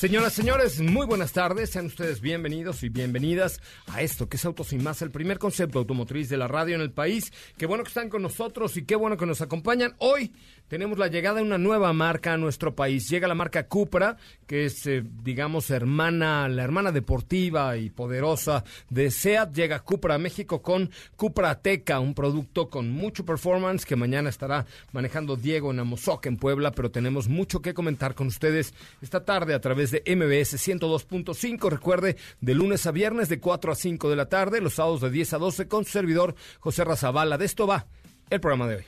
Señoras, 0.00 0.32
señores, 0.32 0.80
muy 0.80 1.04
buenas 1.04 1.32
tardes. 1.32 1.68
Sean 1.68 1.84
ustedes 1.84 2.22
bienvenidos 2.22 2.82
y 2.84 2.88
bienvenidas 2.88 3.60
a 3.86 4.00
esto 4.00 4.30
que 4.30 4.38
es 4.38 4.44
Autos 4.46 4.72
y 4.72 4.78
Más, 4.78 5.02
el 5.02 5.10
primer 5.10 5.38
concepto 5.38 5.78
automotriz 5.78 6.30
de 6.30 6.38
la 6.38 6.48
radio 6.48 6.74
en 6.74 6.80
el 6.80 6.90
país. 6.90 7.30
Qué 7.58 7.66
bueno 7.66 7.84
que 7.84 7.88
están 7.88 8.08
con 8.08 8.22
nosotros 8.22 8.78
y 8.78 8.86
qué 8.86 8.96
bueno 8.96 9.18
que 9.18 9.26
nos 9.26 9.42
acompañan. 9.42 9.94
Hoy 9.98 10.32
tenemos 10.68 10.98
la 10.98 11.08
llegada 11.08 11.40
de 11.40 11.42
una 11.42 11.58
nueva 11.58 11.92
marca 11.92 12.32
a 12.32 12.38
nuestro 12.38 12.74
país. 12.74 13.10
Llega 13.10 13.28
la 13.28 13.34
marca 13.34 13.66
Cupra, 13.66 14.16
que 14.46 14.64
es, 14.64 14.86
eh, 14.86 15.02
digamos, 15.04 15.68
hermana, 15.70 16.48
la 16.48 16.62
hermana 16.62 16.92
deportiva 16.92 17.76
y 17.76 17.90
poderosa 17.90 18.64
de 18.88 19.10
SEAT. 19.10 19.52
Llega 19.52 19.80
Cupra 19.80 20.14
a 20.14 20.18
México 20.18 20.62
con 20.62 20.90
Cupra 21.16 21.60
Teca, 21.60 22.00
un 22.00 22.14
producto 22.14 22.70
con 22.70 22.90
mucho 22.90 23.26
performance 23.26 23.84
que 23.84 23.96
mañana 23.96 24.30
estará 24.30 24.64
manejando 24.92 25.36
Diego 25.36 25.72
en 25.72 25.80
Amozoc, 25.80 26.24
en 26.24 26.38
Puebla, 26.38 26.70
pero 26.70 26.90
tenemos 26.90 27.28
mucho 27.28 27.60
que 27.60 27.74
comentar 27.74 28.14
con 28.14 28.28
ustedes 28.28 28.72
esta 29.02 29.26
tarde 29.26 29.52
a 29.52 29.60
través 29.60 29.89
de 29.90 30.02
MBS 30.06 30.56
102.5. 30.56 31.70
Recuerde, 31.70 32.16
de 32.40 32.54
lunes 32.54 32.86
a 32.86 32.90
viernes 32.90 33.28
de 33.28 33.40
4 33.40 33.72
a 33.72 33.74
5 33.74 34.10
de 34.10 34.16
la 34.16 34.28
tarde, 34.28 34.60
los 34.60 34.74
sábados 34.74 35.00
de 35.00 35.10
10 35.10 35.34
a 35.34 35.38
12 35.38 35.68
con 35.68 35.84
su 35.84 35.92
servidor 35.92 36.34
José 36.60 36.84
Razabala. 36.84 37.38
De 37.38 37.46
esto 37.46 37.66
va 37.66 37.86
el 38.30 38.40
programa 38.40 38.68
de 38.68 38.76
hoy. 38.76 38.84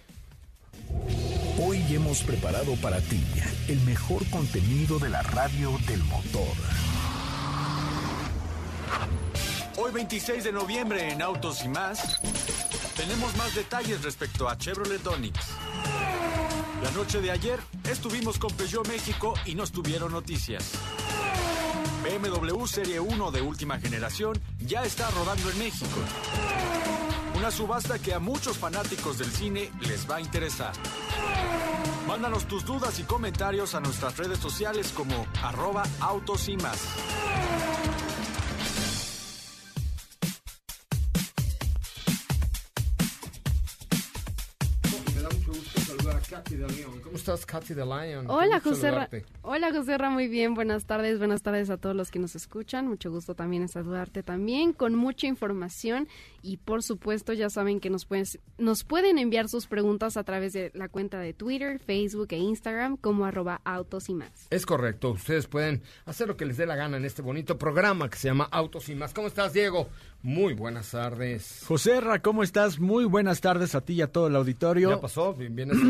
Hoy 1.58 1.82
hemos 1.94 2.22
preparado 2.22 2.74
para 2.76 3.00
ti 3.00 3.22
el 3.68 3.80
mejor 3.82 4.28
contenido 4.30 4.98
de 4.98 5.10
la 5.10 5.22
radio 5.22 5.78
del 5.86 6.02
motor. 6.04 6.56
Hoy 9.76 9.90
26 9.92 10.44
de 10.44 10.52
noviembre 10.52 11.12
en 11.12 11.22
Autos 11.22 11.64
y 11.64 11.68
más, 11.68 12.20
tenemos 12.96 13.36
más 13.36 13.54
detalles 13.54 14.02
respecto 14.02 14.48
a 14.48 14.56
Chevrolet 14.58 15.06
Onix. 15.06 15.38
La 16.82 16.90
noche 16.90 17.20
de 17.20 17.30
ayer 17.30 17.60
estuvimos 17.88 18.38
con 18.38 18.52
Peugeot 18.54 18.86
México 18.88 19.34
y 19.46 19.54
nos 19.54 19.70
tuvieron 19.70 20.10
noticias. 20.10 20.72
BMW 22.02 22.66
Serie 22.66 22.98
1 22.98 23.30
de 23.30 23.40
última 23.40 23.78
generación 23.78 24.40
ya 24.58 24.82
está 24.82 25.08
rodando 25.12 25.48
en 25.50 25.58
México. 25.60 26.00
Una 27.36 27.52
subasta 27.52 28.00
que 28.00 28.12
a 28.12 28.18
muchos 28.18 28.58
fanáticos 28.58 29.18
del 29.18 29.30
cine 29.30 29.70
les 29.86 30.10
va 30.10 30.16
a 30.16 30.20
interesar. 30.20 30.72
Mándanos 32.08 32.46
tus 32.46 32.64
dudas 32.64 32.98
y 32.98 33.04
comentarios 33.04 33.76
a 33.76 33.80
nuestras 33.80 34.16
redes 34.16 34.40
sociales 34.40 34.92
como 34.92 35.26
arroba 35.40 35.84
autos 36.00 36.48
y 36.48 36.56
más. 36.56 36.80
¿Cómo 47.02 47.16
estás, 47.16 47.44
Katy 47.44 47.74
Lion? 47.74 48.26
Hola, 48.28 48.60
José 48.60 48.90
Ra 48.90 49.08
Hola, 49.42 49.72
José 49.72 49.98
Ra, 49.98 50.10
muy 50.10 50.28
bien. 50.28 50.54
Buenas 50.54 50.86
tardes, 50.86 51.18
buenas 51.18 51.42
tardes 51.42 51.70
a 51.70 51.76
todos 51.76 51.94
los 51.94 52.10
que 52.10 52.18
nos 52.18 52.34
escuchan. 52.34 52.88
Mucho 52.88 53.10
gusto 53.10 53.34
también 53.34 53.68
saludarte 53.68 54.22
también 54.22 54.72
con 54.72 54.94
mucha 54.94 55.26
información 55.26 56.08
y 56.42 56.56
por 56.56 56.82
supuesto 56.82 57.32
ya 57.32 57.50
saben 57.50 57.80
que 57.80 57.90
nos, 57.90 58.06
pueden, 58.06 58.24
nos 58.58 58.84
pueden 58.84 59.18
enviar 59.18 59.48
sus 59.48 59.66
preguntas 59.66 60.16
a 60.16 60.24
través 60.24 60.52
de 60.52 60.70
la 60.74 60.88
cuenta 60.88 61.18
de 61.18 61.34
Twitter, 61.34 61.78
Facebook 61.78 62.28
e 62.30 62.38
Instagram 62.38 62.96
como 62.96 63.24
arroba 63.24 63.60
autos 63.64 64.08
y 64.08 64.14
más. 64.14 64.46
Es 64.50 64.66
correcto, 64.66 65.10
ustedes 65.10 65.46
pueden 65.46 65.82
hacer 66.06 66.28
lo 66.28 66.36
que 66.36 66.46
les 66.46 66.56
dé 66.56 66.66
la 66.66 66.76
gana 66.76 66.96
en 66.96 67.04
este 67.04 67.22
bonito 67.22 67.58
programa 67.58 68.08
que 68.08 68.16
se 68.16 68.28
llama 68.28 68.48
Autos 68.50 68.88
y 68.88 68.94
más. 68.94 69.12
¿Cómo 69.12 69.28
estás, 69.28 69.52
Diego? 69.52 69.88
Muy 70.22 70.54
buenas 70.54 70.92
tardes. 70.92 71.64
José 71.66 72.00
Ra, 72.00 72.22
¿cómo 72.22 72.42
estás? 72.44 72.78
Muy 72.78 73.04
buenas 73.04 73.40
tardes 73.40 73.74
a 73.74 73.80
ti 73.80 73.94
y 73.94 74.02
a 74.02 74.06
todo 74.06 74.28
el 74.28 74.36
auditorio. 74.36 74.90
¿Ya 74.90 75.00
pasó? 75.00 75.34
Vienes, 75.34 75.81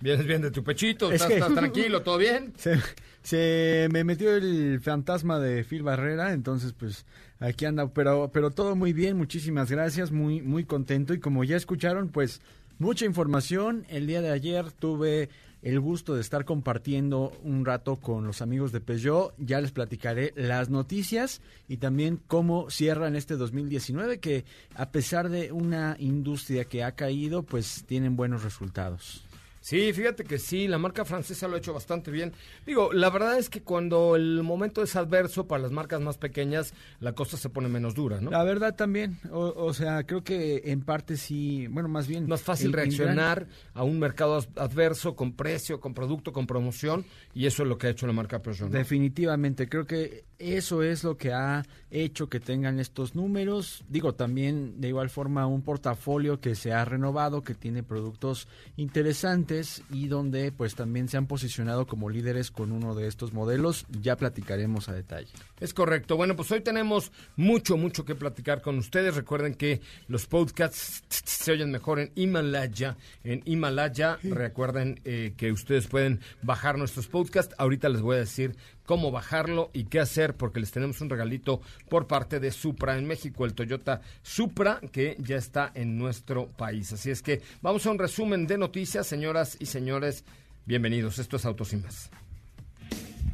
vienes 0.00 0.26
bien 0.26 0.42
de 0.42 0.50
tu 0.50 0.62
pechito, 0.62 1.10
¿Estás, 1.10 1.30
¿estás, 1.30 1.54
tranquilo, 1.54 2.02
todo 2.02 2.18
bien? 2.18 2.52
Se, 2.58 2.78
se, 3.22 3.88
me 3.92 4.04
metió 4.04 4.34
el 4.34 4.80
fantasma 4.80 5.40
de 5.40 5.64
Phil 5.64 5.82
Barrera, 5.82 6.32
entonces 6.32 6.72
pues 6.72 7.06
aquí 7.40 7.64
anda, 7.64 7.88
pero, 7.88 8.30
pero 8.32 8.50
todo 8.50 8.76
muy 8.76 8.92
bien, 8.92 9.16
muchísimas 9.16 9.70
gracias, 9.70 10.12
muy, 10.12 10.42
muy 10.42 10.64
contento 10.64 11.14
y 11.14 11.20
como 11.20 11.44
ya 11.44 11.56
escucharon, 11.56 12.08
pues 12.08 12.40
mucha 12.78 13.04
información. 13.04 13.84
El 13.88 14.06
día 14.06 14.22
de 14.22 14.30
ayer 14.30 14.70
tuve 14.72 15.28
el 15.62 15.80
gusto 15.80 16.14
de 16.14 16.20
estar 16.20 16.44
compartiendo 16.44 17.32
un 17.42 17.64
rato 17.64 17.96
con 17.96 18.24
los 18.26 18.42
amigos 18.42 18.72
de 18.72 18.80
Peugeot. 18.80 19.34
Ya 19.38 19.60
les 19.60 19.72
platicaré 19.72 20.32
las 20.36 20.70
noticias 20.70 21.40
y 21.68 21.78
también 21.78 22.20
cómo 22.26 22.70
cierran 22.70 23.16
este 23.16 23.36
2019, 23.36 24.20
que 24.20 24.44
a 24.74 24.90
pesar 24.90 25.28
de 25.28 25.52
una 25.52 25.96
industria 25.98 26.66
que 26.66 26.84
ha 26.84 26.92
caído, 26.92 27.42
pues 27.42 27.84
tienen 27.86 28.16
buenos 28.16 28.44
resultados. 28.44 29.25
Sí, 29.66 29.92
fíjate 29.92 30.22
que 30.22 30.38
sí, 30.38 30.68
la 30.68 30.78
marca 30.78 31.04
francesa 31.04 31.48
lo 31.48 31.56
ha 31.56 31.58
hecho 31.58 31.74
bastante 31.74 32.12
bien. 32.12 32.32
Digo, 32.64 32.92
la 32.92 33.10
verdad 33.10 33.36
es 33.36 33.50
que 33.50 33.64
cuando 33.64 34.14
el 34.14 34.44
momento 34.44 34.80
es 34.80 34.94
adverso 34.94 35.48
para 35.48 35.60
las 35.60 35.72
marcas 35.72 36.00
más 36.00 36.18
pequeñas, 36.18 36.72
la 37.00 37.14
cosa 37.14 37.36
se 37.36 37.48
pone 37.48 37.66
menos 37.66 37.96
dura, 37.96 38.20
¿no? 38.20 38.30
La 38.30 38.44
verdad 38.44 38.76
también, 38.76 39.18
o, 39.32 39.40
o 39.40 39.74
sea, 39.74 40.06
creo 40.06 40.22
que 40.22 40.62
en 40.66 40.82
parte 40.82 41.16
sí, 41.16 41.66
bueno, 41.66 41.88
más 41.88 42.06
bien... 42.06 42.30
Es 42.32 42.42
fácil 42.42 42.72
reaccionar 42.72 43.48
a 43.74 43.82
un 43.82 43.98
mercado 43.98 44.38
adverso 44.54 45.16
con 45.16 45.32
precio, 45.32 45.80
con 45.80 45.94
producto, 45.94 46.32
con 46.32 46.46
promoción, 46.46 47.04
y 47.34 47.46
eso 47.46 47.64
es 47.64 47.68
lo 47.68 47.76
que 47.76 47.88
ha 47.88 47.90
hecho 47.90 48.06
la 48.06 48.12
marca 48.12 48.40
Peugeot. 48.40 48.70
¿no? 48.70 48.78
Definitivamente, 48.78 49.68
creo 49.68 49.84
que 49.84 50.26
eso 50.38 50.82
es 50.82 51.04
lo 51.04 51.16
que 51.16 51.32
ha 51.32 51.64
hecho 51.90 52.28
que 52.28 52.40
tengan 52.40 52.78
estos 52.78 53.14
números. 53.14 53.84
Digo, 53.88 54.14
también 54.14 54.80
de 54.80 54.88
igual 54.88 55.08
forma 55.08 55.46
un 55.46 55.62
portafolio 55.62 56.40
que 56.40 56.54
se 56.54 56.72
ha 56.72 56.84
renovado, 56.84 57.42
que 57.42 57.54
tiene 57.54 57.82
productos 57.82 58.48
interesantes 58.76 59.82
y 59.90 60.08
donde 60.08 60.52
pues 60.52 60.74
también 60.74 61.08
se 61.08 61.16
han 61.16 61.26
posicionado 61.26 61.86
como 61.86 62.10
líderes 62.10 62.50
con 62.50 62.72
uno 62.72 62.94
de 62.94 63.06
estos 63.06 63.32
modelos. 63.32 63.86
Ya 64.00 64.16
platicaremos 64.16 64.88
a 64.88 64.92
detalle. 64.92 65.28
Es 65.60 65.72
correcto. 65.72 66.16
Bueno, 66.16 66.36
pues 66.36 66.50
hoy 66.52 66.60
tenemos 66.60 67.12
mucho, 67.36 67.76
mucho 67.76 68.04
que 68.04 68.14
platicar 68.14 68.60
con 68.60 68.78
ustedes. 68.78 69.16
Recuerden 69.16 69.54
que 69.54 69.80
los 70.08 70.26
podcasts 70.26 71.02
se 71.08 71.52
oyen 71.52 71.70
mejor 71.70 71.98
en 71.98 72.12
Himalaya. 72.14 72.96
En 73.24 73.42
Himalaya, 73.44 74.18
recuerden 74.22 75.00
eh, 75.04 75.32
que 75.36 75.52
ustedes 75.52 75.86
pueden 75.86 76.20
bajar 76.42 76.78
nuestros 76.78 77.06
podcasts. 77.06 77.54
Ahorita 77.58 77.88
les 77.88 78.02
voy 78.02 78.16
a 78.16 78.20
decir 78.20 78.56
cómo 78.86 79.10
bajarlo 79.10 79.70
y 79.74 79.84
qué 79.84 80.00
hacer, 80.00 80.34
porque 80.34 80.60
les 80.60 80.70
tenemos 80.70 81.00
un 81.00 81.10
regalito 81.10 81.60
por 81.88 82.06
parte 82.06 82.40
de 82.40 82.50
Supra 82.50 82.96
en 82.96 83.06
México, 83.06 83.44
el 83.44 83.54
Toyota 83.54 84.00
Supra, 84.22 84.80
que 84.92 85.16
ya 85.18 85.36
está 85.36 85.70
en 85.74 85.98
nuestro 85.98 86.46
país. 86.46 86.92
Así 86.92 87.10
es 87.10 87.20
que 87.20 87.42
vamos 87.60 87.84
a 87.86 87.90
un 87.90 87.98
resumen 87.98 88.46
de 88.46 88.58
noticias, 88.58 89.06
señoras 89.06 89.56
y 89.60 89.66
señores. 89.66 90.24
Bienvenidos, 90.64 91.18
esto 91.18 91.36
es 91.36 91.44
Autos 91.44 91.72
y 91.72 91.76
Más. 91.76 92.10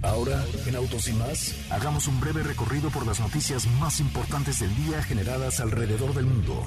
Ahora, 0.02 0.44
en 0.66 0.75
Autos 0.75 1.06
y 1.06 1.12
más, 1.12 1.54
hagamos 1.70 2.08
un 2.08 2.19
breve 2.19 2.43
recorrido 2.43 2.90
por 2.90 3.06
las 3.06 3.20
noticias 3.20 3.69
más 3.78 4.00
importantes 4.00 4.58
del 4.58 4.75
día 4.75 5.00
generadas 5.00 5.60
alrededor 5.60 6.12
del 6.12 6.26
mundo. 6.26 6.66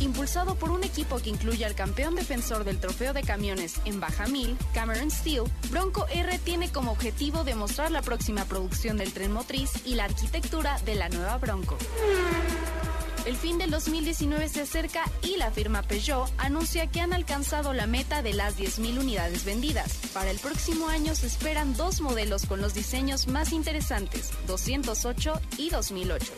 Impulsado 0.00 0.54
por 0.54 0.70
un 0.70 0.82
equipo 0.82 1.18
que 1.18 1.30
incluye 1.30 1.64
al 1.64 1.74
campeón 1.74 2.14
defensor 2.14 2.64
del 2.64 2.80
trofeo 2.80 3.12
de 3.12 3.22
camiones 3.22 3.74
en 3.84 4.00
Baja 4.00 4.26
Mil, 4.26 4.56
Cameron 4.72 5.10
Steele, 5.10 5.50
Bronco 5.70 6.06
R 6.08 6.38
tiene 6.38 6.72
como 6.72 6.92
objetivo 6.92 7.44
demostrar 7.44 7.90
la 7.90 8.02
próxima 8.02 8.44
producción 8.46 8.96
del 8.96 9.12
tren 9.12 9.32
motriz 9.32 9.70
y 9.84 9.94
la 9.94 10.04
arquitectura 10.04 10.78
de 10.86 10.94
la 10.94 11.08
nueva 11.10 11.36
Bronco. 11.36 11.76
El 13.26 13.36
fin 13.36 13.58
del 13.58 13.70
2019 13.70 14.48
se 14.48 14.62
acerca 14.62 15.04
y 15.22 15.36
la 15.36 15.50
firma 15.50 15.82
Peugeot 15.82 16.32
anuncia 16.38 16.86
que 16.86 17.00
han 17.00 17.12
alcanzado 17.12 17.74
la 17.74 17.86
meta 17.86 18.22
de 18.22 18.32
las 18.32 18.58
10.000 18.58 18.98
unidades 18.98 19.44
vendidas. 19.44 19.98
Para 20.14 20.30
el 20.30 20.38
próximo 20.38 20.88
año 20.88 21.14
se 21.14 21.26
esperan 21.26 21.76
dos 21.76 22.00
modelos 22.00 22.46
con 22.46 22.62
los 22.62 22.72
diseños 22.72 23.26
más 23.26 23.52
interesantes, 23.52 24.30
208 24.46 25.38
y 25.58 25.68
2008. 25.68 26.32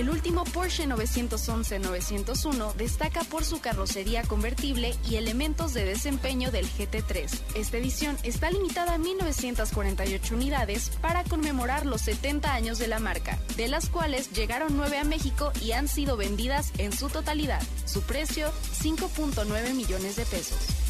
El 0.00 0.08
último 0.08 0.44
Porsche 0.44 0.88
911-901 0.88 2.72
destaca 2.72 3.22
por 3.24 3.44
su 3.44 3.60
carrocería 3.60 4.22
convertible 4.22 4.96
y 5.06 5.16
elementos 5.16 5.74
de 5.74 5.84
desempeño 5.84 6.50
del 6.50 6.64
GT3. 6.64 7.28
Esta 7.54 7.76
edición 7.76 8.16
está 8.22 8.50
limitada 8.50 8.94
a 8.94 8.98
1948 8.98 10.34
unidades 10.34 10.90
para 11.02 11.22
conmemorar 11.24 11.84
los 11.84 12.00
70 12.00 12.50
años 12.50 12.78
de 12.78 12.88
la 12.88 12.98
marca, 12.98 13.38
de 13.58 13.68
las 13.68 13.90
cuales 13.90 14.32
llegaron 14.32 14.74
9 14.74 14.96
a 14.96 15.04
México 15.04 15.52
y 15.60 15.72
han 15.72 15.86
sido 15.86 16.16
vendidas 16.16 16.72
en 16.78 16.92
su 16.92 17.10
totalidad. 17.10 17.60
Su 17.84 18.00
precio, 18.00 18.50
5.9 18.82 19.74
millones 19.74 20.16
de 20.16 20.24
pesos. 20.24 20.89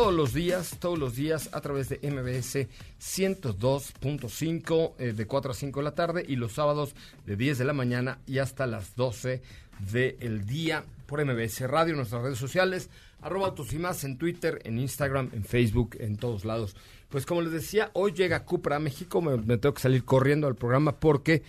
Todos 0.00 0.14
los 0.14 0.32
días, 0.32 0.78
todos 0.80 0.98
los 0.98 1.14
días 1.14 1.50
a 1.52 1.60
través 1.60 1.90
de 1.90 1.98
MBS 1.98 2.68
102.5 2.98 4.92
eh, 4.98 5.12
de 5.12 5.26
4 5.26 5.50
a 5.50 5.54
5 5.54 5.80
de 5.80 5.84
la 5.84 5.94
tarde 5.94 6.24
y 6.26 6.36
los 6.36 6.52
sábados 6.52 6.94
de 7.26 7.36
10 7.36 7.58
de 7.58 7.66
la 7.66 7.74
mañana 7.74 8.18
y 8.26 8.38
hasta 8.38 8.66
las 8.66 8.96
12 8.96 9.42
del 9.92 10.46
día 10.46 10.84
por 11.04 11.22
MBS 11.22 11.60
Radio, 11.68 11.96
nuestras 11.96 12.22
redes 12.22 12.38
sociales, 12.38 12.88
arroba 13.20 13.48
autos 13.48 13.74
y 13.74 13.78
más 13.78 14.02
en 14.04 14.16
Twitter, 14.16 14.62
en 14.64 14.78
Instagram, 14.78 15.28
en 15.34 15.44
Facebook, 15.44 15.98
en 16.00 16.16
todos 16.16 16.46
lados. 16.46 16.76
Pues 17.10 17.26
como 17.26 17.42
les 17.42 17.52
decía, 17.52 17.90
hoy 17.92 18.12
llega 18.12 18.46
Cupra 18.46 18.76
a 18.76 18.80
México, 18.80 19.20
me 19.20 19.58
tengo 19.58 19.74
que 19.74 19.82
salir 19.82 20.06
corriendo 20.06 20.46
al 20.46 20.54
programa 20.54 20.98
porque 20.98 21.42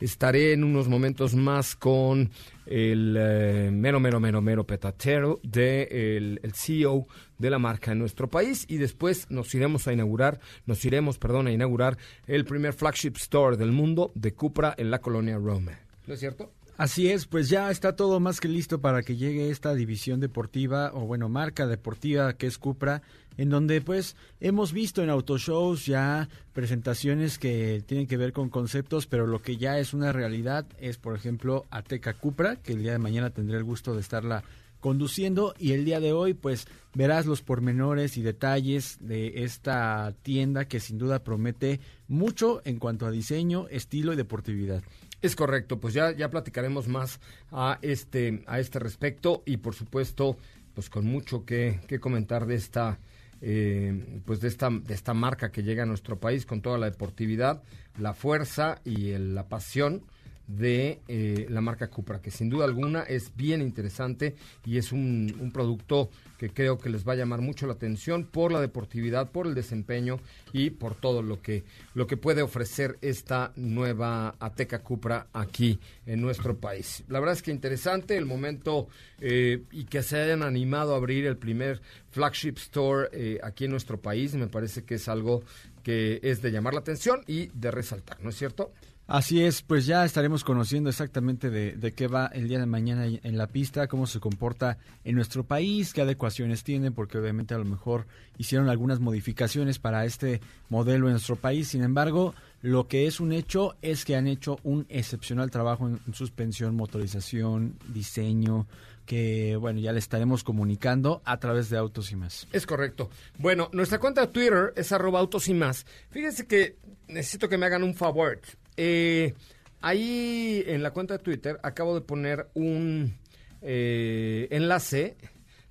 estaré 0.00 0.52
en 0.52 0.64
unos 0.64 0.88
momentos 0.88 1.34
más 1.34 1.76
con 1.76 2.30
el 2.66 3.16
eh, 3.18 3.70
mero, 3.72 4.00
mero, 4.00 4.20
mero, 4.20 4.40
mero 4.40 4.66
petatero 4.66 5.40
de 5.42 6.16
el, 6.16 6.40
el 6.42 6.52
CEO 6.54 7.06
de 7.38 7.50
la 7.50 7.58
marca 7.58 7.92
en 7.92 7.98
nuestro 7.98 8.28
país 8.28 8.64
y 8.68 8.78
después 8.78 9.30
nos 9.30 9.54
iremos 9.54 9.86
a 9.86 9.92
inaugurar, 9.92 10.40
nos 10.66 10.84
iremos, 10.84 11.18
perdón, 11.18 11.46
a 11.46 11.52
inaugurar 11.52 11.98
el 12.26 12.44
primer 12.44 12.72
flagship 12.72 13.16
store 13.16 13.56
del 13.56 13.72
mundo 13.72 14.12
de 14.14 14.34
Cupra 14.34 14.74
en 14.76 14.90
la 14.90 15.00
colonia 15.00 15.36
Rome. 15.36 15.78
¿No 16.06 16.14
es 16.14 16.20
cierto? 16.20 16.52
Así 16.76 17.08
es, 17.08 17.26
pues 17.26 17.48
ya 17.48 17.70
está 17.70 17.94
todo 17.94 18.18
más 18.18 18.40
que 18.40 18.48
listo 18.48 18.80
para 18.80 19.02
que 19.04 19.14
llegue 19.16 19.48
esta 19.50 19.74
división 19.74 20.18
deportiva 20.18 20.90
o 20.92 21.06
bueno, 21.06 21.28
marca 21.28 21.68
deportiva 21.68 22.32
que 22.32 22.48
es 22.48 22.58
Cupra, 22.58 23.02
en 23.36 23.48
donde 23.48 23.80
pues 23.80 24.16
hemos 24.40 24.72
visto 24.72 25.00
en 25.00 25.08
autoshows 25.08 25.86
ya 25.86 26.28
presentaciones 26.52 27.38
que 27.38 27.84
tienen 27.86 28.08
que 28.08 28.16
ver 28.16 28.32
con 28.32 28.48
conceptos, 28.48 29.06
pero 29.06 29.28
lo 29.28 29.40
que 29.40 29.56
ya 29.56 29.78
es 29.78 29.94
una 29.94 30.10
realidad 30.10 30.66
es 30.80 30.98
por 30.98 31.14
ejemplo 31.14 31.64
Ateca 31.70 32.14
Cupra, 32.14 32.56
que 32.56 32.72
el 32.72 32.82
día 32.82 32.92
de 32.92 32.98
mañana 32.98 33.30
tendré 33.30 33.56
el 33.56 33.64
gusto 33.64 33.94
de 33.94 34.00
estarla 34.00 34.42
conduciendo 34.80 35.54
y 35.58 35.72
el 35.72 35.84
día 35.84 36.00
de 36.00 36.12
hoy 36.12 36.34
pues 36.34 36.66
verás 36.92 37.24
los 37.24 37.40
pormenores 37.40 38.18
y 38.18 38.22
detalles 38.22 38.98
de 39.00 39.44
esta 39.44 40.12
tienda 40.22 40.66
que 40.66 40.80
sin 40.80 40.98
duda 40.98 41.22
promete 41.22 41.78
mucho 42.08 42.62
en 42.64 42.78
cuanto 42.78 43.06
a 43.06 43.12
diseño, 43.12 43.68
estilo 43.70 44.12
y 44.12 44.16
deportividad. 44.16 44.82
Es 45.24 45.36
correcto, 45.36 45.80
pues 45.80 45.94
ya, 45.94 46.12
ya 46.14 46.28
platicaremos 46.28 46.86
más 46.86 47.18
a 47.50 47.78
este, 47.80 48.42
a 48.46 48.60
este 48.60 48.78
respecto 48.78 49.42
y 49.46 49.56
por 49.56 49.74
supuesto, 49.74 50.36
pues 50.74 50.90
con 50.90 51.06
mucho 51.06 51.46
que, 51.46 51.80
que 51.88 51.98
comentar 51.98 52.44
de 52.44 52.56
esta, 52.56 52.98
eh, 53.40 54.20
pues 54.26 54.42
de 54.42 54.48
esta, 54.48 54.68
de 54.68 54.92
esta 54.92 55.14
marca 55.14 55.50
que 55.50 55.62
llega 55.62 55.84
a 55.84 55.86
nuestro 55.86 56.20
país 56.20 56.44
con 56.44 56.60
toda 56.60 56.76
la 56.76 56.90
deportividad, 56.90 57.62
la 57.98 58.12
fuerza 58.12 58.82
y 58.84 59.16
la 59.16 59.48
pasión 59.48 60.02
de 60.46 61.00
eh, 61.08 61.46
la 61.48 61.60
marca 61.60 61.88
Cupra, 61.88 62.20
que 62.20 62.30
sin 62.30 62.50
duda 62.50 62.64
alguna 62.64 63.02
es 63.02 63.34
bien 63.34 63.62
interesante 63.62 64.34
y 64.64 64.78
es 64.78 64.92
un, 64.92 65.34
un, 65.40 65.50
producto 65.52 66.10
que 66.38 66.50
creo 66.50 66.78
que 66.78 66.90
les 66.90 67.06
va 67.06 67.12
a 67.14 67.16
llamar 67.16 67.40
mucho 67.40 67.66
la 67.66 67.74
atención 67.74 68.24
por 68.24 68.52
la 68.52 68.60
deportividad, 68.60 69.30
por 69.30 69.46
el 69.46 69.54
desempeño 69.54 70.18
y 70.52 70.70
por 70.70 70.94
todo 70.94 71.22
lo 71.22 71.40
que, 71.40 71.64
lo 71.94 72.06
que 72.06 72.16
puede 72.16 72.42
ofrecer 72.42 72.98
esta 73.00 73.52
nueva 73.56 74.34
Ateca 74.38 74.80
Cupra 74.80 75.28
aquí 75.32 75.78
en 76.06 76.20
nuestro 76.20 76.56
país. 76.58 77.04
La 77.08 77.20
verdad 77.20 77.34
es 77.34 77.42
que 77.42 77.50
interesante 77.50 78.16
el 78.16 78.26
momento 78.26 78.88
eh, 79.20 79.62
y 79.72 79.84
que 79.84 80.02
se 80.02 80.20
hayan 80.20 80.42
animado 80.42 80.94
a 80.94 80.98
abrir 80.98 81.26
el 81.26 81.36
primer 81.36 81.80
flagship 82.10 82.56
store 82.56 83.08
eh, 83.12 83.38
aquí 83.42 83.64
en 83.64 83.70
nuestro 83.70 84.00
país, 84.00 84.34
me 84.34 84.48
parece 84.48 84.84
que 84.84 84.96
es 84.96 85.08
algo 85.08 85.42
que 85.82 86.18
es 86.22 86.42
de 86.42 86.50
llamar 86.50 86.74
la 86.74 86.80
atención 86.80 87.22
y 87.26 87.46
de 87.48 87.70
resaltar, 87.70 88.18
¿no 88.20 88.30
es 88.30 88.36
cierto? 88.36 88.72
Así 89.06 89.44
es, 89.44 89.60
pues 89.60 89.84
ya 89.84 90.02
estaremos 90.06 90.44
conociendo 90.44 90.88
exactamente 90.88 91.50
de, 91.50 91.92
qué 91.92 92.06
va 92.06 92.26
el 92.32 92.48
día 92.48 92.58
de 92.58 92.64
mañana 92.64 93.04
en 93.04 93.36
la 93.36 93.48
pista, 93.48 93.86
cómo 93.86 94.06
se 94.06 94.18
comporta 94.18 94.78
en 95.04 95.14
nuestro 95.14 95.44
país, 95.44 95.92
qué 95.92 96.00
adecuaciones 96.00 96.64
tiene, 96.64 96.90
porque 96.90 97.18
obviamente 97.18 97.52
a 97.52 97.58
lo 97.58 97.66
mejor 97.66 98.06
hicieron 98.38 98.70
algunas 98.70 99.00
modificaciones 99.00 99.78
para 99.78 100.06
este 100.06 100.40
modelo 100.70 101.06
en 101.06 101.12
nuestro 101.12 101.36
país. 101.36 101.68
Sin 101.68 101.82
embargo, 101.82 102.34
lo 102.62 102.88
que 102.88 103.06
es 103.06 103.20
un 103.20 103.32
hecho 103.32 103.76
es 103.82 104.06
que 104.06 104.16
han 104.16 104.26
hecho 104.26 104.58
un 104.62 104.86
excepcional 104.88 105.50
trabajo 105.50 105.86
en, 105.86 106.00
en 106.06 106.14
suspensión, 106.14 106.74
motorización, 106.74 107.76
diseño, 107.92 108.66
que 109.04 109.56
bueno, 109.56 109.80
ya 109.80 109.92
le 109.92 109.98
estaremos 109.98 110.44
comunicando 110.44 111.20
a 111.26 111.38
través 111.38 111.68
de 111.68 111.76
Autos 111.76 112.10
y 112.10 112.16
más. 112.16 112.48
Es 112.52 112.66
correcto. 112.66 113.10
Bueno, 113.38 113.68
nuestra 113.72 113.98
cuenta 113.98 114.22
de 114.22 114.28
Twitter 114.28 114.72
es 114.76 114.92
arroba 114.92 115.20
autos 115.20 115.48
y 115.48 115.54
más. 115.54 115.84
Fíjense 116.10 116.46
que 116.46 116.78
necesito 117.08 117.50
que 117.50 117.58
me 117.58 117.66
hagan 117.66 117.82
un 117.82 117.94
favor. 117.94 118.40
Eh, 118.76 119.34
ahí 119.80 120.64
en 120.66 120.82
la 120.82 120.90
cuenta 120.92 121.14
de 121.14 121.22
Twitter 121.22 121.58
acabo 121.62 121.94
de 121.94 122.00
poner 122.00 122.48
un 122.54 123.14
eh, 123.62 124.48
enlace 124.50 125.16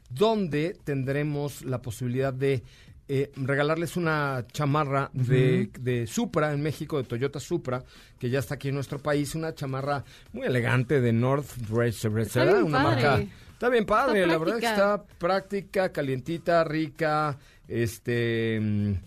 donde 0.10 0.78
tendremos 0.84 1.64
la 1.64 1.82
posibilidad 1.82 2.34
de 2.34 2.64
eh, 3.10 3.32
regalarles 3.36 3.98
una 3.98 4.46
chamarra 4.54 5.12
uh 5.14 5.18
-huh. 5.18 5.26
de, 5.26 5.70
de, 5.80 6.08
Supra 6.08 6.54
en 6.54 6.62
México, 6.62 6.98
de 6.98 7.04
Toyota 7.04 7.40
Supra, 7.40 7.84
que 8.18 8.30
ya 8.30 8.40
está 8.40 8.56
aquí 8.56 8.70
en 8.70 8.76
nuestro 8.76 9.00
país, 9.00 9.36
una 9.36 9.54
chamarra 9.54 10.06
muy 10.32 10.48
elegante 10.48 11.02
de 11.02 11.12
North 11.12 11.52
Racer, 11.70 12.12
una 12.12 12.24
padre. 12.24 13.04
marca 13.04 13.26
está 13.52 13.70
bien 13.70 13.86
padre, 13.86 14.22
está 14.22 14.32
la 14.32 14.38
verdad 14.38 14.60
que 14.60 14.66
está 14.66 15.04
práctica, 15.18 15.92
calientita, 15.92 16.64
rica, 16.64 17.38
este 17.68 19.00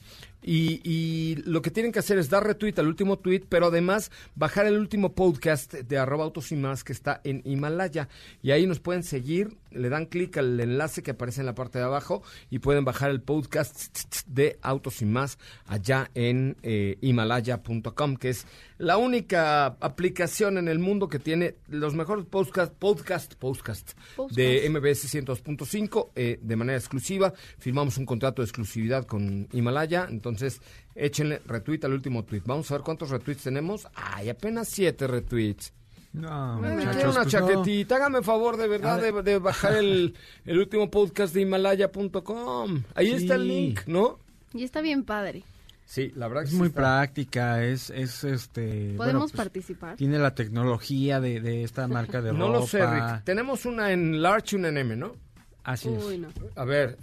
y, 0.46 0.80
y, 0.84 1.42
lo 1.44 1.60
que 1.60 1.72
tienen 1.72 1.90
que 1.90 1.98
hacer 1.98 2.18
es 2.18 2.30
dar 2.30 2.46
retweet 2.46 2.74
al 2.78 2.86
último 2.86 3.18
tweet, 3.18 3.42
pero 3.48 3.66
además 3.66 4.12
bajar 4.36 4.66
el 4.66 4.78
último 4.78 5.12
podcast 5.12 5.74
de 5.74 5.98
arroba 5.98 6.24
autos 6.24 6.52
y 6.52 6.56
más 6.56 6.84
que 6.84 6.92
está 6.92 7.20
en 7.24 7.42
Himalaya. 7.44 8.08
Y 8.42 8.52
ahí 8.52 8.66
nos 8.66 8.78
pueden 8.78 9.02
seguir, 9.02 9.56
le 9.72 9.88
dan 9.88 10.06
clic 10.06 10.36
al 10.38 10.58
enlace 10.60 11.02
que 11.02 11.10
aparece 11.10 11.40
en 11.40 11.46
la 11.46 11.56
parte 11.56 11.78
de 11.78 11.84
abajo 11.84 12.22
y 12.48 12.60
pueden 12.60 12.84
bajar 12.84 13.10
el 13.10 13.20
podcast 13.20 13.96
de 14.28 14.58
autos 14.62 15.02
y 15.02 15.06
más 15.06 15.38
allá 15.66 16.10
en 16.14 16.56
eh, 16.62 16.96
himalaya.com, 17.00 18.16
que 18.16 18.30
es 18.30 18.46
la 18.78 18.98
única 18.98 19.66
aplicación 19.80 20.58
en 20.58 20.68
el 20.68 20.78
mundo 20.78 21.08
que 21.08 21.18
tiene 21.18 21.56
los 21.68 21.94
mejores 21.94 22.26
podcast, 22.26 22.74
podcast, 22.74 23.34
podcast, 23.34 23.94
podcast. 24.16 24.36
de 24.36 24.68
MBS 24.68 25.14
102.5 25.14 26.10
eh, 26.14 26.38
de 26.42 26.56
manera 26.56 26.78
exclusiva. 26.78 27.32
Firmamos 27.58 27.96
un 27.98 28.06
contrato 28.06 28.42
de 28.42 28.46
exclusividad 28.46 29.06
con 29.06 29.48
Himalaya, 29.52 30.06
entonces 30.10 30.60
échenle 30.94 31.40
retweet 31.46 31.84
al 31.84 31.92
último 31.94 32.24
tweet. 32.24 32.42
Vamos 32.44 32.70
a 32.70 32.74
ver 32.74 32.82
cuántos 32.82 33.10
retweets 33.10 33.42
tenemos. 33.44 33.86
Ay, 33.94 34.28
apenas 34.28 34.68
siete 34.68 35.06
retweets. 35.06 35.72
No, 36.12 36.58
Me 36.60 36.76
muchachos, 36.76 37.14
una 37.14 37.22
pues 37.24 37.28
chaquetita. 37.32 37.96
Hágame 37.96 38.22
favor, 38.22 38.56
de 38.56 38.68
verdad, 38.68 39.00
de, 39.02 39.22
de, 39.22 39.38
bajar 39.38 39.76
el, 39.76 40.14
el, 40.46 40.58
último 40.58 40.90
podcast 40.90 41.34
de 41.34 41.42
Himalaya.com. 41.42 42.82
Ahí 42.94 43.08
Sí. 43.08 43.14
está 43.16 43.34
el 43.34 43.46
link, 43.48 43.80
¿no? 43.86 44.18
Y 44.54 44.64
está 44.64 44.80
bien 44.80 45.04
padre. 45.04 45.44
Sí, 45.88 46.12
la 46.16 46.26
verdad 46.26 46.42
que 46.42 46.46
Es 46.48 46.50
sí 46.52 46.56
muy 46.58 46.66
está- 46.68 46.80
práctica, 46.80 47.62
es, 47.64 47.90
es 47.90 48.24
este... 48.24 48.88
bueno, 48.88 48.96
¿Podemos 48.98 49.30
pues, 49.32 49.36
participar? 49.36 49.96
Tiene 49.96 50.18
la 50.18 50.34
tecnología 50.34 51.20
de, 51.20 51.40
de 51.40 51.62
esta 51.62 51.86
marca 51.86 52.20
de 52.20 52.32
No 52.34 52.48
ropa. 52.48 52.58
lo 52.58 52.66
sé, 52.66 52.84
Rick. 52.84 53.22
Tenemos 53.24 53.64
una 53.66 53.92
en 53.92 54.20
large 54.20 54.56
y 54.56 54.58
una 54.58 54.68
en 54.68 54.78
M, 54.78 54.96
¿no? 54.96 55.14
Así 55.62 55.88
es. 55.88 56.04
Uy, 56.04 56.18
no. 56.18 56.28
A 56.56 56.64
ver. 56.64 56.98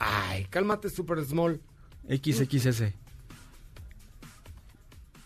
Ay, 0.00 0.44
cálmate, 0.50 0.90
Super 0.90 1.24
Small. 1.24 1.60
XXS. 2.08 2.82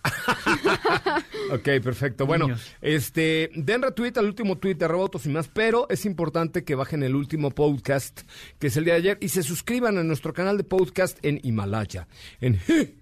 Ok, 1.53 1.65
perfecto. 1.83 2.27
Bueno, 2.27 2.47
Niños. 2.47 2.73
este, 2.81 3.51
den 3.55 3.83
retweet 3.83 4.13
al 4.19 4.27
último 4.27 4.57
tweet 4.59 4.75
de 4.77 4.85
arroba 4.85 5.03
autos 5.05 5.27
y 5.27 5.29
más, 5.31 5.49
pero 5.49 5.87
es 5.91 6.05
importante 6.07 6.63
que 6.65 6.75
bajen 6.77 7.03
el 7.03 7.17
último 7.17 7.51
podcast, 7.51 8.21
que 8.59 8.69
es 8.69 8.77
el 8.77 8.85
de 8.85 8.93
ayer, 8.93 9.19
y 9.21 9.29
se 9.31 9.43
suscriban 9.43 9.99
a 9.99 10.05
nuestro 10.05 10.33
canal 10.33 10.57
de 10.57 10.65
podcast 10.65 11.19
en 11.25 11.41
Himalaya. 11.43 12.07
En 12.41 12.59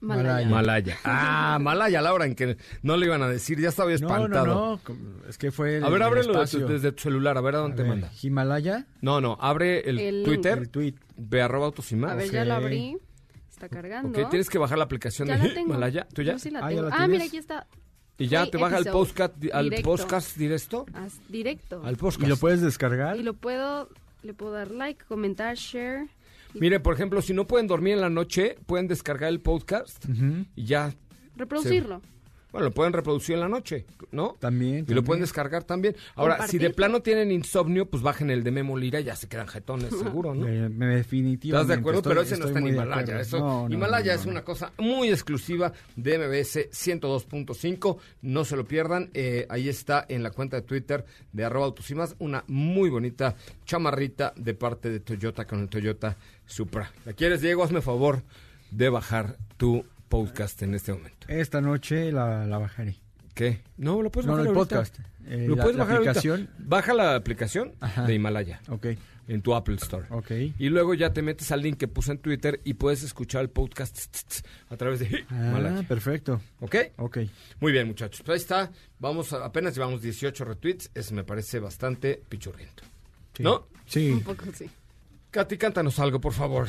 Malaya. 0.00 0.42
Himalaya. 0.46 0.96
Ah, 1.04 1.58
Malaya, 1.60 2.00
Laura, 2.00 2.24
en 2.26 2.34
que 2.36 2.56
no 2.82 2.96
le 2.96 3.06
iban 3.06 3.20
a 3.22 3.28
decir, 3.28 3.58
ya 3.58 3.70
estaba 3.70 3.88
No, 3.90 3.94
espantado. 3.96 4.46
no, 4.46 4.54
no. 4.72 4.80
com- 4.84 4.96
Es 5.28 5.38
que 5.38 5.50
fue 5.50 5.78
el, 5.78 5.84
A 5.84 5.88
ver, 5.88 5.96
el 5.96 6.02
ábrelo 6.02 6.26
de 6.28 6.32
tu- 6.34 6.42
espacio. 6.44 6.68
desde 6.68 6.92
tu 6.92 7.02
celular, 7.02 7.36
a 7.36 7.40
ver 7.40 7.56
a 7.56 7.58
A 7.58 7.60
dónde 7.62 7.76
te 7.78 7.82
ver, 7.82 7.90
manda. 7.90 8.10
Himalaya, 8.22 8.86
No, 9.00 9.20
no, 9.20 9.36
abre 9.40 9.80
el. 9.90 10.22
Twitter, 10.24 10.58
el 10.58 10.68
tweet. 10.68 10.94
ve 11.16 11.42
arroba 11.42 11.66
autos 11.66 11.90
y 11.90 11.96
más. 11.96 12.12
A 12.12 12.14
ver, 12.14 12.30
ya 12.30 12.44
lo 12.44 12.54
abrí. 12.54 12.96
Está 13.58 13.68
cargando. 13.68 14.18
Ok, 14.20 14.30
tienes 14.30 14.48
que 14.48 14.58
bajar 14.58 14.78
la 14.78 14.84
aplicación 14.84 15.26
Ya 15.28 15.36
de 15.36 15.48
la 15.48 15.54
tengo. 15.54 15.68
Himalaya. 15.70 16.06
¿Tú 16.14 16.22
ya? 16.22 16.32
Yo 16.34 16.38
sí 16.38 16.50
la 16.50 16.60
Ah, 16.60 16.70
¿ya 16.70 16.76
tengo. 16.76 16.88
la 16.90 16.96
Ah, 16.96 17.08
mira, 17.08 17.24
aquí 17.24 17.36
está. 17.38 17.66
Y 18.16 18.26
ya 18.28 18.40
Play 18.42 18.50
te 18.52 18.58
baja 18.58 18.76
episode. 18.76 18.92
podcast, 18.92 19.34
al 19.52 19.64
Directo. 19.70 19.90
podcast 19.90 20.36
directo. 20.36 20.86
As- 20.94 21.20
directo. 21.28 21.82
Al 21.84 21.96
podcast. 21.96 22.22
¿Y 22.24 22.26
lo 22.28 22.36
puedes 22.36 22.60
descargar? 22.60 23.16
Y 23.16 23.22
lo 23.22 23.34
puedo, 23.34 23.88
le 24.22 24.34
puedo 24.34 24.52
dar 24.52 24.70
like, 24.70 25.04
comentar, 25.06 25.56
share. 25.56 26.06
Mire, 26.54 26.80
por 26.80 26.94
ejemplo, 26.94 27.20
si 27.22 27.32
no 27.34 27.46
pueden 27.46 27.66
dormir 27.66 27.94
en 27.94 28.00
la 28.00 28.10
noche, 28.10 28.56
pueden 28.66 28.86
descargar 28.88 29.28
el 29.28 29.40
podcast 29.40 30.04
y 30.56 30.64
ya, 30.64 30.94
Reproducirlo. 31.36 32.00
Bueno, 32.58 32.68
lo 32.70 32.74
pueden 32.74 32.92
reproducir 32.92 33.34
en 33.34 33.40
la 33.40 33.48
noche, 33.48 33.86
¿no? 34.12 34.36
También, 34.38 34.84
Y 34.88 34.94
lo 34.94 35.02
pueden 35.04 35.20
descargar 35.22 35.64
también. 35.64 35.96
Ahora, 36.14 36.46
si 36.46 36.58
de 36.58 36.70
plano 36.70 37.00
tienen 37.02 37.30
insomnio, 37.30 37.86
pues 37.86 38.02
bajen 38.02 38.30
el 38.30 38.42
de 38.44 38.50
Memo 38.50 38.76
Lira 38.76 39.00
y 39.00 39.04
ya 39.04 39.16
se 39.16 39.28
quedan 39.28 39.48
jetones, 39.48 39.90
seguro, 39.98 40.34
¿no? 40.34 40.46
Me, 40.46 40.68
me 40.68 40.86
definitivamente. 40.96 41.62
¿Estás 41.62 41.68
de 41.68 41.80
acuerdo? 41.80 41.98
estoy- 42.00 42.10
Pero 42.10 42.22
ese 42.22 42.36
no 42.38 42.46
está 42.46 42.58
en 42.58 42.66
Himalaya. 42.68 43.20
Eso, 43.20 43.38
No, 43.38 43.68
no, 43.68 43.74
Himalaya 43.74 44.14
no, 44.14 44.20
es 44.20 44.26
no. 44.26 44.32
una 44.32 44.42
cosa 44.44 44.72
muy 44.78 45.08
exclusiva 45.10 45.72
de 45.96 46.18
MBS 46.18 46.68
102.5. 46.70 47.98
No 48.22 48.44
se 48.44 48.56
lo 48.56 48.64
pierdan. 48.66 49.10
Eh, 49.14 49.46
ahí 49.48 49.68
está 49.68 50.04
en 50.08 50.22
la 50.22 50.30
cuenta 50.30 50.56
de 50.56 50.62
Twitter 50.62 51.04
de 51.32 51.44
arroba 51.44 51.66
autos 51.66 51.90
y 51.90 51.94
más 51.94 52.16
una 52.18 52.44
muy 52.48 52.90
bonita 52.90 53.36
chamarrita 53.64 54.32
de 54.36 54.54
parte 54.54 54.90
de 54.90 55.00
Toyota 55.00 55.46
con 55.46 55.60
el 55.60 55.68
Toyota 55.68 56.16
Supra. 56.46 56.90
¿La 57.04 57.12
quieres, 57.12 57.40
Diego? 57.40 57.62
Hazme 57.62 57.80
favor 57.82 58.22
de 58.70 58.88
bajar 58.88 59.36
tu 59.56 59.84
podcast 60.08 60.62
en 60.62 60.74
este 60.74 60.92
momento. 60.92 61.26
Esta 61.28 61.60
noche 61.60 62.10
la, 62.12 62.46
la 62.46 62.58
bajaré. 62.58 62.96
¿Qué? 63.34 63.60
No, 63.76 64.02
lo 64.02 64.10
puedes 64.10 64.26
No, 64.26 64.32
bajar 64.32 64.46
el 64.50 64.56
ahorita. 64.56 64.76
podcast. 64.76 64.98
Eh, 65.28 65.46
lo 65.46 65.54
la- 65.56 65.62
puedes 65.62 65.76
la 65.76 65.84
bajar 65.84 65.96
ahorita. 65.98 66.10
aplicación. 66.12 66.50
Baja 66.58 66.94
la 66.94 67.14
aplicación 67.14 67.72
Ajá. 67.80 68.04
de 68.06 68.14
Himalaya 68.14 68.60
Ok, 68.68 68.86
en 69.28 69.42
tu 69.42 69.54
Apple 69.54 69.76
Store. 69.76 70.06
ok. 70.10 70.30
Y 70.58 70.70
luego 70.70 70.94
ya 70.94 71.12
te 71.12 71.22
metes 71.22 71.52
al 71.52 71.62
link 71.62 71.76
que 71.76 71.86
puse 71.86 72.10
en 72.12 72.18
Twitter 72.18 72.60
y 72.64 72.74
puedes 72.74 73.02
escuchar 73.04 73.42
el 73.42 73.50
podcast 73.50 74.42
a 74.70 74.76
través 74.76 75.00
de 75.00 75.24
Ah, 75.30 75.48
Himalaya. 75.50 75.86
perfecto. 75.86 76.40
¿Ok? 76.60 76.74
Ok. 76.96 77.18
Muy 77.60 77.70
bien, 77.70 77.86
muchachos. 77.86 78.22
Pues 78.24 78.36
ahí 78.36 78.42
está. 78.42 78.70
Vamos 78.98 79.32
a- 79.32 79.44
apenas 79.44 79.74
llevamos 79.74 80.02
18 80.02 80.44
retweets. 80.44 80.90
Eso 80.94 81.14
me 81.14 81.22
parece 81.24 81.60
bastante 81.60 82.20
pichurriento. 82.28 82.82
Sí. 83.34 83.42
¿No? 83.44 83.68
Sí. 83.86 84.10
Un 84.10 84.22
poco 84.22 84.46
sí. 84.52 84.68
Katy, 85.30 85.58
cántanos 85.58 85.98
algo, 86.00 86.20
por 86.20 86.32
favor. 86.32 86.66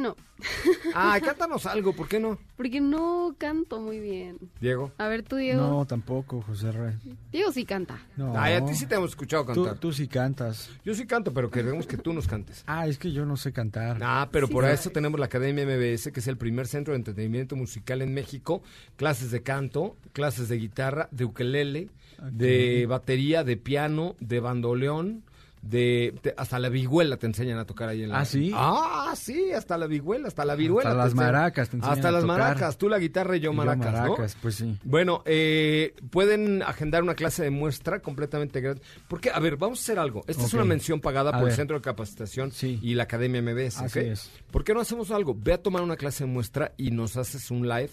Ah, 0.00 0.02
no. 0.02 0.16
Ay, 0.94 1.20
cántanos 1.20 1.66
algo, 1.66 1.92
¿por 1.92 2.08
qué 2.08 2.18
no? 2.18 2.38
Porque 2.56 2.80
no 2.80 3.34
canto 3.36 3.78
muy 3.80 4.00
bien. 4.00 4.38
Diego. 4.60 4.90
A 4.96 5.08
ver, 5.08 5.22
tú, 5.22 5.36
Diego. 5.36 5.60
No, 5.60 5.84
tampoco, 5.86 6.40
José 6.42 6.72
Rey. 6.72 6.94
Diego 7.30 7.52
sí 7.52 7.64
canta. 7.66 7.98
No. 8.16 8.32
Ay, 8.38 8.54
a 8.54 8.64
ti 8.64 8.74
sí 8.74 8.86
te 8.86 8.94
hemos 8.94 9.10
escuchado 9.10 9.44
Tú, 9.44 9.62
cantar. 9.64 9.78
tú 9.78 9.92
sí 9.92 10.08
cantas. 10.08 10.70
Yo 10.84 10.94
sí 10.94 11.06
canto, 11.06 11.34
pero 11.34 11.50
queremos 11.50 11.86
que 11.86 11.96
tú 11.98 12.12
nos 12.14 12.26
cantes. 12.26 12.64
Ah, 12.66 12.86
es 12.86 12.98
que 12.98 13.12
yo 13.12 13.26
no 13.26 13.36
sé 13.36 13.52
cantar. 13.52 13.98
Ah, 14.02 14.28
pero 14.32 14.46
Sí 14.46 14.52
por 14.54 14.64
sabes. 14.64 14.80
eso 14.80 14.90
tenemos 14.90 15.20
la 15.20 15.26
Academia 15.26 15.64
MBS, 15.66 16.10
que 16.12 16.20
es 16.20 16.26
el 16.26 16.38
primer 16.38 16.66
centro 16.66 16.92
de 16.94 16.98
entretenimiento 16.98 17.54
musical 17.56 18.00
en 18.00 18.14
México. 18.14 18.62
Clases 18.96 19.30
de 19.30 19.42
canto, 19.42 19.96
clases 20.14 20.48
de 20.48 20.56
guitarra, 20.56 21.08
de 21.10 21.26
ukelele, 21.26 21.90
de 22.32 22.86
batería, 22.86 23.44
de 23.44 23.56
piano, 23.58 24.16
de 24.20 24.40
bandoleón, 24.40 25.22
de, 25.62 26.14
te- 26.22 26.34
hasta 26.38 26.58
la 26.58 26.70
vihuela 26.70 27.18
te 27.18 27.26
enseñan 27.26 27.58
a 27.58 27.66
tocar 27.66 27.88
ahí 27.90 28.02
en 28.02 28.08
la 28.08 28.20
¿Ah, 28.20 28.24
sí? 28.24 28.50
Ah, 28.54 29.12
sí, 29.14 29.52
hasta 29.52 29.76
la 29.76 29.86
vihuela, 29.86 30.28
hasta 30.28 30.44
la 30.46 30.54
vihuela. 30.54 30.90
Hasta 30.90 30.98
te 31.02 31.04
las 31.04 31.12
enseñan. 31.12 31.32
maracas 31.32 31.68
te 31.68 31.76
enseñan 31.76 31.94
Hasta 31.98 32.08
a 32.08 32.12
las 32.12 32.22
tocar. 32.22 32.38
maracas, 32.38 32.78
tú 32.78 32.88
la 32.88 32.98
guitarra 32.98 33.36
y 33.36 33.40
yo 33.40 33.50
Y 33.50 33.52
yo 33.52 33.56
maracas, 33.58 33.92
¿no? 33.92 34.00
maracas, 34.00 34.36
pues 34.40 34.54
sí. 34.54 34.78
Bueno, 34.84 35.22
eh, 35.26 35.94
pueden 36.10 36.62
agendar 36.62 37.02
una 37.02 37.14
clase 37.14 37.42
de 37.42 37.50
muestra 37.50 38.00
completamente 38.00 38.60
gratis. 38.62 38.82
Porque, 39.06 39.30
a 39.30 39.38
ver, 39.38 39.56
vamos 39.58 39.80
a 39.80 39.82
hacer 39.82 39.98
algo. 39.98 40.24
Esta 40.26 40.44
es 40.44 40.54
una 40.54 40.64
mención 40.64 41.00
pagada 41.00 41.30
A 41.30 41.38
por 41.40 41.48
el. 41.50 41.54
Centro 41.54 41.76
de 41.76 41.82
Capacitación 41.82 42.52
Sí. 42.52 42.78
y 42.82 42.94
la 42.94 43.02
Academia 43.02 43.42
MBS. 43.42 43.80
Así 43.84 43.98
¿ok? 43.98 44.04
es. 44.06 44.30
¿Por 44.50 44.64
qué 44.64 44.72
no 44.72 44.80
hacemos 44.80 45.10
algo? 45.10 45.36
Ve 45.38 45.52
a 45.52 45.58
tomar 45.62 45.82
una 45.82 45.96
clase 45.96 46.24
de 46.24 46.30
muestra 46.30 46.72
y 46.78 46.90
nos 46.90 47.16
haces 47.18 47.50
un 47.50 47.68
live 47.68 47.90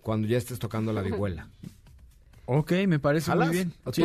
cuando 0.00 0.26
ya 0.26 0.38
estés 0.38 0.58
tocando 0.58 0.92
la 0.92 1.02
vihuela. 1.02 1.48
Ok, 2.46 2.72
me 2.88 2.98
parece 2.98 3.26
¿Jalas? 3.30 3.48
muy 3.48 3.56
bien. 3.56 3.72
¿O 3.84 3.92
Sí, 3.92 4.02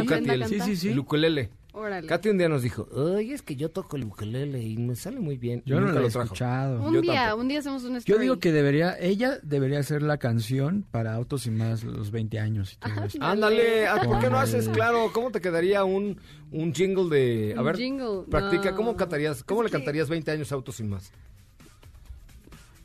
sí, 0.48 0.60
sí, 0.60 0.76
sí. 0.76 0.90
el 0.90 1.00
ukulele. 1.00 1.50
Órale. 1.78 2.08
Katy 2.08 2.30
un 2.30 2.38
día 2.38 2.48
nos 2.48 2.62
dijo, 2.62 2.88
ay, 3.18 3.34
es 3.34 3.42
que 3.42 3.58
yo 3.58 3.70
toco 3.70 3.98
el 3.98 4.06
ukulele 4.06 4.62
y 4.64 4.78
me 4.78 4.96
sale 4.96 5.20
muy 5.20 5.38
bien. 5.38 5.62
Y 5.66 5.72
Yo 5.72 5.76
no 5.76 5.88
nunca 5.88 5.94
lo 5.96 6.00
he 6.00 6.04
lo 6.04 6.10
trajo. 6.10 6.24
escuchado. 6.26 6.82
Un 6.82 6.94
Yo 6.94 7.02
día, 7.02 7.14
tampoco. 7.16 7.42
un 7.42 7.48
día 7.50 7.60
hacemos 7.60 7.84
un 7.84 7.92
Yo 7.92 7.98
story. 7.98 8.22
digo 8.22 8.40
que 8.40 8.52
debería, 8.54 8.98
ella 8.98 9.40
debería 9.44 9.80
hacer 9.80 10.02
la 10.02 10.18
canción 10.18 10.86
para 10.90 11.14
Autos 11.14 11.46
y 11.48 11.52
Más 11.52 11.84
los 11.84 12.12
20 12.12 12.40
años 12.40 12.74
y 12.74 12.76
todo 12.78 13.04
eso. 13.04 13.18
Ándale, 13.22 13.88
ah, 13.88 14.00
¿por 14.06 14.20
qué 14.20 14.30
no 14.30 14.38
haces, 14.40 14.70
claro, 14.70 15.12
cómo 15.12 15.32
te 15.32 15.42
quedaría 15.42 15.84
un, 15.84 16.18
un 16.52 16.74
jingle 16.74 17.10
de... 17.10 17.54
A 17.58 17.60
Un 17.60 17.66
ver, 17.66 17.76
jingle, 17.76 18.24
practica, 18.32 18.72
no. 18.72 18.78
¿cómo 18.78 18.96
cantarías, 18.96 19.44
cómo 19.44 19.60
Es 19.62 19.66
le 19.66 19.70
que- 19.72 19.78
cantarías 19.78 20.08
20 20.08 20.32
años 20.32 20.52
a 20.54 20.56
Autos 20.56 20.76
sin 20.78 20.88
Más? 20.90 21.12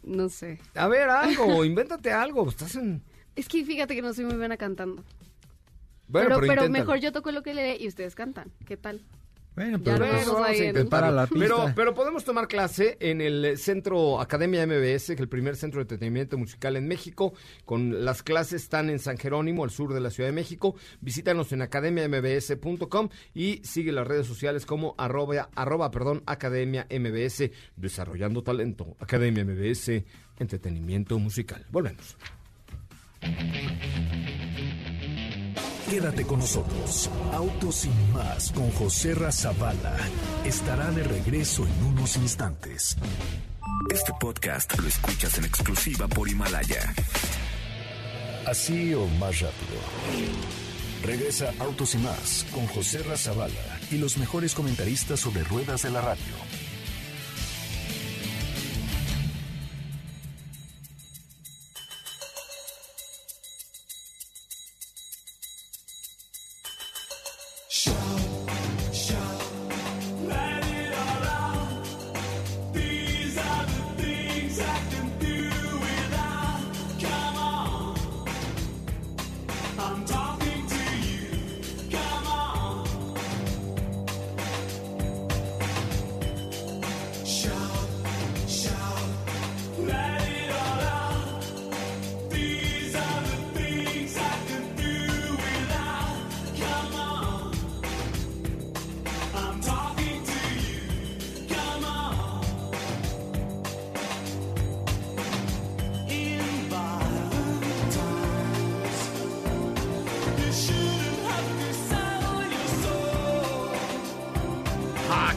No 0.02 0.28
sé. 0.28 0.58
A 0.74 0.88
ver, 0.88 1.08
algo, 1.10 1.64
invéntate 1.64 2.10
algo, 2.10 2.48
estás 2.48 2.74
en... 2.74 3.02
Es 3.36 3.48
que 3.48 3.64
fíjate 3.64 3.94
que 3.94 4.02
no 4.02 4.12
soy 4.12 4.24
muy 4.24 4.34
buena 4.36 4.56
cantando. 4.56 5.04
Bueno, 6.10 6.28
pero 6.28 6.40
pero, 6.40 6.40
pero 6.40 6.62
inténtalo. 6.66 6.84
mejor 6.84 6.98
yo 7.00 7.12
toco 7.12 7.30
lo 7.32 7.42
que 7.42 7.54
le 7.54 7.76
y 7.76 7.88
ustedes 7.88 8.14
cantan. 8.14 8.50
¿Qué 8.66 8.76
tal? 8.76 9.00
Bueno, 9.56 9.78
Ya 9.78 9.94
pero 9.96 10.06
pues, 10.06 10.26
vamos 10.28 10.46
a 10.48 10.52
en- 10.54 10.56
intentarlo. 10.68 10.88
Para 10.90 11.10
la 11.10 11.26
pista. 11.26 11.38
Pero, 11.40 11.72
pero 11.74 11.94
podemos 11.94 12.24
tomar 12.24 12.46
clase 12.46 12.96
en 13.00 13.20
el 13.20 13.58
centro 13.58 14.20
Academia 14.20 14.64
MBS, 14.64 15.08
que 15.08 15.12
es 15.14 15.20
el 15.20 15.28
primer 15.28 15.56
centro 15.56 15.78
de 15.78 15.82
entretenimiento 15.82 16.38
musical 16.38 16.76
en 16.76 16.86
México. 16.86 17.34
Con 17.64 18.04
las 18.04 18.22
clases 18.22 18.62
están 18.62 18.88
en 18.90 19.00
San 19.00 19.18
Jerónimo, 19.18 19.64
al 19.64 19.70
sur 19.70 19.92
de 19.92 20.00
la 20.00 20.10
Ciudad 20.10 20.28
de 20.28 20.34
México. 20.34 20.76
Visítanos 21.00 21.52
en 21.52 21.62
academiambs.com 21.62 23.08
y 23.34 23.60
sigue 23.64 23.90
las 23.92 24.06
redes 24.06 24.26
sociales 24.26 24.64
como 24.64 24.94
arroba, 24.96 25.50
arroba 25.56 25.90
perdón, 25.90 26.22
Academia 26.26 26.86
MBS, 26.88 27.50
desarrollando 27.76 28.42
talento. 28.42 28.96
Academia 29.00 29.44
MBS, 29.44 30.04
entretenimiento 30.38 31.18
musical. 31.18 31.66
Volvemos. 31.70 32.16
Quédate 35.90 36.24
con 36.24 36.38
nosotros. 36.38 37.10
Autos 37.32 37.74
sin 37.74 38.12
más 38.12 38.52
con 38.52 38.70
José 38.70 39.12
Razabala 39.12 39.96
estará 40.44 40.92
de 40.92 41.02
regreso 41.02 41.66
en 41.66 41.84
unos 41.84 42.16
instantes. 42.16 42.96
Este 43.92 44.12
podcast 44.20 44.78
lo 44.78 44.86
escuchas 44.86 45.36
en 45.38 45.46
exclusiva 45.46 46.06
por 46.06 46.28
Himalaya. 46.28 46.94
Así 48.46 48.94
o 48.94 49.04
más 49.18 49.40
rápido. 49.40 49.80
Regresa 51.02 51.52
Autos 51.58 51.96
y 51.96 51.98
más 51.98 52.46
con 52.52 52.68
José 52.68 53.02
Razabala 53.02 53.80
y 53.90 53.98
los 53.98 54.16
mejores 54.16 54.54
comentaristas 54.54 55.18
sobre 55.18 55.42
ruedas 55.42 55.82
de 55.82 55.90
la 55.90 56.02
radio. 56.02 56.49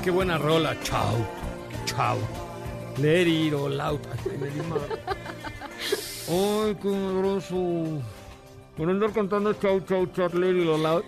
Qué 0.04 0.12
buena 0.12 0.38
rola. 0.38 0.76
Chao, 0.84 1.16
chao. 1.86 2.18
Let 3.00 3.28
it 3.28 3.54
all 3.54 3.80
out. 3.82 4.02
Ay, 6.30 6.76
qué 6.82 6.90
groso. 7.18 8.02
Por 8.78 8.90
andar 8.90 9.12
cantando 9.14 9.54
chau, 9.54 9.80
chau, 9.82 10.04
it 10.04 10.68
all 10.68 10.86
out. 10.86 11.06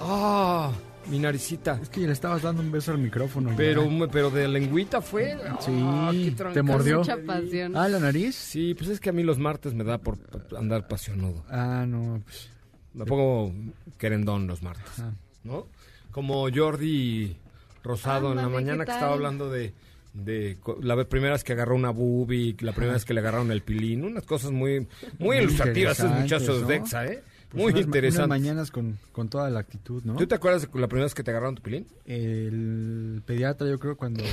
Ah, 0.00 0.70
mi 1.08 1.18
naricita. 1.18 1.78
Es 1.82 1.88
que 1.88 2.00
le 2.00 2.12
estabas 2.12 2.42
dando 2.42 2.62
un 2.62 2.70
beso 2.72 2.92
al 2.92 2.98
micrófono. 2.98 3.50
ya. 3.50 3.56
Pero, 3.56 3.88
pero 4.10 4.30
de 4.30 4.48
lengüita 4.48 5.00
fue. 5.00 5.36
Sí, 5.60 5.72
Ah, 5.82 6.10
qué 6.12 6.30
te 6.54 6.62
mordió. 6.62 6.98
Mucha 6.98 7.16
pasión. 7.24 7.76
Ah, 7.76 7.88
la 7.88 7.98
nariz. 8.00 8.34
Sí, 8.34 8.74
pues 8.74 8.90
es 8.90 9.00
que 9.00 9.10
a 9.10 9.12
mí 9.12 9.22
los 9.22 9.38
martes 9.38 9.74
me 9.74 9.84
da 9.84 9.98
por 9.98 10.18
andar 10.58 10.88
pasionudo. 10.88 11.44
Ah, 11.48 11.84
no. 11.86 12.20
Pues, 12.24 12.48
Me 12.94 13.04
pongo 13.06 13.52
querendón 13.98 14.46
los 14.46 14.62
martes, 14.62 14.98
Ah. 15.00 15.12
¿no? 15.44 15.66
Como 16.10 16.46
Jordi 16.54 17.36
Rosado 17.82 18.30
en 18.30 18.36
la 18.36 18.42
Ándale, 18.44 18.58
¿qué 18.58 18.64
mañana 18.64 18.84
que 18.84 18.92
estaba 18.92 19.12
hablando 19.14 19.50
de, 19.50 19.72
la 20.82 20.94
vez- 20.94 21.06
primera 21.06 21.32
vez 21.32 21.44
que 21.44 21.52
agarró 21.52 21.74
una 21.74 21.90
boobie, 21.90 22.54
la 22.60 22.72
primera 22.72 22.94
vez 22.94 23.04
que 23.04 23.14
le 23.14 23.20
agarraron 23.20 23.50
el 23.50 23.62
pilín, 23.62 24.04
unas 24.04 24.24
cosas 24.24 24.50
muy 24.52 24.80
muy 24.80 24.88
Muy 25.18 25.36
ilustrativas 25.38 25.98
esos 25.98 26.10
muchachos 26.10 26.60
¿no? 26.62 26.66
de 26.68 26.76
EXA, 26.76 27.06
¿eh? 27.06 27.22
pues 27.50 27.62
muy 27.64 27.72
unas 27.72 27.84
interesantes. 27.84 28.18
Unas 28.26 28.28
mañanas 28.40 28.70
con, 28.70 28.98
con 29.12 29.28
toda 29.28 29.50
la 29.50 29.60
actitud, 29.60 30.02
¿no? 30.04 30.16
¿Tú 30.16 30.26
te 30.26 30.34
acuerdas 30.34 30.62
de 30.72 30.80
la 30.80 30.86
primera 30.88 31.04
vez 31.04 31.14
que 31.14 31.22
te 31.22 31.30
agarraron 31.32 31.54
tu 31.56 31.62
pilín? 31.62 31.86
El 32.06 33.22
pediatra, 33.26 33.68
yo 33.68 33.78
creo, 33.78 33.96
cuando... 33.96 34.22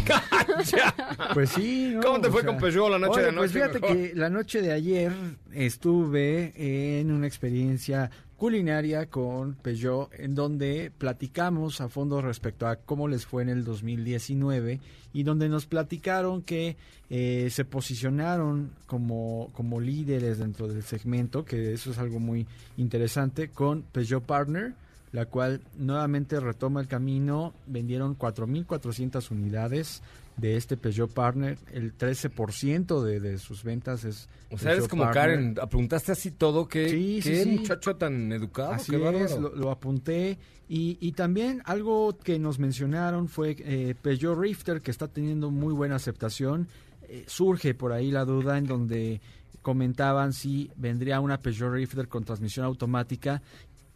Pues 1.34 1.50
sí, 1.52 1.92
¿no? 1.96 2.02
¿Cómo 2.02 2.22
te 2.22 2.28
O 2.28 2.32
fue 2.32 2.42
sea, 2.42 2.50
con 2.52 2.60
Peugeot 2.60 2.90
la 2.92 3.00
noche 3.00 3.20
oye, 3.20 3.26
de 3.32 3.34
Pues 3.34 3.52
anoche? 3.52 3.54
fíjate 3.54 3.80
Mejor. 3.80 3.98
que 3.98 4.16
la 4.16 4.30
noche 4.30 4.62
de 4.62 4.72
ayer 4.74 5.12
estuve 5.54 7.00
en 7.00 7.12
una 7.12 7.28
experiencia 7.28 8.10
culinaria 8.40 9.08
con 9.08 9.54
Peugeot 9.54 10.10
en 10.14 10.34
donde 10.34 10.92
platicamos 10.98 11.82
a 11.82 11.90
fondo 11.90 12.22
respecto 12.22 12.68
a 12.68 12.78
cómo 12.78 13.08
les 13.08 13.26
fue 13.26 13.44
en 13.44 13.50
el 13.50 13.66
2019 13.66 14.80
y 15.14 15.24
donde 15.24 15.50
nos 15.50 15.66
platicaron 15.66 16.42
que 16.42 16.78
eh, 17.10 17.50
se 17.52 17.66
posicionaron 17.66 18.72
como, 18.88 19.50
como 19.54 19.82
líderes 19.82 20.40
dentro 20.40 20.68
del 20.70 20.84
segmento, 20.84 21.44
que 21.44 21.74
eso 21.74 21.92
es 21.92 21.98
algo 22.00 22.20
muy 22.20 22.48
interesante, 22.78 23.50
con 23.50 23.84
Peugeot 23.84 24.24
Partner 24.24 24.74
la 25.12 25.26
cual 25.26 25.62
nuevamente 25.78 26.40
retoma 26.40 26.82
el 26.82 26.88
camino. 26.88 27.54
Vendieron 27.66 28.18
4.400 28.18 29.32
unidades 29.32 30.02
de 30.40 30.58
este 30.58 30.78
Peugeot 30.78 31.12
Partner. 31.12 31.58
El 31.74 31.98
13% 31.98 33.02
de, 33.04 33.20
de 33.20 33.38
sus 33.38 33.64
ventas 33.64 34.04
es. 34.04 34.30
O 34.50 34.58
sea, 34.58 34.72
eres 34.74 34.88
como 34.88 35.04
Partner. 35.04 35.24
Karen, 35.24 35.56
apuntaste 35.62 36.12
así 36.12 36.32
todo, 36.32 36.68
que 36.68 36.90
Sí, 36.90 37.20
qué 37.24 37.44
sí. 37.44 37.50
muchacho 37.50 37.96
tan 37.96 38.32
educado, 38.32 38.74
Así 38.74 38.92
qué 38.92 39.24
es, 39.24 39.38
lo 39.38 39.72
apunté. 39.72 40.38
Y, 40.68 40.98
y 41.02 41.14
también 41.14 41.62
algo 41.66 42.18
que 42.18 42.38
nos 42.38 42.60
mencionaron 42.60 43.28
fue 43.28 43.56
eh, 43.60 43.96
Peugeot 44.02 44.38
Rifter, 44.40 44.82
que 44.82 44.92
está 44.92 45.08
teniendo 45.08 45.50
muy 45.50 45.74
buena 45.74 45.96
aceptación. 45.96 46.68
Eh, 47.08 47.24
surge 47.28 47.74
por 47.74 47.92
ahí 47.92 48.12
la 48.12 48.24
duda 48.24 48.58
en 48.58 48.66
donde 48.68 49.20
comentaban 49.62 50.32
si 50.32 50.70
vendría 50.78 51.20
una 51.20 51.42
Peugeot 51.42 51.74
Rifter 51.74 52.08
con 52.08 52.24
transmisión 52.24 52.66
automática. 52.66 53.42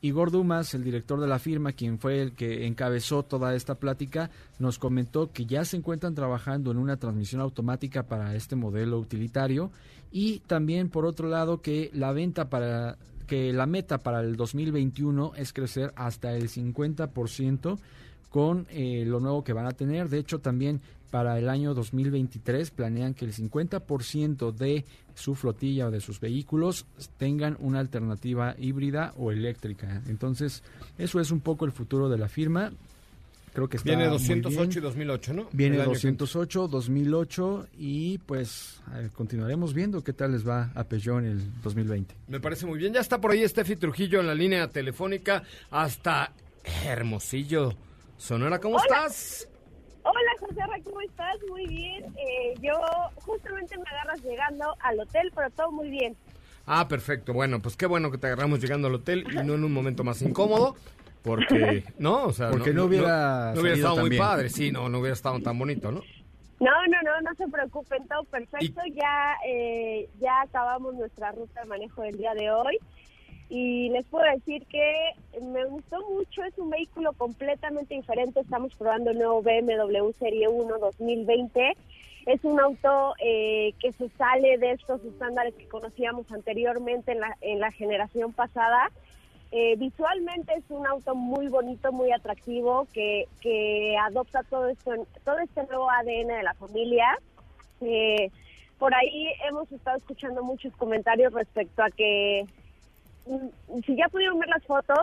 Igor 0.03 0.31
Dumas, 0.31 0.73
el 0.73 0.83
director 0.83 1.21
de 1.21 1.27
la 1.27 1.39
firma, 1.39 1.71
quien 1.71 1.97
fue 1.97 2.21
el 2.21 2.33
que 2.33 2.67
encabezó 2.67 3.23
toda 3.23 3.55
esta 3.55 3.75
plática, 3.75 4.29
nos 4.59 4.77
comentó 4.77 5.31
que 5.31 5.45
ya 5.45 5.63
se 5.63 5.77
encuentran 5.77 6.13
trabajando 6.13 6.71
en 6.71 6.77
una 6.77 6.97
transmisión 6.97 7.39
automática 7.39 8.03
para 8.03 8.35
este 8.35 8.57
modelo 8.57 8.99
utilitario 8.99 9.71
y 10.11 10.39
también 10.39 10.89
por 10.89 11.05
otro 11.05 11.29
lado 11.29 11.61
que 11.61 11.89
la 11.93 12.11
venta 12.11 12.49
para 12.49 12.97
que 13.27 13.53
la 13.53 13.65
meta 13.65 13.99
para 13.99 14.19
el 14.19 14.35
2021 14.35 15.35
es 15.37 15.53
crecer 15.53 15.93
hasta 15.95 16.35
el 16.35 16.49
50% 16.49 17.79
con 18.29 18.67
eh, 18.71 19.05
lo 19.07 19.21
nuevo 19.21 19.45
que 19.45 19.53
van 19.53 19.67
a 19.67 19.71
tener. 19.71 20.09
De 20.09 20.17
hecho, 20.17 20.39
también 20.39 20.81
para 21.11 21.39
el 21.39 21.47
año 21.47 21.73
2023 21.73 22.71
planean 22.71 23.13
que 23.13 23.23
el 23.23 23.31
50% 23.31 24.51
de 24.51 24.83
su 25.15 25.35
flotilla 25.35 25.87
o 25.87 25.91
de 25.91 26.01
sus 26.01 26.19
vehículos 26.19 26.85
tengan 27.17 27.57
una 27.59 27.79
alternativa 27.79 28.55
híbrida 28.57 29.13
o 29.17 29.31
eléctrica. 29.31 30.01
Entonces, 30.07 30.63
eso 30.97 31.19
es 31.19 31.31
un 31.31 31.39
poco 31.39 31.65
el 31.65 31.71
futuro 31.71 32.09
de 32.09 32.17
la 32.17 32.27
firma. 32.27 32.71
Creo 33.53 33.69
que 33.69 33.77
está 33.77 33.87
Viene 33.87 34.05
muy 34.05 34.13
208 34.13 34.63
y 34.63 34.73
bien. 34.73 34.83
2008, 34.83 35.33
¿no? 35.33 35.47
Viene 35.51 35.75
El 35.75 35.81
año 35.83 35.91
que 35.91 36.07
entra. 36.07 36.25
208, 36.25 36.67
2008 36.69 37.67
y 37.77 38.17
pues 38.17 38.81
eh, 38.95 39.09
continuaremos 39.13 39.75
viendo 39.75 40.03
qué 40.03 40.11
tal 40.11 40.31
les 40.31 40.47
va 40.47 40.71
a 40.73 40.83
Peugeot 40.85 41.19
en 41.19 41.25
el 41.25 41.61
2020. 41.61 42.15
Me 42.29 42.39
parece 42.39 42.65
muy 42.65 42.79
bien. 42.79 42.93
Ya 42.93 42.99
está 42.99 43.21
por 43.21 43.31
ahí 43.31 43.47
Steffi 43.47 43.75
Trujillo 43.75 44.19
en 44.19 44.27
la 44.27 44.33
línea 44.33 44.67
telefónica 44.69 45.43
hasta 45.69 46.33
Hermosillo. 46.83 47.75
Sonora, 48.17 48.59
¿cómo 48.59 48.79
estás? 48.79 49.47
Hola 50.03 50.31
José 50.39 50.61
Ra, 50.61 50.77
¿cómo 50.83 51.01
estás? 51.01 51.35
Muy 51.49 51.65
bien. 51.67 52.05
Eh, 52.17 52.53
yo 52.61 52.73
justamente 53.25 53.77
me 53.77 53.83
agarras 53.89 54.21
llegando 54.23 54.75
al 54.81 54.99
hotel, 54.99 55.31
pero 55.33 55.49
todo 55.51 55.71
muy 55.71 55.89
bien. 55.89 56.15
Ah, 56.65 56.87
perfecto. 56.87 57.33
Bueno, 57.33 57.61
pues 57.61 57.75
qué 57.77 57.85
bueno 57.85 58.11
que 58.11 58.17
te 58.17 58.27
agarramos 58.27 58.59
llegando 58.59 58.87
al 58.87 58.95
hotel 58.95 59.25
y 59.31 59.35
no 59.43 59.53
en 59.55 59.63
un 59.63 59.73
momento 59.73 60.03
más 60.03 60.21
incómodo. 60.21 60.75
Porque, 61.23 61.85
¿no? 61.99 62.25
O 62.25 62.33
sea, 62.33 62.49
Porque 62.51 62.73
no 62.73 62.85
hubiera 62.85 63.53
no, 63.55 63.61
hubiera 63.61 63.75
salido 63.75 63.87
estado 63.87 64.01
muy 64.01 64.09
bien. 64.09 64.21
padre, 64.21 64.49
sí, 64.49 64.71
no, 64.71 64.89
no 64.89 64.99
hubiera 64.99 65.13
estado 65.13 65.39
tan 65.39 65.57
bonito, 65.57 65.91
¿no? 65.91 66.01
No, 66.59 66.71
no, 66.87 67.01
no, 67.03 67.21
no 67.21 67.35
se 67.35 67.47
preocupen, 67.47 68.07
todo 68.07 68.23
perfecto. 68.25 68.81
Ya, 68.93 69.35
eh, 69.47 70.09
ya 70.19 70.41
acabamos 70.41 70.95
nuestra 70.95 71.31
ruta 71.31 71.61
de 71.61 71.67
manejo 71.67 72.01
del 72.03 72.17
día 72.17 72.33
de 72.33 72.51
hoy. 72.51 72.77
Y 73.55 73.89
les 73.89 74.03
puedo 74.07 74.25
decir 74.33 74.65
que 74.65 75.11
me 75.39 75.63
gustó 75.65 76.01
mucho, 76.09 76.43
es 76.43 76.57
un 76.57 76.71
vehículo 76.71 77.13
completamente 77.13 77.93
diferente. 77.93 78.39
Estamos 78.39 78.73
probando 78.73 79.11
el 79.11 79.19
nuevo 79.19 79.43
BMW 79.43 80.09
Serie 80.17 80.47
1 80.47 80.79
2020. 80.79 81.77
Es 82.25 82.43
un 82.45 82.59
auto 82.59 83.13
eh, 83.23 83.75
que 83.79 83.91
se 83.91 84.09
sale 84.17 84.57
de 84.57 84.71
estos 84.71 85.05
estándares 85.05 85.53
que 85.53 85.67
conocíamos 85.67 86.31
anteriormente 86.31 87.11
en 87.11 87.19
la, 87.19 87.37
en 87.41 87.59
la 87.59 87.71
generación 87.71 88.33
pasada. 88.33 88.89
Eh, 89.51 89.75
visualmente 89.77 90.51
es 90.55 90.63
un 90.69 90.87
auto 90.87 91.13
muy 91.13 91.47
bonito, 91.47 91.91
muy 91.91 92.11
atractivo, 92.11 92.87
que, 92.91 93.27
que 93.39 93.95
adopta 94.01 94.41
todo 94.49 94.67
esto, 94.67 94.93
todo 95.23 95.37
este 95.37 95.63
nuevo 95.67 95.91
ADN 95.91 96.29
de 96.29 96.43
la 96.43 96.55
familia. 96.55 97.19
Eh, 97.81 98.31
por 98.79 98.95
ahí 98.95 99.27
hemos 99.47 99.71
estado 99.71 99.99
escuchando 99.99 100.43
muchos 100.43 100.75
comentarios 100.75 101.31
respecto 101.33 101.83
a 101.83 101.91
que, 101.91 102.47
si 103.85 103.95
ya 103.95 104.07
pudieron 104.09 104.39
ver 104.39 104.49
las 104.49 104.63
fotos, 104.65 104.99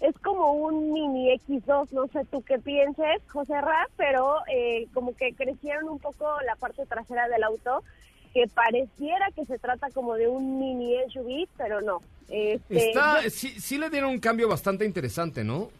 es 0.00 0.14
como 0.18 0.52
un 0.52 0.92
mini 0.92 1.30
X2, 1.46 1.90
no 1.92 2.06
sé 2.08 2.24
tú 2.30 2.42
qué 2.42 2.58
pienses, 2.58 3.22
José 3.28 3.58
Ra, 3.60 3.88
pero 3.96 4.36
eh, 4.52 4.86
como 4.92 5.16
que 5.16 5.32
crecieron 5.32 5.88
un 5.88 5.98
poco 5.98 6.26
la 6.46 6.54
parte 6.56 6.84
trasera 6.86 7.28
del 7.28 7.42
auto, 7.44 7.82
que 8.34 8.46
pareciera 8.48 9.30
que 9.34 9.46
se 9.46 9.58
trata 9.58 9.88
como 9.90 10.14
de 10.14 10.28
un 10.28 10.58
mini 10.58 10.96
SUV, 11.10 11.48
pero 11.56 11.80
no. 11.80 12.00
Este, 12.28 12.76
Está, 12.76 13.22
yo- 13.22 13.30
sí, 13.30 13.48
sí 13.60 13.78
le 13.78 13.88
dieron 13.88 14.10
un 14.10 14.20
cambio 14.20 14.48
bastante 14.48 14.84
interesante, 14.84 15.42
¿no? 15.44 15.70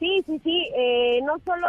Sí, 0.00 0.22
sí, 0.26 0.40
sí. 0.42 0.68
eh, 0.76 1.20
no 1.22 1.38
solo 1.44 1.66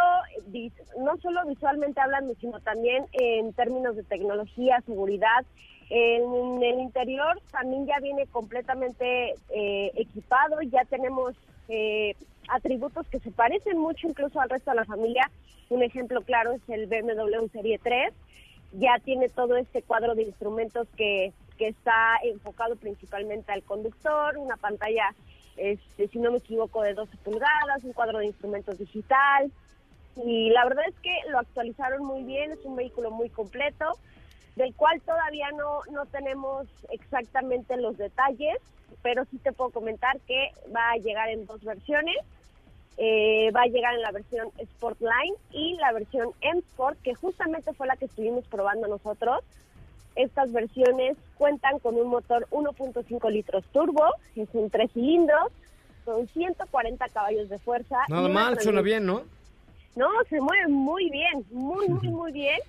no 0.98 1.16
solo 1.18 1.46
visualmente 1.46 2.00
hablando, 2.00 2.34
sino 2.40 2.58
también 2.60 3.04
en 3.12 3.52
términos 3.52 3.94
de 3.94 4.02
tecnología, 4.02 4.82
seguridad. 4.84 5.44
En 5.88 6.62
el 6.62 6.80
interior 6.80 7.40
también 7.50 7.86
ya 7.86 7.98
viene 8.00 8.26
completamente 8.26 9.34
eh, 9.50 9.92
equipado. 9.94 10.60
Ya 10.62 10.84
tenemos 10.84 11.34
eh, 11.68 12.14
atributos 12.48 13.06
que 13.08 13.20
se 13.20 13.30
parecen 13.30 13.78
mucho 13.78 14.08
incluso 14.08 14.40
al 14.40 14.50
resto 14.50 14.70
de 14.70 14.76
la 14.76 14.84
familia. 14.84 15.30
Un 15.68 15.82
ejemplo 15.82 16.22
claro 16.22 16.52
es 16.52 16.62
el 16.68 16.86
BMW 16.86 17.46
Serie 17.52 17.78
3. 17.78 18.12
Ya 18.72 18.98
tiene 19.04 19.28
todo 19.28 19.56
este 19.56 19.82
cuadro 19.82 20.14
de 20.14 20.24
instrumentos 20.24 20.88
que, 20.96 21.32
que 21.56 21.68
está 21.68 22.16
enfocado 22.24 22.76
principalmente 22.76 23.52
al 23.52 23.62
conductor, 23.62 24.36
una 24.38 24.56
pantalla 24.56 25.14
este, 25.56 26.08
si 26.08 26.18
no 26.18 26.30
me 26.30 26.38
equivoco, 26.38 26.82
de 26.82 26.94
12 26.94 27.16
pulgadas, 27.18 27.82
un 27.82 27.92
cuadro 27.92 28.18
de 28.18 28.26
instrumentos 28.26 28.78
digital. 28.78 29.50
Y 30.24 30.50
la 30.50 30.64
verdad 30.64 30.84
es 30.88 30.94
que 31.00 31.12
lo 31.30 31.38
actualizaron 31.38 32.04
muy 32.04 32.24
bien, 32.24 32.52
es 32.52 32.64
un 32.64 32.76
vehículo 32.76 33.10
muy 33.10 33.28
completo, 33.28 33.98
del 34.56 34.74
cual 34.74 35.00
todavía 35.02 35.50
no, 35.52 35.80
no 35.92 36.06
tenemos 36.06 36.66
exactamente 36.90 37.76
los 37.76 37.96
detalles, 37.96 38.56
pero 39.02 39.24
sí 39.30 39.38
te 39.38 39.52
puedo 39.52 39.70
comentar 39.70 40.18
que 40.20 40.50
va 40.74 40.90
a 40.92 40.96
llegar 40.96 41.28
en 41.28 41.46
dos 41.46 41.62
versiones. 41.62 42.16
Eh, 42.98 43.50
va 43.54 43.62
a 43.62 43.66
llegar 43.66 43.94
en 43.94 44.00
la 44.00 44.10
versión 44.10 44.48
Sportline 44.58 45.34
y 45.52 45.74
la 45.74 45.92
versión 45.92 46.30
M 46.40 46.60
Sport, 46.60 46.98
que 47.02 47.14
justamente 47.14 47.74
fue 47.74 47.86
la 47.86 47.96
que 47.96 48.06
estuvimos 48.06 48.46
probando 48.46 48.88
nosotros. 48.88 49.44
Estas 50.14 50.50
versiones 50.50 51.18
cuentan 51.36 51.78
con 51.78 51.96
un 51.96 52.08
motor 52.08 52.46
1.5 52.50 53.30
litros 53.30 53.64
turbo, 53.66 54.02
es 54.34 54.48
un 54.54 54.70
tres 54.70 54.90
cilindros, 54.92 55.52
con 56.06 56.26
140 56.28 57.08
caballos 57.10 57.50
de 57.50 57.58
fuerza. 57.58 57.98
Nada 58.08 58.28
mal, 58.30 58.58
suena 58.60 58.80
bien, 58.80 59.04
¿no? 59.04 59.24
No, 59.94 60.08
se 60.30 60.40
mueve 60.40 60.68
muy 60.68 61.10
bien, 61.10 61.44
muy, 61.50 61.88
muy, 61.88 62.08
muy 62.08 62.32
bien. 62.32 62.60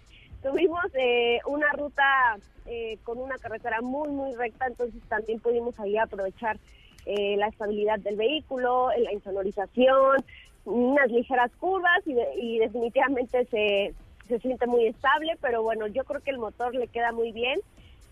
Tuvimos 0.41 0.85
eh, 0.93 1.39
una 1.45 1.71
ruta 1.71 2.37
eh, 2.65 2.97
con 3.03 3.17
una 3.17 3.37
carretera 3.37 3.81
muy, 3.81 4.09
muy 4.09 4.33
recta, 4.35 4.67
entonces 4.67 5.01
también 5.07 5.39
pudimos 5.39 5.79
ahí 5.79 5.97
aprovechar 5.97 6.57
eh, 7.05 7.37
la 7.37 7.47
estabilidad 7.47 7.99
del 7.99 8.17
vehículo, 8.17 8.91
eh, 8.91 8.99
la 8.99 9.13
insonorización. 9.13 10.17
unas 10.65 11.09
ligeras 11.09 11.49
curvas 11.59 12.05
y, 12.05 12.17
y 12.35 12.59
definitivamente 12.59 13.45
se, 13.45 13.93
se 14.27 14.39
siente 14.39 14.67
muy 14.67 14.85
estable, 14.87 15.37
pero 15.41 15.63
bueno, 15.63 15.87
yo 15.87 16.03
creo 16.03 16.21
que 16.21 16.31
el 16.31 16.39
motor 16.39 16.75
le 16.75 16.87
queda 16.87 17.13
muy 17.13 17.31
bien. 17.31 17.59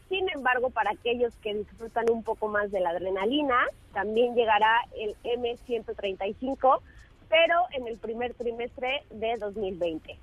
Sin 0.07 0.29
embargo, 0.29 0.69
para 0.69 0.91
aquellos 0.91 1.33
que 1.41 1.53
disfrutan 1.53 2.05
un 2.09 2.23
poco 2.23 2.47
más 2.47 2.71
de 2.71 2.79
la 2.79 2.91
adrenalina, 2.91 3.57
también 3.93 4.35
llegará 4.35 4.79
el 4.97 5.15
M135, 5.23 6.79
pero 7.27 7.55
en 7.73 7.87
el 7.87 7.97
primer 7.97 8.33
trimestre 8.35 9.03
de 9.09 9.35
2020. 9.37 10.17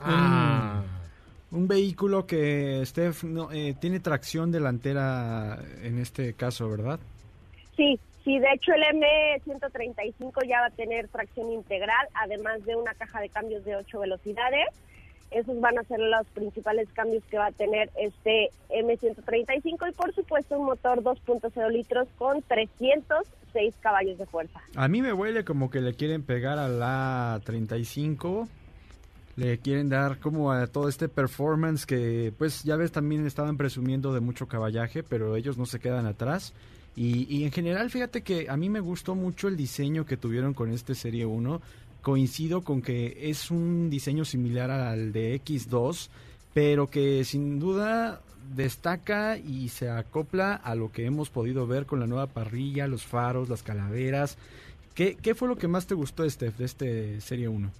Ah. 0.00 0.82
Un 1.50 1.66
vehículo 1.66 2.26
que, 2.26 2.84
Steph, 2.84 3.24
no, 3.24 3.50
eh, 3.52 3.74
tiene 3.80 4.00
tracción 4.00 4.52
delantera 4.52 5.58
en 5.82 5.98
este 5.98 6.34
caso, 6.34 6.68
¿verdad? 6.68 7.00
Sí, 7.74 7.98
sí, 8.22 8.38
de 8.38 8.52
hecho 8.52 8.72
el 8.74 8.82
M135 8.82 10.46
ya 10.46 10.60
va 10.60 10.66
a 10.66 10.70
tener 10.70 11.08
tracción 11.08 11.50
integral, 11.50 12.06
además 12.12 12.64
de 12.66 12.76
una 12.76 12.92
caja 12.94 13.20
de 13.20 13.30
cambios 13.30 13.64
de 13.64 13.76
8 13.76 14.00
velocidades. 14.00 14.68
Esos 15.30 15.58
van 15.60 15.78
a 15.78 15.82
ser 15.84 16.00
los 16.00 16.26
principales 16.28 16.88
cambios 16.92 17.22
que 17.30 17.38
va 17.38 17.46
a 17.46 17.52
tener 17.52 17.90
este 17.98 18.50
M135 18.70 19.88
y 19.88 19.92
por 19.92 20.14
supuesto 20.14 20.58
un 20.58 20.66
motor 20.66 21.02
2.0 21.02 21.70
litros 21.70 22.08
con 22.16 22.42
306 22.42 23.74
caballos 23.80 24.18
de 24.18 24.26
fuerza. 24.26 24.60
A 24.74 24.88
mí 24.88 25.00
me 25.00 25.12
huele 25.12 25.44
como 25.44 25.70
que 25.70 25.80
le 25.80 25.94
quieren 25.94 26.22
pegar 26.22 26.58
a 26.58 26.68
la 26.68 27.40
35 27.44 28.48
le 29.38 29.58
quieren 29.58 29.88
dar 29.88 30.18
como 30.18 30.50
a 30.50 30.66
todo 30.66 30.88
este 30.88 31.08
performance 31.08 31.86
que 31.86 32.32
pues 32.36 32.64
ya 32.64 32.74
ves 32.74 32.90
también 32.90 33.24
estaban 33.24 33.56
presumiendo 33.56 34.12
de 34.12 34.18
mucho 34.18 34.48
caballaje, 34.48 35.04
pero 35.04 35.36
ellos 35.36 35.56
no 35.56 35.64
se 35.64 35.78
quedan 35.78 36.06
atrás. 36.06 36.52
Y, 36.96 37.32
y, 37.32 37.44
en 37.44 37.52
general, 37.52 37.88
fíjate 37.90 38.22
que 38.22 38.50
a 38.50 38.56
mí 38.56 38.68
me 38.68 38.80
gustó 38.80 39.14
mucho 39.14 39.46
el 39.46 39.56
diseño 39.56 40.04
que 40.04 40.16
tuvieron 40.16 40.54
con 40.54 40.72
este 40.72 40.96
Serie 40.96 41.24
1. 41.24 41.62
Coincido 42.02 42.62
con 42.62 42.82
que 42.82 43.30
es 43.30 43.52
un 43.52 43.88
diseño 43.88 44.24
similar 44.24 44.72
al 44.72 45.12
de 45.12 45.40
X2, 45.40 46.08
pero 46.52 46.88
que 46.88 47.24
sin 47.24 47.60
duda 47.60 48.20
destaca 48.56 49.38
y 49.38 49.68
se 49.68 49.88
acopla 49.88 50.54
a 50.54 50.74
lo 50.74 50.90
que 50.90 51.04
hemos 51.04 51.30
podido 51.30 51.68
ver 51.68 51.86
con 51.86 52.00
la 52.00 52.08
nueva 52.08 52.26
parrilla, 52.26 52.88
los 52.88 53.04
faros, 53.04 53.48
las 53.48 53.62
calaveras. 53.62 54.36
¿Qué, 54.94 55.16
qué 55.22 55.36
fue 55.36 55.46
lo 55.46 55.56
que 55.56 55.68
más 55.68 55.86
te 55.86 55.94
gustó, 55.94 56.28
Steph, 56.28 56.56
de 56.56 56.64
este 56.64 57.20
Serie 57.20 57.46
1? 57.46 57.70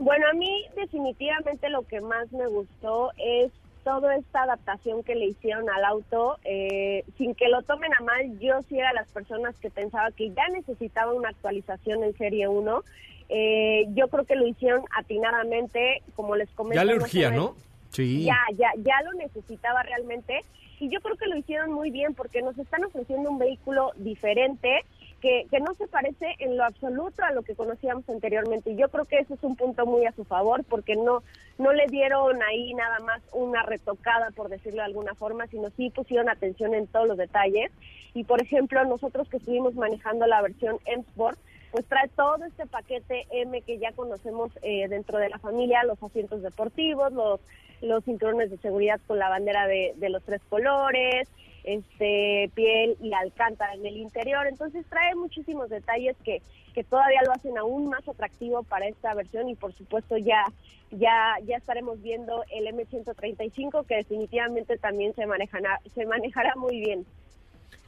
Bueno, 0.00 0.26
a 0.30 0.32
mí 0.32 0.64
definitivamente 0.76 1.68
lo 1.68 1.82
que 1.82 2.00
más 2.00 2.32
me 2.32 2.46
gustó 2.46 3.12
es 3.18 3.52
toda 3.84 4.16
esta 4.16 4.44
adaptación 4.44 5.02
que 5.02 5.14
le 5.14 5.26
hicieron 5.26 5.68
al 5.68 5.84
auto, 5.84 6.38
eh, 6.44 7.04
sin 7.18 7.34
que 7.34 7.48
lo 7.48 7.60
tomen 7.62 7.92
a 7.92 8.02
mal, 8.02 8.38
yo 8.38 8.62
sí 8.62 8.78
era 8.78 8.94
las 8.94 9.08
personas 9.08 9.54
que 9.56 9.68
pensaba 9.68 10.10
que 10.10 10.30
ya 10.30 10.48
necesitaba 10.48 11.12
una 11.12 11.28
actualización 11.28 12.02
en 12.02 12.16
Serie 12.16 12.48
1. 12.48 12.82
Eh, 13.28 13.88
yo 13.94 14.08
creo 14.08 14.24
que 14.24 14.36
lo 14.36 14.46
hicieron 14.46 14.82
atinadamente, 14.96 16.02
como 16.16 16.34
les 16.34 16.48
comenté. 16.52 16.76
Ya 16.76 16.84
le 16.84 16.96
urgía, 16.96 17.30
¿no? 17.30 17.54
Sí. 17.90 18.24
Ya, 18.24 18.38
ya, 18.56 18.70
ya 18.78 19.02
lo 19.04 19.12
necesitaba 19.18 19.82
realmente. 19.82 20.44
Y 20.78 20.88
yo 20.88 21.00
creo 21.00 21.16
que 21.16 21.26
lo 21.26 21.36
hicieron 21.36 21.72
muy 21.72 21.90
bien 21.90 22.14
porque 22.14 22.40
nos 22.40 22.56
están 22.56 22.84
ofreciendo 22.84 23.30
un 23.30 23.38
vehículo 23.38 23.92
diferente, 23.96 24.82
que, 25.20 25.46
que, 25.50 25.60
no 25.60 25.74
se 25.74 25.86
parece 25.86 26.34
en 26.38 26.56
lo 26.56 26.64
absoluto 26.64 27.22
a 27.22 27.32
lo 27.32 27.42
que 27.42 27.54
conocíamos 27.54 28.08
anteriormente. 28.08 28.70
Y 28.70 28.76
yo 28.76 28.88
creo 28.88 29.04
que 29.04 29.18
eso 29.18 29.34
es 29.34 29.42
un 29.42 29.56
punto 29.56 29.86
muy 29.86 30.06
a 30.06 30.12
su 30.12 30.24
favor, 30.24 30.64
porque 30.64 30.96
no, 30.96 31.22
no 31.58 31.72
le 31.72 31.86
dieron 31.86 32.42
ahí 32.42 32.74
nada 32.74 32.98
más 33.00 33.22
una 33.32 33.62
retocada, 33.62 34.30
por 34.30 34.48
decirlo 34.48 34.78
de 34.78 34.86
alguna 34.86 35.14
forma, 35.14 35.46
sino 35.48 35.70
sí 35.70 35.90
pusieron 35.90 36.28
atención 36.28 36.74
en 36.74 36.86
todos 36.86 37.06
los 37.06 37.18
detalles. 37.18 37.70
Y 38.14 38.24
por 38.24 38.42
ejemplo, 38.42 38.84
nosotros 38.84 39.28
que 39.28 39.36
estuvimos 39.36 39.74
manejando 39.74 40.26
la 40.26 40.42
versión 40.42 40.78
M 40.86 41.02
Sport, 41.02 41.38
pues 41.70 41.86
trae 41.86 42.08
todo 42.08 42.44
este 42.44 42.66
paquete 42.66 43.26
M 43.30 43.62
que 43.62 43.78
ya 43.78 43.92
conocemos 43.92 44.50
eh, 44.62 44.88
dentro 44.88 45.18
de 45.18 45.28
la 45.28 45.38
familia, 45.38 45.84
los 45.84 46.02
asientos 46.02 46.42
deportivos, 46.42 47.12
los, 47.12 47.40
los 47.80 48.04
cinturones 48.04 48.50
de 48.50 48.58
seguridad 48.58 49.00
con 49.06 49.18
la 49.18 49.28
bandera 49.28 49.66
de, 49.66 49.94
de 49.96 50.08
los 50.10 50.22
tres 50.24 50.40
colores, 50.48 51.28
este 51.64 52.50
piel 52.54 52.96
y 53.00 53.12
alcántara 53.12 53.74
en 53.74 53.86
el 53.86 53.96
interior. 53.96 54.46
Entonces 54.46 54.84
trae 54.88 55.14
muchísimos 55.14 55.68
detalles 55.68 56.16
que, 56.24 56.42
que 56.74 56.84
todavía 56.84 57.20
lo 57.24 57.32
hacen 57.32 57.56
aún 57.58 57.88
más 57.88 58.06
atractivo 58.08 58.62
para 58.62 58.88
esta 58.88 59.14
versión 59.14 59.48
y 59.48 59.54
por 59.54 59.72
supuesto 59.74 60.16
ya 60.16 60.44
ya 60.90 61.36
ya 61.44 61.56
estaremos 61.56 62.02
viendo 62.02 62.44
el 62.50 62.66
M135 62.66 63.86
que 63.86 63.96
definitivamente 63.96 64.76
también 64.78 65.14
se 65.14 65.24
manejará 65.26 65.80
se 65.94 66.04
manejará 66.06 66.54
muy 66.56 66.80
bien. 66.80 67.06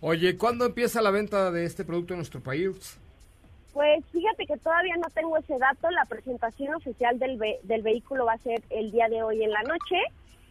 Oye, 0.00 0.37
¿cuándo 0.37 0.66
empieza 0.66 1.00
la 1.00 1.11
venta 1.11 1.50
de 1.50 1.64
este 1.64 1.85
producto 1.85 2.14
en 2.14 2.18
nuestro 2.18 2.40
país? 2.40 2.98
Pues 3.72 4.04
fíjate 4.12 4.46
que 4.46 4.56
todavía 4.58 4.96
no 4.96 5.08
tengo 5.14 5.37
ese 5.38 5.56
dato. 5.58 5.90
La 5.90 6.04
presentación 6.04 6.74
oficial 6.74 7.18
del, 7.18 7.38
ve 7.38 7.58
del 7.62 7.82
vehículo 7.82 8.26
va 8.26 8.35
a 8.35 8.38
ser 8.38 8.62
el 8.70 8.90
día 8.90 9.08
de 9.08 9.22
hoy 9.22 9.42
en 9.42 9.50
la 9.50 9.62
noche. 9.62 9.96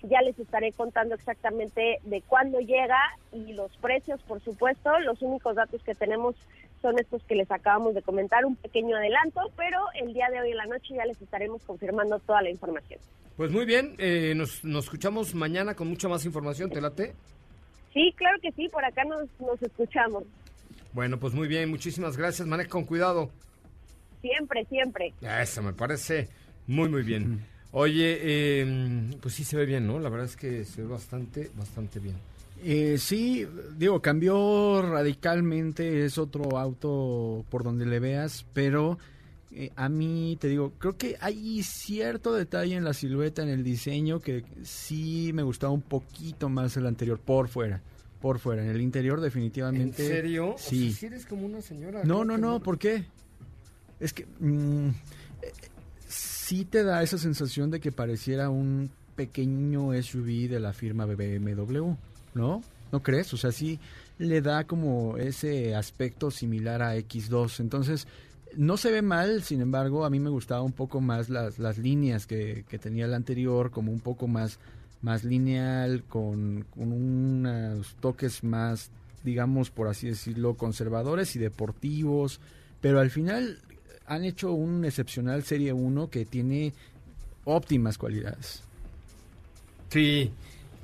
Ya 0.03 0.21
les 0.21 0.37
estaré 0.39 0.71
contando 0.71 1.15
exactamente 1.15 1.99
de 2.03 2.21
cuándo 2.21 2.59
llega 2.59 2.99
y 3.31 3.53
los 3.53 3.75
precios, 3.77 4.21
por 4.23 4.41
supuesto. 4.41 4.99
Los 4.99 5.21
únicos 5.21 5.55
datos 5.55 5.81
que 5.83 5.93
tenemos 5.95 6.35
son 6.81 6.97
estos 6.99 7.23
que 7.23 7.35
les 7.35 7.51
acabamos 7.51 7.93
de 7.93 8.01
comentar, 8.01 8.43
un 8.45 8.55
pequeño 8.55 8.95
adelanto, 8.97 9.41
pero 9.55 9.77
el 10.01 10.13
día 10.13 10.29
de 10.31 10.41
hoy 10.41 10.51
en 10.51 10.57
la 10.57 10.65
noche 10.65 10.95
ya 10.95 11.05
les 11.05 11.21
estaremos 11.21 11.61
confirmando 11.63 12.19
toda 12.19 12.41
la 12.41 12.49
información. 12.49 12.99
Pues 13.37 13.51
muy 13.51 13.65
bien, 13.65 13.95
eh, 13.99 14.33
nos, 14.35 14.63
nos 14.63 14.85
escuchamos 14.85 15.35
mañana 15.35 15.75
con 15.75 15.87
mucha 15.87 16.07
más 16.07 16.25
información, 16.25 16.71
¿te 16.71 16.81
late? 16.81 17.13
Sí, 17.93 18.13
claro 18.15 18.39
que 18.41 18.51
sí, 18.53 18.69
por 18.69 18.83
acá 18.83 19.03
nos, 19.03 19.27
nos 19.39 19.61
escuchamos. 19.61 20.23
Bueno, 20.93 21.19
pues 21.19 21.33
muy 21.33 21.47
bien, 21.47 21.69
muchísimas 21.69 22.17
gracias. 22.17 22.47
Maneja 22.47 22.69
con 22.69 22.85
cuidado. 22.85 23.29
Siempre, 24.21 24.65
siempre. 24.65 25.13
Eso 25.21 25.61
me 25.61 25.73
parece 25.73 26.29
muy, 26.67 26.89
muy 26.89 27.03
bien. 27.03 27.45
Oye, 27.73 28.19
eh, 28.21 29.11
pues 29.21 29.33
sí 29.35 29.43
se 29.43 29.55
ve 29.55 29.65
bien, 29.65 29.87
¿no? 29.87 29.99
La 29.99 30.09
verdad 30.09 30.27
es 30.27 30.35
que 30.35 30.65
se 30.65 30.81
ve 30.81 30.87
bastante, 30.87 31.49
bastante 31.55 31.99
bien. 31.99 32.15
Eh, 32.63 32.97
sí, 32.97 33.47
digo, 33.77 34.01
cambió 34.01 34.81
radicalmente, 34.81 36.05
es 36.05 36.17
otro 36.17 36.57
auto 36.57 37.43
por 37.49 37.63
donde 37.63 37.85
le 37.85 37.99
veas, 37.99 38.45
pero 38.53 38.99
eh, 39.51 39.71
a 39.75 39.89
mí 39.89 40.37
te 40.39 40.47
digo, 40.47 40.73
creo 40.77 40.97
que 40.97 41.17
hay 41.21 41.63
cierto 41.63 42.33
detalle 42.33 42.75
en 42.75 42.83
la 42.83 42.93
silueta, 42.93 43.41
en 43.41 43.49
el 43.49 43.63
diseño, 43.63 44.19
que 44.19 44.43
sí 44.63 45.31
me 45.33 45.43
gustaba 45.43 45.73
un 45.73 45.81
poquito 45.81 46.49
más 46.49 46.77
el 46.77 46.85
anterior 46.85 47.19
por 47.19 47.47
fuera 47.47 47.81
por 48.21 48.39
fuera. 48.39 48.63
En 48.63 48.69
el 48.69 48.81
interior 48.81 49.19
definitivamente. 49.19 50.03
¿En 50.03 50.09
serio? 50.09 50.55
Sí. 50.57 50.89
O 50.89 50.91
sea, 50.91 50.99
si 50.99 51.05
eres 51.07 51.25
como 51.25 51.45
una 51.45 51.61
señora. 51.61 52.03
No, 52.03 52.23
no, 52.23 52.37
no, 52.37 52.61
¿por 52.61 52.77
qué? 52.77 53.05
Es 53.99 54.13
que 54.13 54.23
eh, 54.23 55.51
sí 56.51 56.65
te 56.65 56.83
da 56.83 57.01
esa 57.01 57.17
sensación 57.17 57.71
de 57.71 57.79
que 57.79 57.93
pareciera 57.93 58.49
un 58.49 58.89
pequeño 59.15 59.93
SUV 59.93 60.49
de 60.49 60.59
la 60.59 60.73
firma 60.73 61.05
BMW, 61.05 61.93
¿no? 62.33 62.61
¿No 62.91 63.01
crees? 63.01 63.33
O 63.33 63.37
sea, 63.37 63.53
sí 63.53 63.79
le 64.17 64.41
da 64.41 64.65
como 64.65 65.15
ese 65.15 65.75
aspecto 65.75 66.29
similar 66.29 66.81
a 66.81 66.97
X2. 66.97 67.61
Entonces, 67.61 68.05
no 68.57 68.75
se 68.75 68.91
ve 68.91 69.01
mal, 69.01 69.43
sin 69.43 69.61
embargo, 69.61 70.03
a 70.03 70.09
mí 70.09 70.19
me 70.19 70.29
gustaba 70.29 70.61
un 70.61 70.73
poco 70.73 70.99
más 70.99 71.29
las, 71.29 71.57
las 71.57 71.77
líneas 71.77 72.27
que, 72.27 72.65
que 72.67 72.77
tenía 72.77 73.05
el 73.05 73.13
anterior, 73.13 73.71
como 73.71 73.93
un 73.93 74.01
poco 74.01 74.27
más 74.27 74.59
más 75.01 75.23
lineal, 75.23 76.03
con, 76.03 76.65
con 76.75 76.91
unos 76.91 77.95
toques 78.01 78.43
más, 78.43 78.91
digamos, 79.23 79.71
por 79.71 79.87
así 79.87 80.09
decirlo, 80.09 80.55
conservadores 80.55 81.33
y 81.37 81.39
deportivos, 81.39 82.41
pero 82.81 82.99
al 82.99 83.09
final 83.09 83.57
han 84.11 84.25
hecho 84.25 84.51
un 84.51 84.83
excepcional 84.83 85.43
Serie 85.43 85.71
1 85.71 86.09
que 86.09 86.25
tiene 86.25 86.73
óptimas 87.45 87.97
cualidades. 87.97 88.61
Sí, 89.89 90.31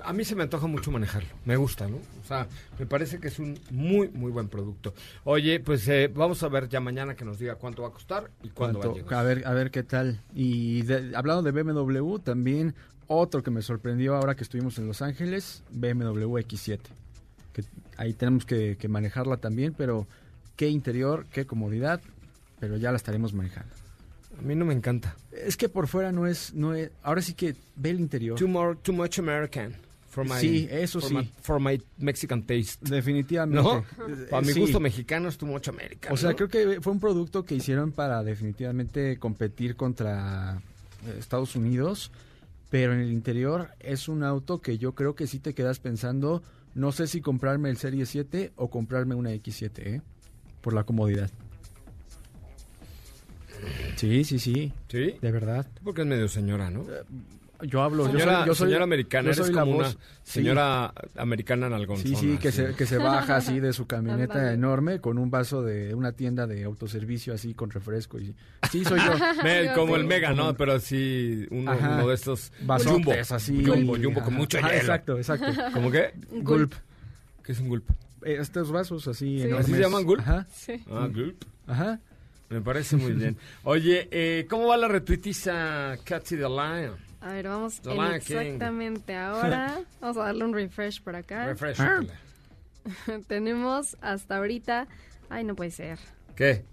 a 0.01 0.13
mí 0.13 0.23
se 0.23 0.33
me 0.33 0.43
antoja 0.43 0.65
mucho 0.67 0.91
manejarlo, 0.91 1.27
me 1.43 1.57
gusta, 1.57 1.89
¿no? 1.89 1.97
O 1.97 2.25
sea, 2.25 2.47
me 2.79 2.85
parece 2.85 3.19
que 3.19 3.27
es 3.27 3.39
un 3.39 3.59
muy, 3.69 4.07
muy 4.07 4.31
buen 4.31 4.47
producto. 4.47 4.93
Oye, 5.25 5.59
pues 5.59 5.85
eh, 5.89 6.09
vamos 6.13 6.41
a 6.43 6.47
ver 6.47 6.69
ya 6.69 6.79
mañana 6.79 7.15
que 7.15 7.25
nos 7.25 7.37
diga 7.37 7.55
cuánto 7.55 7.81
va 7.81 7.89
a 7.89 7.91
costar 7.91 8.31
y 8.43 8.49
cuándo 8.49 8.79
va 8.79 8.85
a 8.85 8.93
llegar. 8.93 9.13
A 9.13 9.23
ver, 9.23 9.45
a 9.45 9.53
ver 9.53 9.71
qué 9.71 9.83
tal. 9.83 10.21
Y 10.33 10.83
de, 10.83 11.11
hablando 11.13 11.43
de 11.43 11.51
BMW, 11.51 12.19
también 12.19 12.75
otro 13.07 13.43
que 13.43 13.51
me 13.51 13.61
sorprendió 13.61 14.15
ahora 14.15 14.35
que 14.35 14.43
estuvimos 14.43 14.77
en 14.77 14.87
Los 14.87 15.01
Ángeles, 15.01 15.63
BMW 15.71 16.37
X7. 16.37 16.79
Que 17.51 17.63
ahí 17.97 18.13
tenemos 18.13 18.45
que, 18.45 18.77
que, 18.79 18.87
manejarla 18.87 19.35
también, 19.37 19.73
pero 19.77 20.07
qué 20.55 20.69
interior, 20.69 21.25
qué 21.31 21.45
comodidad, 21.45 21.99
pero 22.59 22.77
ya 22.77 22.91
la 22.91 22.97
estaremos 22.97 23.33
manejando. 23.33 23.73
A 24.37 24.41
mí 24.41 24.55
no 24.55 24.65
me 24.65 24.73
encanta. 24.73 25.15
Es 25.31 25.57
que 25.57 25.69
por 25.69 25.87
fuera 25.87 26.11
no 26.11 26.27
es, 26.27 26.53
no 26.53 26.73
es 26.73 26.91
ahora 27.01 27.21
sí 27.21 27.33
que 27.33 27.55
ve 27.75 27.89
el 27.89 27.99
interior. 27.99 28.37
Too, 28.37 28.47
more, 28.47 28.77
too 28.81 28.93
much 28.93 29.19
American. 29.19 29.73
For 30.09 30.25
my, 30.25 30.39
sí, 30.39 30.67
eso 30.71 30.99
for 30.99 31.09
sí. 31.09 31.15
My, 31.15 31.31
for 31.41 31.59
my 31.59 31.81
Mexican 31.97 32.43
taste. 32.43 32.77
Definitivamente. 32.81 33.61
¿No? 33.61 33.85
Para 34.29 34.41
mi 34.41 34.53
sí. 34.53 34.59
gusto 34.59 34.79
mexicano 34.79 35.29
es 35.29 35.37
too 35.37 35.45
much 35.45 35.67
American. 35.67 36.11
O 36.11 36.17
sea, 36.17 36.31
¿no? 36.31 36.35
creo 36.35 36.49
que 36.49 36.81
fue 36.81 36.93
un 36.93 36.99
producto 36.99 37.45
que 37.45 37.55
hicieron 37.55 37.91
para 37.91 38.23
definitivamente 38.23 39.17
competir 39.17 39.75
contra 39.75 40.61
Estados 41.17 41.55
Unidos 41.55 42.11
pero 42.69 42.93
en 42.93 42.99
el 42.99 43.11
interior 43.11 43.69
es 43.79 44.07
un 44.07 44.23
auto 44.23 44.59
que 44.59 44.77
yo 44.77 44.93
creo 44.93 45.15
que 45.15 45.27
sí 45.27 45.39
te 45.39 45.53
quedas 45.53 45.79
pensando, 45.79 46.43
no 46.75 46.91
sé 46.91 47.07
si 47.07 47.21
comprarme 47.21 47.69
el 47.69 47.77
Serie 47.77 48.05
7 48.05 48.53
o 48.55 48.69
comprarme 48.69 49.15
una 49.15 49.31
X7, 49.31 49.71
¿eh? 49.77 50.01
por 50.61 50.73
la 50.73 50.83
comodidad. 50.83 51.31
Sí, 53.95 54.23
sí, 54.23 54.39
sí. 54.39 54.73
¿Sí? 54.87 55.15
De 55.21 55.31
verdad. 55.31 55.65
Porque 55.83 56.01
es 56.01 56.07
medio 56.07 56.27
señora, 56.27 56.69
¿no? 56.69 56.85
Yo 57.63 57.81
hablo, 57.81 58.05
yo 58.05 58.11
Señora, 58.11 58.37
soy, 58.39 58.47
yo 58.47 58.53
soy 58.55 58.67
señora 58.67 58.83
americana, 58.83 59.23
yo 59.23 59.29
eres 59.31 59.45
soy 59.47 59.55
la 59.55 59.61
como 59.61 59.77
una 59.77 59.87
voz. 59.87 59.97
Sí. 60.23 60.31
señora 60.33 60.93
americana 61.15 61.65
Sí, 61.65 61.71
nalgonzona. 61.71 62.17
sí, 62.19 62.37
que 62.37 62.49
así. 62.49 62.57
se, 62.67 62.75
que 62.75 62.85
se 62.85 62.97
baja 62.99 63.35
así 63.37 63.59
de 63.59 63.73
su 63.73 63.87
camioneta 63.87 64.53
enorme 64.53 65.01
con 65.01 65.17
un 65.17 65.31
vaso 65.31 65.63
de 65.63 65.95
una 65.95 66.11
tienda 66.11 66.45
de 66.45 66.65
autoservicio 66.65 67.33
así 67.33 67.55
con 67.55 67.71
refresco. 67.71 68.19
Y, 68.19 68.35
sí, 68.71 68.85
soy 68.85 68.99
yo. 68.99 69.11
Me- 69.43 69.73
como 69.73 69.95
el 69.95 70.03
Sí. 70.03 70.07
Mega, 70.07 70.33
¿no? 70.33 70.55
Pero 70.55 70.79
sí, 70.79 71.47
uno, 71.49 71.71
Ajá. 71.71 71.95
uno 71.95 72.07
de 72.09 72.13
estos 72.13 72.51
Vasotes 72.61 72.93
jumbo. 72.93 73.11
así. 73.31 73.65
Jumbo, 73.65 73.95
jumbo 73.99 74.21
con 74.23 74.35
mucho 74.35 74.59
Ajá, 74.59 74.67
hielo. 74.67 74.79
Exacto, 74.81 75.17
exacto. 75.17 75.47
¿Cómo 75.73 75.89
qué? 75.89 76.13
Gulp. 76.43 76.73
¿Qué 77.43 77.53
es 77.53 77.59
un 77.59 77.69
gulp? 77.69 77.89
Eh, 78.23 78.37
Estos 78.39 78.71
vasos 78.71 79.07
así 79.07 79.39
Sí. 79.39 79.41
enormes. 79.45 79.65
¿Así 79.65 79.73
se 79.73 79.81
llaman 79.81 80.03
Gulp? 80.03 80.19
Ajá, 80.21 80.45
Sí. 80.53 80.73
Ah, 80.91 81.07
gulp. 81.11 81.43
ajá. 81.65 81.99
Me 82.49 82.61
parece 82.61 82.95
muy 82.95 83.13
bien. 83.13 83.37
Oye, 83.63 84.07
eh, 84.11 84.45
¿cómo 84.49 84.67
va 84.67 84.77
la 84.77 84.87
retuitiza 84.87 85.97
Cathy 86.03 86.37
the 86.37 86.47
Lion? 86.47 86.95
A 87.19 87.33
ver, 87.33 87.47
vamos 87.47 87.81
The 87.81 87.89
King. 87.89 88.01
exactamente 88.13 89.15
ahora. 89.15 89.81
Vamos 89.99 90.17
a 90.17 90.25
darle 90.25 90.45
un 90.45 90.53
refresh 90.53 91.01
por 91.01 91.15
acá. 91.15 91.47
Refresh. 91.47 91.79
Tenemos 93.27 93.97
hasta 94.01 94.37
ahorita. 94.37 94.87
Ay, 95.29 95.43
no 95.43 95.55
puede 95.55 95.71
ser. 95.71 95.99
¿Qué? 96.35 96.63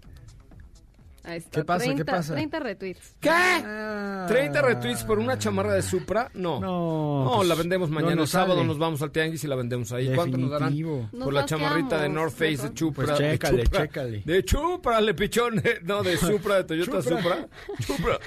Ahí 1.25 1.37
está. 1.37 1.59
¿Qué 1.59 1.65
pasa? 1.65 1.85
¿Qué 1.85 1.93
30, 1.95 2.11
pasa? 2.11 2.33
30 2.33 2.59
retweets. 2.59 3.15
¿Qué? 3.19 3.29
Ah. 3.29 4.27
¿30 4.29 4.61
retweets 4.61 5.03
por 5.03 5.19
una 5.19 5.37
chamarra 5.37 5.73
de 5.73 5.81
Supra? 5.81 6.29
No. 6.33 6.59
No, 6.59 7.25
No, 7.25 7.31
pues, 7.37 7.47
la 7.47 7.55
vendemos 7.55 7.89
no 7.89 7.95
mañana. 7.95 8.15
nos 8.15 8.29
sábado 8.29 8.55
sale. 8.55 8.67
nos 8.67 8.77
vamos 8.77 9.01
al 9.01 9.11
Tianguis 9.11 9.43
y 9.43 9.47
la 9.47 9.55
vendemos 9.55 9.91
ahí. 9.91 10.13
¿Cuánto 10.15 10.37
nos 10.37 10.51
darán? 10.51 10.69
Definitivo. 10.69 11.09
Nos 11.11 11.23
Por 11.25 11.33
la 11.33 11.45
chamarrita 11.45 12.01
de 12.01 12.09
North 12.09 12.33
Face 12.33 12.57
de. 12.69 12.73
Chupra. 12.73 13.05
Pues 13.05 13.17
de 13.19 13.31
chécale, 13.31 13.63
Chupra. 13.63 13.81
chécale. 13.81 14.21
De 14.25 14.43
Chupra, 14.45 15.01
le 15.01 15.13
pichón. 15.13 15.61
No, 15.83 16.03
de 16.03 16.17
Supra, 16.17 16.57
de 16.57 16.63
Toyota 16.65 17.01
Chupra. 17.01 17.17
Supra. 17.17 17.47
Chupra. 17.85 18.19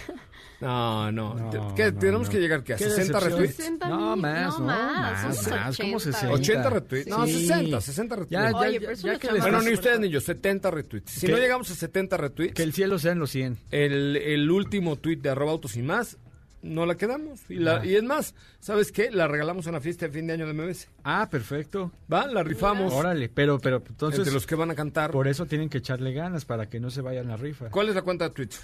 No, 0.61 1.13
no. 1.13 1.35
No, 1.35 1.75
¿Qué, 1.75 1.93
no, 1.93 1.99
¿Tenemos 1.99 2.27
no. 2.27 2.33
que 2.33 2.41
llegar 2.41 2.65
¿qué, 2.65 2.75
a 2.75 2.77
Qué 2.77 2.85
60 2.85 3.01
decepción. 3.19 3.31
retweets? 3.31 3.57
60 3.57 3.89
No, 3.89 4.17
más, 4.17 4.59
no 4.59 4.65
más, 4.67 5.25
más, 5.25 5.49
más, 5.51 5.77
¿cómo 5.77 5.97
80. 5.97 6.19
60? 6.19 6.35
80 6.35 6.71
retweets. 6.71 7.09
No, 7.09 7.27
Sí. 7.27 7.47
60, 7.47 7.81
60 7.81 8.17
retweets. 8.17 8.31
Ya, 8.45 8.51
ya, 8.51 8.57
Oye, 8.59 8.81
pero 8.81 8.93
es 8.93 9.03
ya 9.03 9.11
una 9.11 9.19
que 9.19 9.27
chamarra. 9.29 9.45
les- 9.45 9.53
bueno, 9.55 9.69
ni 9.69 9.75
ustedes 9.75 10.01
ni 10.01 10.09
yo, 10.09 10.21
70 10.21 10.71
retweets. 10.71 11.11
Si 11.13 11.27
¿Qué? 11.27 11.33
no 11.33 11.39
llegamos 11.39 11.71
a 11.71 11.75
70 11.75 12.17
retweets, 12.17 12.55
que 12.55 12.63
el 12.65 12.73
cielo 12.73 12.99
sean 12.99 13.19
los 13.21 13.31
100. 13.31 13.57
el, 13.71 14.17
el 14.17 14.51
último 14.51 14.97
tweet 14.97 15.19
de 15.19 15.31
arroba 15.31 15.53
autos 15.53 15.77
y 15.77 15.83
más, 15.83 16.17
no 16.61 16.87
la 16.87 16.97
quedamos. 16.97 17.41
Y, 17.49 17.55
la, 17.61 17.87
y 17.87 17.95
es 17.95 18.03
más, 18.03 18.35
¿sabes 18.59 18.91
qué? 18.91 19.13
La 19.13 19.29
regalamos 19.29 19.69
en 19.69 19.75
la 19.75 19.81
fiesta 19.81 20.07
de 20.07 20.13
fin 20.13 20.27
de 20.27 20.33
año 20.33 20.47
de 20.49 20.55
MBS. 20.55 20.89
Ah, 21.05 21.29
perfecto. 21.31 21.93
¿Va? 22.13 22.27
La 22.27 22.43
rifamos. 22.43 22.93
Órale, 22.93 23.29
pero, 23.29 23.61
pero 23.61 23.81
entonces 23.89 24.19
entre 24.19 24.35
los 24.35 24.45
que 24.45 24.57
van 24.57 24.73
a 24.73 24.75
cantar. 24.75 25.13
por 25.13 25.29
eso 25.29 25.47
tienen 25.47 25.69
que 25.69 25.79
echarle 25.79 26.13
ganas 26.13 26.45
para 26.45 26.69
que 26.69 26.81
no 26.81 26.91
se 26.91 27.01
vayan 27.01 27.29
la 27.29 27.37
rifa. 27.37 27.71
¿Cuál 27.71 27.91
es 27.91 27.95
la 27.95 28.03
cuenta 28.03 28.25
de 28.29 28.35
Twitch? 28.35 28.59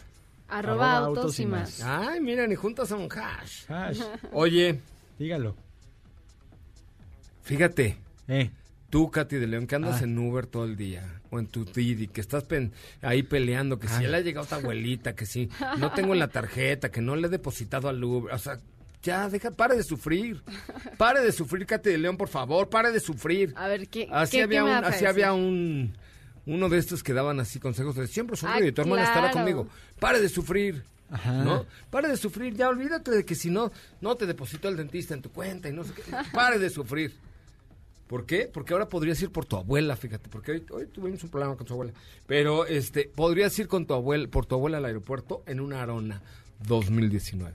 Arroba 0.49 0.97
autos 0.99 1.39
y 1.41 1.47
más. 1.47 1.81
Ay, 1.83 2.21
mira, 2.21 2.47
ni 2.47 2.55
juntas 2.55 2.93
a 2.93 2.97
un 2.97 3.09
hash. 3.11 3.65
Hash, 3.69 4.01
Oye, 4.33 4.81
dígalo. 5.19 5.57
fíjate, 7.43 7.99
Eh, 8.27 8.51
tú, 8.89 9.11
Katy 9.11 9.37
de 9.37 9.47
León, 9.47 9.67
que 9.67 9.75
andas 9.75 10.01
Ah. 10.01 10.05
en 10.05 10.19
Uber 10.19 10.47
todo 10.47 10.65
el 10.65 10.77
día, 10.77 11.21
o 11.31 11.39
en 11.39 11.47
tu 11.47 11.67
Didi, 11.67 12.09
que 12.09 12.23
estás 12.23 12.45
pen- 12.45 12.73
ahí 13.03 13.23
peleando, 13.23 13.79
que 13.79 13.87
si 13.87 13.97
Ay. 13.97 14.03
ya 14.05 14.09
le 14.09 14.17
ha 14.17 14.21
llegado 14.21 14.47
tu 14.47 14.55
abuelita, 14.55 15.15
que 15.15 15.27
si 15.27 15.51
no 15.79 15.93
tengo 15.93 16.15
la 16.15 16.29
tarjeta, 16.29 16.91
que 16.91 17.03
no 17.03 17.17
le 17.17 17.27
he 17.27 17.31
depositado 17.31 17.91
al 17.91 18.03
Uber, 18.03 18.33
o 18.33 18.39
sea, 18.39 18.61
ya, 19.03 19.29
deja, 19.29 19.51
pare 19.51 19.77
de 19.77 19.83
sufrir. 19.83 20.43
Pare 20.97 21.21
de 21.21 21.33
sufrir, 21.33 21.67
Katy 21.67 21.91
de 21.91 21.99
León, 21.99 22.17
por 22.17 22.29
favor, 22.29 22.71
pare 22.71 22.93
de 22.93 23.01
sufrir. 23.01 23.53
A 23.57 23.69
ver, 23.69 23.89
¿qué, 23.89 24.09
Así 24.11 24.39
qué- 24.39 24.43
había, 24.45 24.61
qué 24.61 24.65
me 24.65 24.79
un, 24.79 24.85
a 24.85 24.89
así 24.89 25.05
había 25.05 25.35
un 25.35 25.95
uno 26.47 26.69
de 26.69 26.79
estos 26.79 27.03
que 27.03 27.13
daban 27.13 27.41
así 27.41 27.59
consejos 27.61 27.95
de 27.97 28.07
siempre 28.07 28.37
sonríe, 28.37 28.71
Ah, 28.71 28.75
tu 28.75 28.81
hermana 28.83 29.03
estará 29.03 29.31
claro. 29.31 29.39
conmigo. 29.39 29.69
Pare 29.99 30.21
de 30.21 30.29
sufrir. 30.29 30.85
Ajá. 31.11 31.33
¿No? 31.45 31.67
Pare 31.91 32.09
de 32.09 32.17
sufrir, 32.17 32.55
ya 32.55 32.69
olvídate 32.69 33.11
de 33.11 33.25
que 33.25 33.35
si 33.35 33.51
no, 33.51 33.71
no 34.01 34.17
te 34.17 34.27
depositó 34.27 34.69
el 34.69 34.77
dentista 34.77 35.15
en 35.15 35.23
tu 35.23 35.31
cuenta 35.31 35.69
y 35.69 35.73
no 35.73 35.85
sé 35.85 35.93
qué. 35.93 36.03
Pare 36.33 36.59
de 36.59 36.71
sufrir. 36.71 37.15
¿Por 38.07 38.27
qué? 38.27 38.51
Porque 38.53 38.73
ahora 38.75 38.89
podrías 38.89 39.21
ir 39.23 39.31
por 39.31 39.47
tu 39.47 39.57
abuela, 39.57 39.97
fíjate, 39.97 40.29
porque 40.29 40.53
hoy, 40.53 40.67
hoy 40.71 40.87
tuvimos 40.87 41.23
un 41.25 41.31
problema 41.31 41.57
con 41.57 41.67
tu 41.67 41.73
abuela. 41.73 41.93
Pero 42.27 42.67
este, 42.67 43.11
podrías 43.15 43.59
ir 43.59 43.67
con 43.69 43.87
tu 43.87 43.95
abuela, 43.95 44.29
por 44.29 44.45
tu 44.47 44.55
abuela 44.57 44.77
al 44.79 44.85
aeropuerto 44.85 45.43
en 45.47 45.61
una 45.61 45.83
Arona 45.83 46.21
2019. 46.67 47.55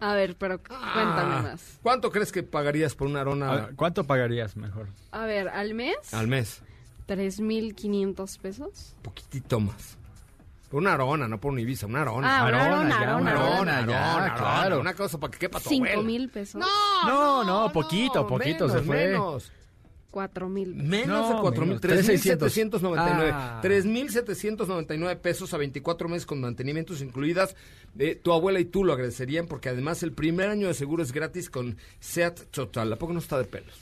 A 0.00 0.14
ver, 0.14 0.36
pero 0.36 0.58
cuéntame 0.58 1.34
Ah, 1.34 1.40
más. 1.42 1.78
¿Cuánto 1.82 2.10
crees 2.10 2.32
que 2.32 2.42
pagarías 2.42 2.94
por 2.94 3.06
una 3.08 3.20
Arona 3.20 3.54
ver, 3.54 3.74
¿Cuánto 3.76 4.04
pagarías 4.04 4.56
mejor? 4.56 4.88
A 5.12 5.24
ver, 5.26 5.48
al 5.48 5.74
mes, 5.74 5.96
al 6.12 6.26
mes? 6.26 6.60
3.500 7.08 8.38
pesos. 8.38 8.96
Poquitito 9.02 9.60
más. 9.60 9.98
Por 10.70 10.80
una 10.82 10.94
Arona, 10.94 11.28
no 11.28 11.38
por 11.40 11.52
una 11.52 11.60
Ibiza, 11.60 11.86
una 11.86 12.02
Arona. 12.02 12.38
Ah, 12.40 12.48
una 12.48 12.64
Arona, 12.64 12.76
arona, 12.76 12.88
ya, 12.88 12.96
arona, 12.96 13.20
una 13.20 13.30
arona. 13.30 13.78
arona. 13.78 13.92
ya, 13.92 14.14
Arona, 14.16 14.34
claro. 14.34 14.80
Una 14.80 14.94
cosa 14.94 15.18
para 15.20 15.30
que 15.30 15.38
quepa 15.38 15.60
tu 15.60 15.68
5 15.68 15.84
abuela. 15.86 16.02
mil 16.02 16.28
pesos. 16.30 16.60
No, 17.06 17.44
no, 17.44 17.72
poquito, 17.72 18.26
poquito 18.26 18.68
se 18.68 18.80
menos, 18.80 18.86
fue. 18.86 19.06
Menos, 19.06 19.52
4 20.10 20.48
mil. 20.48 20.74
menos 20.74 21.06
No, 21.30 21.34
de 21.36 21.40
4 21.42 21.60
mil. 21.66 21.68
menos. 21.68 21.80
3,799. 21.80 23.30
Ah. 23.32 23.58
3,799 23.62 25.16
pesos 25.20 25.52
a 25.54 25.58
24 25.58 26.08
meses 26.08 26.26
con 26.26 26.40
mantenimientos 26.40 27.02
incluidas. 27.02 27.54
Eh, 27.98 28.16
tu 28.20 28.32
abuela 28.32 28.58
y 28.58 28.64
tú 28.64 28.82
lo 28.84 28.92
agradecerían 28.94 29.46
porque 29.46 29.68
además 29.68 30.02
el 30.02 30.12
primer 30.12 30.50
año 30.50 30.66
de 30.68 30.74
seguro 30.74 31.02
es 31.02 31.12
gratis 31.12 31.50
con 31.50 31.76
SEAT 32.00 32.50
Total. 32.50 32.92
¿A 32.92 32.96
poco 32.96 33.12
no 33.12 33.18
está 33.20 33.38
de 33.38 33.44
pelos? 33.44 33.74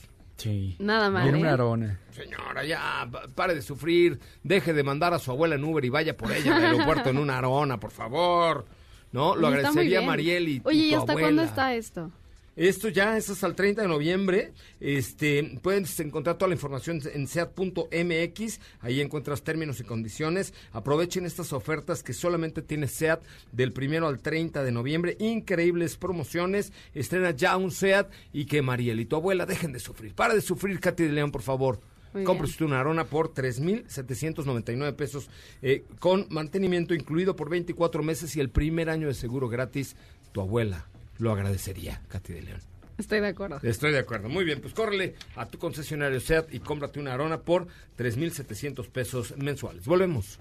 Sí. 0.42 0.76
Nada 0.78 1.24
Y 1.24 1.28
en 1.28 1.34
¿eh? 1.36 1.38
una 1.40 1.52
arona. 1.52 2.00
Señora, 2.10 2.64
ya, 2.64 3.08
pa- 3.10 3.28
pare 3.34 3.54
de 3.54 3.62
sufrir, 3.62 4.18
deje 4.42 4.72
de 4.72 4.82
mandar 4.82 5.14
a 5.14 5.18
su 5.18 5.30
abuela 5.30 5.54
en 5.54 5.64
Uber 5.64 5.84
y 5.84 5.88
vaya 5.88 6.16
por 6.16 6.32
ella 6.32 6.56
al 6.56 6.64
aeropuerto 6.64 7.10
en 7.10 7.18
una 7.18 7.38
arona, 7.38 7.78
por 7.78 7.90
favor. 7.92 8.66
¿No? 9.12 9.36
Lo 9.36 9.48
está 9.48 9.58
agradecería 9.68 9.98
bien. 9.98 10.08
Mariel 10.08 10.48
y 10.48 10.62
Oye, 10.64 10.78
y 10.78 10.88
¿y 10.88 10.90
tu 10.92 10.98
hasta 10.98 11.12
abuela. 11.12 11.26
cuándo 11.26 11.42
está 11.42 11.74
esto? 11.74 12.10
Esto 12.54 12.90
ya 12.90 13.16
es 13.16 13.30
hasta 13.30 13.46
el 13.46 13.54
30 13.54 13.82
de 13.82 13.88
noviembre. 13.88 14.52
Este, 14.78 15.58
puedes 15.62 15.98
encontrar 16.00 16.36
toda 16.36 16.48
la 16.50 16.54
información 16.54 17.00
en 17.14 17.26
SEAT.mx. 17.26 18.60
Ahí 18.80 19.00
encuentras 19.00 19.42
términos 19.42 19.80
y 19.80 19.84
condiciones. 19.84 20.52
Aprovechen 20.72 21.24
estas 21.24 21.54
ofertas 21.54 22.02
que 22.02 22.12
solamente 22.12 22.60
tiene 22.60 22.88
SEAT 22.88 23.22
del 23.52 23.72
primero 23.72 24.06
al 24.06 24.20
30 24.20 24.62
de 24.64 24.70
noviembre. 24.70 25.16
Increíbles 25.18 25.96
promociones. 25.96 26.74
Estrena 26.94 27.30
ya 27.30 27.56
un 27.56 27.70
SEAT 27.70 28.10
y 28.34 28.44
que 28.44 28.60
Mariel 28.60 29.00
y 29.00 29.06
tu 29.06 29.16
abuela 29.16 29.46
dejen 29.46 29.72
de 29.72 29.80
sufrir. 29.80 30.14
Para 30.14 30.34
de 30.34 30.42
sufrir, 30.42 30.78
Katy 30.78 31.04
de 31.04 31.12
León, 31.12 31.30
por 31.30 31.42
favor. 31.42 31.80
Muy 32.12 32.24
Compre 32.24 32.42
bien. 32.44 32.50
usted 32.50 32.66
una 32.66 32.80
Arona 32.80 33.04
por 33.04 33.32
3,799 33.32 34.92
pesos 34.92 35.30
eh, 35.62 35.84
con 35.98 36.26
mantenimiento 36.28 36.92
incluido 36.92 37.34
por 37.34 37.48
24 37.48 38.02
meses 38.02 38.36
y 38.36 38.40
el 38.40 38.50
primer 38.50 38.90
año 38.90 39.06
de 39.08 39.14
seguro 39.14 39.48
gratis. 39.48 39.96
Tu 40.32 40.42
abuela 40.42 40.91
lo 41.22 41.32
agradecería, 41.32 42.02
Katy 42.08 42.32
de 42.32 42.42
León. 42.42 42.60
Estoy 42.98 43.20
de 43.20 43.28
acuerdo. 43.28 43.60
Estoy 43.62 43.92
de 43.92 44.00
acuerdo. 44.00 44.28
Muy 44.28 44.44
bien, 44.44 44.60
pues 44.60 44.74
córrele 44.74 45.14
a 45.36 45.46
tu 45.46 45.56
concesionario 45.58 46.20
SEAT 46.20 46.52
y 46.52 46.58
cómprate 46.58 46.98
una 46.98 47.14
Arona 47.14 47.40
por 47.40 47.68
3,700 47.96 48.88
pesos 48.88 49.36
mensuales. 49.36 49.86
Volvemos. 49.86 50.40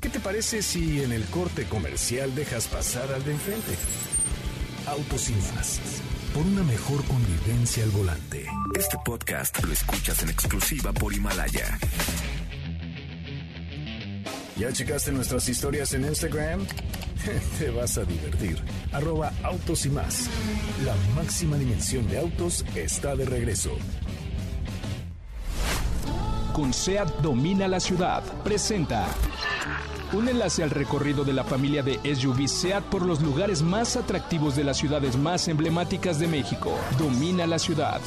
¿Qué 0.00 0.08
te 0.10 0.20
parece 0.20 0.62
si 0.62 1.02
en 1.02 1.12
el 1.12 1.24
corte 1.24 1.64
comercial 1.64 2.34
dejas 2.34 2.68
pasar 2.68 3.10
al 3.12 3.24
de 3.24 3.32
enfrente? 3.32 3.74
Autos 4.86 5.30
y 5.30 5.34
más. 5.54 5.80
Por 6.34 6.44
una 6.44 6.62
mejor 6.62 7.02
convivencia 7.04 7.84
al 7.84 7.90
volante. 7.90 8.46
Este 8.78 8.96
podcast 9.04 9.64
lo 9.64 9.72
escuchas 9.72 10.22
en 10.22 10.28
exclusiva 10.28 10.92
por 10.92 11.12
Himalaya. 11.12 11.78
¿Ya 14.60 14.70
checaste 14.70 15.10
nuestras 15.10 15.48
historias 15.48 15.94
en 15.94 16.04
Instagram? 16.04 16.66
Te 17.58 17.70
vas 17.70 17.96
a 17.96 18.04
divertir. 18.04 18.58
Arroba 18.92 19.32
autos 19.42 19.86
y 19.86 19.88
más. 19.88 20.28
La 20.84 20.94
máxima 21.14 21.56
dimensión 21.56 22.06
de 22.08 22.18
autos 22.18 22.66
está 22.74 23.16
de 23.16 23.24
regreso. 23.24 23.70
Con 26.52 26.74
SEAT 26.74 27.08
Domina 27.22 27.68
la 27.68 27.80
Ciudad. 27.80 28.22
Presenta. 28.44 29.06
Un 30.12 30.28
enlace 30.28 30.62
al 30.62 30.68
recorrido 30.68 31.24
de 31.24 31.32
la 31.32 31.44
familia 31.44 31.82
de 31.82 31.98
SUV 32.14 32.46
SEAT 32.46 32.84
por 32.84 33.00
los 33.00 33.22
lugares 33.22 33.62
más 33.62 33.96
atractivos 33.96 34.56
de 34.56 34.64
las 34.64 34.76
ciudades 34.76 35.16
más 35.16 35.48
emblemáticas 35.48 36.18
de 36.18 36.28
México. 36.28 36.78
Domina 36.98 37.46
la 37.46 37.58
ciudad. 37.58 38.02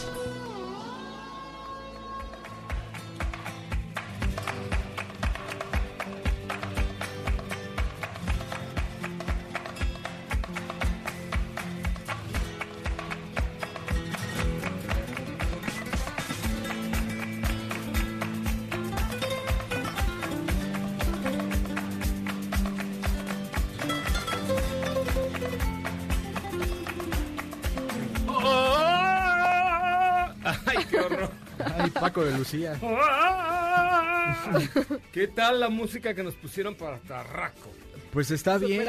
¿Qué 35.11 35.27
tal 35.27 35.59
la 35.59 35.69
música 35.69 36.13
que 36.13 36.23
nos 36.23 36.35
pusieron 36.35 36.75
para 36.75 36.99
Tarraco? 36.99 37.71
Pues 38.11 38.29
está 38.29 38.59
bien. 38.59 38.85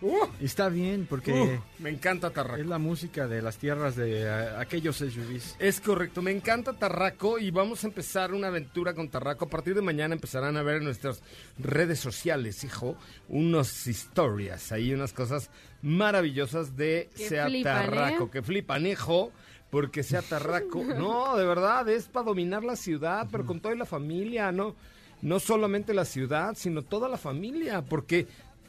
Uh, 0.00 0.26
Está 0.40 0.68
bien 0.68 1.06
porque 1.08 1.32
uh, 1.32 1.60
me 1.80 1.90
encanta 1.90 2.30
Tarraco. 2.30 2.60
es 2.60 2.66
la 2.66 2.78
música 2.78 3.26
de 3.26 3.42
las 3.42 3.58
tierras 3.58 3.96
de 3.96 4.22
eh, 4.22 4.30
aquellos 4.56 4.96
SUVs. 4.96 5.56
Es 5.58 5.80
correcto, 5.80 6.22
me 6.22 6.30
encanta 6.30 6.72
Tarraco 6.72 7.40
y 7.40 7.50
vamos 7.50 7.82
a 7.82 7.88
empezar 7.88 8.32
una 8.32 8.46
aventura 8.48 8.94
con 8.94 9.08
Tarraco. 9.08 9.46
A 9.46 9.48
partir 9.48 9.74
de 9.74 9.82
mañana 9.82 10.14
empezarán 10.14 10.56
a 10.56 10.62
ver 10.62 10.76
en 10.76 10.84
nuestras 10.84 11.22
redes 11.58 11.98
sociales, 11.98 12.62
hijo, 12.62 12.96
unas 13.28 13.86
historias, 13.88 14.70
ahí 14.70 14.94
unas 14.94 15.12
cosas 15.12 15.50
maravillosas 15.82 16.76
de 16.76 17.10
Que 17.16 17.28
Sea 17.28 17.46
flipan, 17.46 17.86
Tarraco, 17.86 18.24
¿eh? 18.24 18.30
que 18.32 18.42
flipan, 18.42 18.86
hijo. 18.86 19.32
Porque 19.72 20.02
sea 20.02 20.20
Tarraco, 20.20 20.84
no, 20.98 21.34
de 21.34 21.46
verdad, 21.46 21.88
es 21.88 22.04
para 22.04 22.26
dominar 22.26 22.62
la 22.62 22.76
ciudad, 22.76 23.26
pero 23.32 23.46
con 23.46 23.58
toda 23.58 23.74
la 23.74 23.86
familia, 23.86 24.52
¿no? 24.52 24.76
No 25.22 25.40
solamente 25.40 25.94
la 25.94 26.04
ciudad, 26.04 26.52
sino 26.54 26.82
toda 26.82 27.08
la 27.08 27.16
familia, 27.16 27.80
porque 27.80 28.26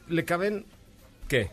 le 0.08 0.24
caben, 0.24 0.64
¿qué? 1.28 1.50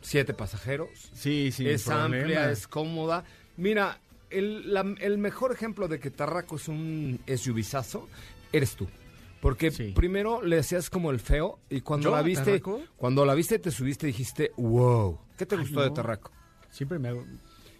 ¿Siete 0.00 0.34
pasajeros? 0.34 0.88
Sí, 1.14 1.52
sí. 1.52 1.68
es 1.68 1.86
amplia, 1.88 2.50
es 2.50 2.66
cómoda. 2.66 3.22
Mira, 3.56 4.00
el, 4.30 4.74
la- 4.74 4.94
el 4.98 5.16
mejor 5.18 5.52
ejemplo 5.52 5.86
de 5.86 6.00
que 6.00 6.10
Tarraco 6.10 6.56
es 6.56 6.66
un 6.66 7.20
SUVizazo 7.24 8.08
eres 8.52 8.74
tú. 8.74 8.88
Porque 9.40 9.70
Sí. 9.70 9.92
primero 9.94 10.42
le 10.42 10.58
hacías 10.58 10.90
como 10.90 11.12
el 11.12 11.20
feo 11.20 11.60
y 11.70 11.82
cuando 11.82 12.08
¿Yo 12.10 12.16
la 12.16 12.22
viste, 12.22 12.44
Tarraco? 12.58 12.82
cuando 12.96 13.24
la 13.24 13.34
viste 13.34 13.60
te 13.60 13.70
subiste 13.70 14.08
dijiste, 14.08 14.50
wow. 14.56 15.20
¿Qué 15.38 15.46
te 15.46 15.54
Ay, 15.54 15.60
gustó 15.60 15.82
de. 15.82 15.90
Tarraco? 15.92 16.32
Siempre 16.70 16.98
me 16.98 17.08
hago... 17.10 17.24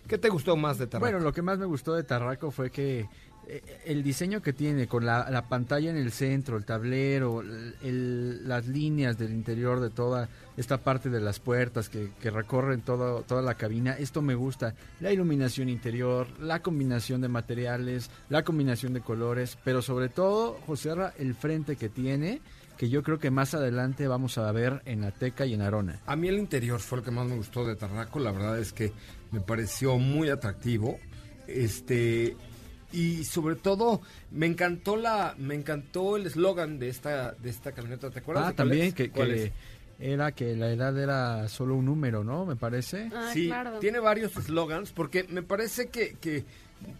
¿Qué 0.08 0.18
te 0.18 0.28
gustó 0.28 0.56
más 0.56 0.78
de 0.78 0.86
Tarraco? 0.86 1.10
Bueno, 1.10 1.24
lo 1.24 1.32
que 1.32 1.42
más 1.42 1.58
me 1.58 1.66
gustó 1.66 1.94
de 1.94 2.02
Tarraco 2.02 2.50
fue 2.50 2.70
que 2.70 3.08
eh, 3.48 3.80
el 3.86 4.02
diseño 4.02 4.40
que 4.42 4.52
tiene 4.52 4.86
con 4.86 5.04
la, 5.04 5.28
la 5.30 5.48
pantalla 5.48 5.90
en 5.90 5.96
el 5.96 6.12
centro, 6.12 6.56
el 6.56 6.64
tablero, 6.64 7.40
el- 7.40 7.74
el- 7.82 8.48
las 8.48 8.66
líneas 8.68 9.18
del 9.18 9.32
interior 9.32 9.80
de 9.80 9.90
toda 9.90 10.28
esta 10.56 10.78
parte 10.78 11.08
de 11.10 11.20
las 11.20 11.40
puertas 11.40 11.88
que, 11.88 12.10
que 12.20 12.30
recorren 12.30 12.82
todo, 12.82 13.22
toda 13.22 13.42
la 13.42 13.54
cabina, 13.54 13.92
esto 13.94 14.22
me 14.22 14.34
gusta. 14.34 14.74
La 15.00 15.12
iluminación 15.12 15.68
interior, 15.68 16.26
la 16.40 16.60
combinación 16.62 17.20
de 17.20 17.28
materiales, 17.28 18.10
la 18.28 18.44
combinación 18.44 18.92
de 18.92 19.00
colores, 19.00 19.58
pero 19.64 19.82
sobre 19.82 20.08
todo, 20.08 20.58
José 20.66 20.94
Ra, 20.94 21.12
el 21.18 21.34
frente 21.34 21.76
que 21.76 21.88
tiene, 21.88 22.40
que 22.76 22.88
yo 22.90 23.02
creo 23.02 23.18
que 23.18 23.30
más 23.30 23.54
adelante 23.54 24.06
vamos 24.08 24.38
a 24.38 24.50
ver 24.52 24.82
en 24.84 25.04
Ateca 25.04 25.46
y 25.46 25.54
en 25.54 25.62
Arona. 25.62 26.00
A 26.06 26.16
mí 26.16 26.28
el 26.28 26.38
interior 26.38 26.80
fue 26.80 26.98
lo 26.98 27.04
que 27.04 27.10
más 27.10 27.26
me 27.26 27.36
gustó 27.36 27.64
de 27.66 27.76
Tarraco. 27.76 28.18
La 28.18 28.30
verdad 28.32 28.58
es 28.58 28.72
que 28.72 28.92
me 29.32 29.40
pareció 29.40 29.98
muy 29.98 30.28
atractivo. 30.28 30.98
Este 31.48 32.36
y 32.92 33.24
sobre 33.24 33.56
todo 33.56 34.02
me 34.30 34.46
encantó 34.46 34.96
la 34.96 35.34
me 35.38 35.54
encantó 35.54 36.16
el 36.16 36.26
eslogan 36.26 36.78
de 36.78 36.88
esta 36.88 37.32
de 37.32 37.50
esta 37.50 37.72
camioneta. 37.72 38.10
¿Te 38.10 38.20
acuerdas? 38.20 38.44
Ah, 38.44 38.50
de 38.50 38.54
también 38.54 38.86
es? 38.88 38.94
que, 38.94 39.10
¿Cuál 39.10 39.28
que 39.28 39.44
es? 39.44 39.52
era 39.98 40.32
que 40.32 40.56
la 40.56 40.70
edad 40.70 40.98
era 40.98 41.48
solo 41.48 41.76
un 41.76 41.86
número, 41.86 42.22
¿no? 42.22 42.44
Me 42.44 42.56
parece. 42.56 43.10
Ah, 43.14 43.30
sí, 43.32 43.46
claro. 43.46 43.78
tiene 43.78 43.98
varios 43.98 44.36
eslogans 44.36 44.92
porque 44.92 45.24
me 45.24 45.42
parece 45.42 45.88
que, 45.88 46.16
que 46.20 46.44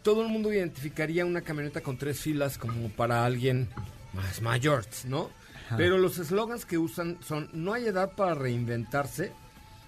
todo 0.02 0.22
el 0.22 0.28
mundo 0.28 0.52
identificaría 0.52 1.26
una 1.26 1.42
camioneta 1.42 1.80
con 1.80 1.98
tres 1.98 2.20
filas 2.20 2.58
como 2.58 2.88
para 2.90 3.24
alguien 3.24 3.68
más 4.12 4.40
mayor, 4.40 4.84
¿no? 5.06 5.30
Ajá. 5.66 5.76
Pero 5.76 5.98
los 5.98 6.18
eslogans 6.18 6.64
que 6.64 6.78
usan 6.78 7.18
son 7.22 7.48
no 7.52 7.72
hay 7.72 7.86
edad 7.86 8.12
para 8.14 8.34
reinventarse, 8.34 9.32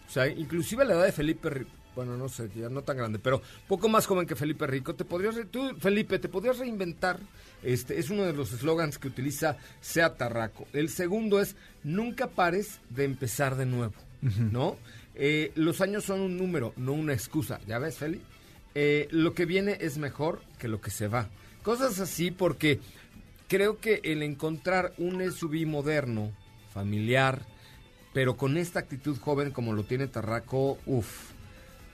o 0.07 0.11
sea, 0.11 0.27
inclusive 0.27 0.85
la 0.85 0.95
edad 0.95 1.05
de 1.05 1.13
Felipe, 1.13 1.67
bueno, 1.95 2.17
no 2.17 2.29
sé, 2.29 2.51
ya 2.55 2.69
no 2.69 2.83
tan 2.83 2.97
grande, 2.97 3.19
pero 3.19 3.43
poco 3.69 3.89
más 3.89 4.07
joven 4.07 4.27
que 4.27 4.37
Felipe 4.37 4.67
Rico, 4.67 4.95
te 4.95 5.05
podrías, 5.05 5.37
tú, 5.51 5.75
Felipe, 5.79 6.19
te 6.19 6.29
podrías 6.29 6.59
reinventar. 6.59 7.19
Este 7.63 7.99
es 7.99 8.11
uno 8.11 8.25
de 8.25 8.33
los 8.33 8.53
eslogans 8.53 8.99
que 8.99 9.09
utiliza 9.09 9.57
Sea 9.81 10.15
Tarraco. 10.15 10.67
El 10.73 10.91
segundo 10.91 11.41
es 11.41 11.57
nunca 11.83 12.29
pares 12.29 12.81
de 12.91 13.05
empezar 13.05 13.57
de 13.57 13.67
nuevo, 13.67 13.95
¿no? 14.21 14.77
Eh, 15.15 15.53
los 15.55 15.81
años 15.81 16.05
son 16.05 16.21
un 16.21 16.37
número, 16.37 16.73
no 16.77 16.93
una 16.93 17.13
excusa. 17.13 17.61
¿Ya 17.67 17.79
ves, 17.79 17.97
Feli? 17.97 18.21
Eh, 18.75 19.09
lo 19.11 19.35
que 19.35 19.47
viene 19.47 19.79
es 19.81 19.99
mejor 19.99 20.43
que 20.59 20.69
lo 20.69 20.81
que 20.81 20.91
se 20.91 21.09
va. 21.09 21.29
Cosas 21.63 22.01
así 22.01 22.31
porque 22.31 22.81
creo 23.49 23.79
que 23.79 24.01
el 24.05 24.23
encontrar 24.23 24.93
un 24.99 25.23
SUV 25.33 25.67
moderno, 25.67 26.33
familiar, 26.73 27.43
pero 28.13 28.37
con 28.37 28.57
esta 28.57 28.81
actitud 28.81 29.19
joven 29.19 29.51
como 29.51 29.73
lo 29.73 29.85
tiene 29.85 30.09
Tarraco, 30.09 30.79
uff, 30.87 31.33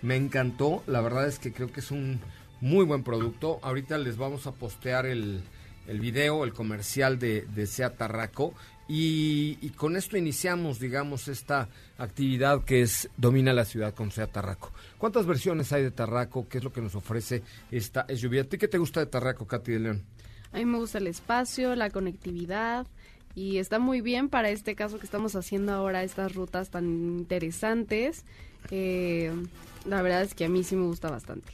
me 0.02 0.16
encantó. 0.16 0.82
La 0.86 1.00
verdad 1.00 1.26
es 1.26 1.38
que 1.38 1.52
creo 1.52 1.72
que 1.72 1.80
es 1.80 1.90
un 1.90 2.20
muy 2.60 2.84
buen 2.84 3.02
producto. 3.02 3.58
Ahorita 3.62 3.98
les 3.98 4.16
vamos 4.16 4.46
a 4.46 4.52
postear 4.52 5.06
el, 5.06 5.42
el 5.86 6.00
video, 6.00 6.44
el 6.44 6.52
comercial 6.52 7.18
de, 7.18 7.42
de 7.42 7.66
Sea 7.66 7.96
Tarraco. 7.96 8.54
Y, 8.92 9.70
con 9.76 9.96
esto 9.96 10.16
iniciamos, 10.16 10.80
digamos, 10.80 11.28
esta 11.28 11.68
actividad 11.96 12.64
que 12.64 12.82
es 12.82 13.08
Domina 13.16 13.52
la 13.52 13.64
Ciudad 13.64 13.94
con 13.94 14.10
Sea 14.10 14.26
Tarraco. 14.26 14.72
¿Cuántas 14.98 15.26
versiones 15.26 15.72
hay 15.72 15.84
de 15.84 15.92
Tarraco? 15.92 16.48
¿Qué 16.48 16.58
es 16.58 16.64
lo 16.64 16.72
que 16.72 16.80
nos 16.80 16.96
ofrece 16.96 17.44
esta 17.70 18.04
SUV? 18.08 18.40
¿A 18.40 18.44
ti 18.44 18.58
qué 18.58 18.66
te 18.66 18.78
gusta 18.78 18.98
de 18.98 19.06
Tarraco, 19.06 19.46
Katy 19.46 19.70
de 19.70 19.78
León? 19.78 20.04
A 20.50 20.58
mí 20.58 20.64
me 20.64 20.78
gusta 20.78 20.98
el 20.98 21.06
espacio, 21.06 21.76
la 21.76 21.90
conectividad 21.90 22.88
y 23.34 23.58
está 23.58 23.78
muy 23.78 24.00
bien 24.00 24.28
para 24.28 24.50
este 24.50 24.74
caso 24.74 24.98
que 24.98 25.06
estamos 25.06 25.36
haciendo 25.36 25.72
ahora, 25.72 26.02
estas 26.02 26.34
rutas 26.34 26.70
tan 26.70 26.84
interesantes. 26.86 28.24
Eh, 28.70 29.32
la 29.84 30.02
verdad 30.02 30.22
es 30.22 30.34
que 30.34 30.44
a 30.44 30.48
mí 30.48 30.64
sí 30.64 30.76
me 30.76 30.86
gusta 30.86 31.10
bastante. 31.10 31.52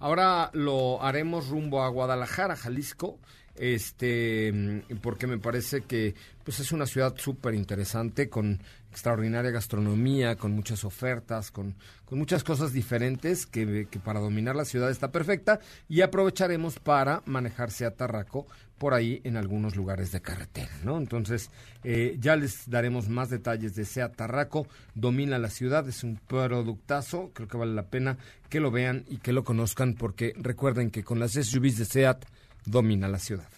Ahora 0.00 0.50
lo 0.52 1.02
haremos 1.02 1.48
rumbo 1.48 1.82
a 1.82 1.88
Guadalajara, 1.88 2.56
Jalisco, 2.56 3.18
este, 3.58 4.52
mm, 4.52 4.96
porque 5.02 5.26
me 5.26 5.38
parece 5.38 5.82
que 5.82 6.14
pues 6.44 6.60
es 6.60 6.72
una 6.72 6.86
ciudad 6.86 7.14
súper 7.18 7.54
interesante 7.54 8.30
con 8.30 8.60
extraordinaria 8.90 9.50
gastronomía, 9.50 10.36
con 10.36 10.52
muchas 10.52 10.84
ofertas, 10.84 11.50
con, 11.50 11.74
con 12.06 12.18
muchas 12.18 12.42
cosas 12.42 12.72
diferentes 12.72 13.44
que, 13.44 13.86
que 13.90 13.98
para 13.98 14.20
dominar 14.20 14.56
la 14.56 14.64
ciudad 14.64 14.90
está 14.90 15.12
perfecta 15.12 15.60
y 15.88 16.00
aprovecharemos 16.00 16.78
para 16.78 17.22
manejarse 17.26 17.84
a 17.84 17.94
Tarraco 17.94 18.46
por 18.78 18.94
ahí 18.94 19.20
en 19.24 19.36
algunos 19.36 19.76
lugares 19.76 20.12
de 20.12 20.22
carretera, 20.22 20.70
¿no? 20.84 20.96
Entonces, 20.98 21.50
eh, 21.84 22.16
ya 22.20 22.36
les 22.36 22.70
daremos 22.70 23.08
más 23.08 23.28
detalles 23.28 23.74
de 23.74 23.84
Sea 23.84 24.12
Tarraco, 24.12 24.66
domina 24.94 25.38
la 25.38 25.50
ciudad, 25.50 25.86
es 25.88 26.04
un 26.04 26.16
productazo, 26.16 27.30
creo 27.34 27.48
que 27.48 27.56
vale 27.56 27.74
la 27.74 27.88
pena 27.88 28.18
que 28.48 28.60
lo 28.60 28.70
vean 28.70 29.04
y 29.08 29.18
que 29.18 29.32
lo 29.32 29.44
conozcan 29.44 29.94
porque 29.94 30.32
recuerden 30.36 30.90
que 30.90 31.04
con 31.04 31.18
las 31.18 31.32
SUVs 31.32 31.78
de 31.78 31.84
SEAT 31.84 32.24
domina 32.64 33.08
la 33.08 33.18
ciudad. 33.18 33.48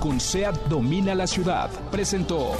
Con 0.00 0.18
SEAT 0.18 0.68
Domina 0.68 1.14
la 1.14 1.26
Ciudad 1.26 1.68
presentó 1.90 2.56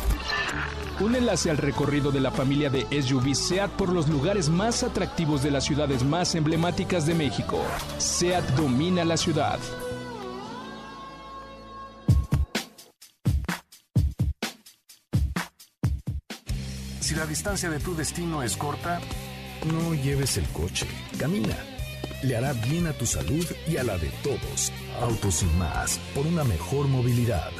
un 1.01 1.17
enlace 1.17 1.51
al 1.51 1.57
recorrido 1.57 2.11
de 2.13 2.21
la 2.21 2.31
familia 2.31 2.69
de 2.69 2.87
SUV 3.03 3.35
SEAT 3.35 3.71
por 3.71 3.89
los 3.89 4.09
lugares 4.09 4.51
más 4.51 4.83
atractivos 4.83 5.43
de 5.43 5.51
las 5.51 5.65
ciudades 5.65 6.05
más 6.05 6.35
emblemáticas 6.35 7.07
de 7.07 7.15
México. 7.15 7.59
SEAT 7.97 8.45
Domina 8.51 9.07
la 9.07 9.17
Ciudad. 9.17 9.59
Si 17.01 17.15
la 17.15 17.25
distancia 17.25 17.71
de 17.71 17.81
tu 17.81 17.97
destino 17.97 18.43
es 18.43 18.57
corta, 18.57 19.01
no 19.65 19.95
lleves 19.95 20.37
el 20.37 20.47
coche, 20.49 20.87
camina. 21.19 21.57
Le 22.23 22.37
hará 22.37 22.53
bien 22.53 22.87
a 22.87 22.93
tu 22.93 23.07
salud 23.07 23.47
y 23.67 23.77
a 23.77 23.85
la 23.85 23.99
de 23.99 24.09
todos. 24.23 24.73
Autos 25.01 25.43
y 25.43 25.47
más, 25.59 25.99
por 26.15 26.27
una 26.27 26.45
mejor 26.45 26.87
movilidad. 26.89 27.51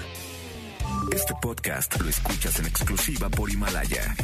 Este 1.13 1.35
podcast 1.41 1.99
lo 2.01 2.09
escuchas 2.09 2.59
en 2.59 2.67
exclusiva 2.67 3.29
por 3.29 3.51
Himalaya. 3.51 4.15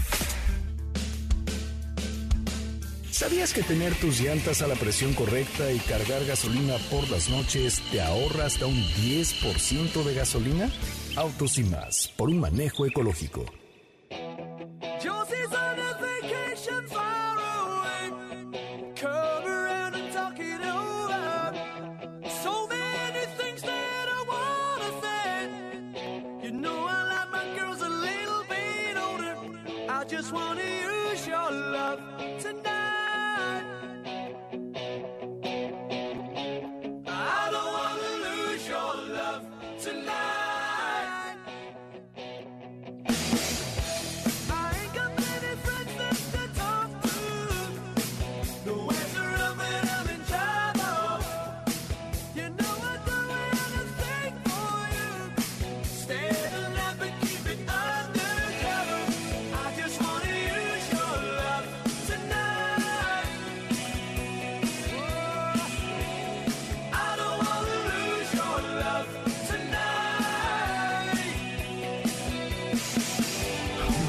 ¿Sabías 3.11 3.55
que 3.55 3.63
tener 3.63 3.95
tus 3.95 4.21
llantas 4.21 4.61
a 4.61 4.67
la 4.67 4.75
presión 4.75 5.15
correcta 5.15 5.73
y 5.73 5.79
cargar 5.79 6.27
gasolina 6.27 6.77
por 6.91 7.09
las 7.09 7.31
noches 7.31 7.81
te 7.91 8.03
ahorra 8.03 8.45
hasta 8.45 8.67
un 8.67 8.77
10% 8.77 10.05
de 10.05 10.15
gasolina? 10.15 10.71
Autos 11.17 11.57
y 11.57 11.65
más, 11.65 12.13
por 12.15 12.29
un 12.29 12.41
manejo 12.41 12.85
ecológico. 12.85 13.47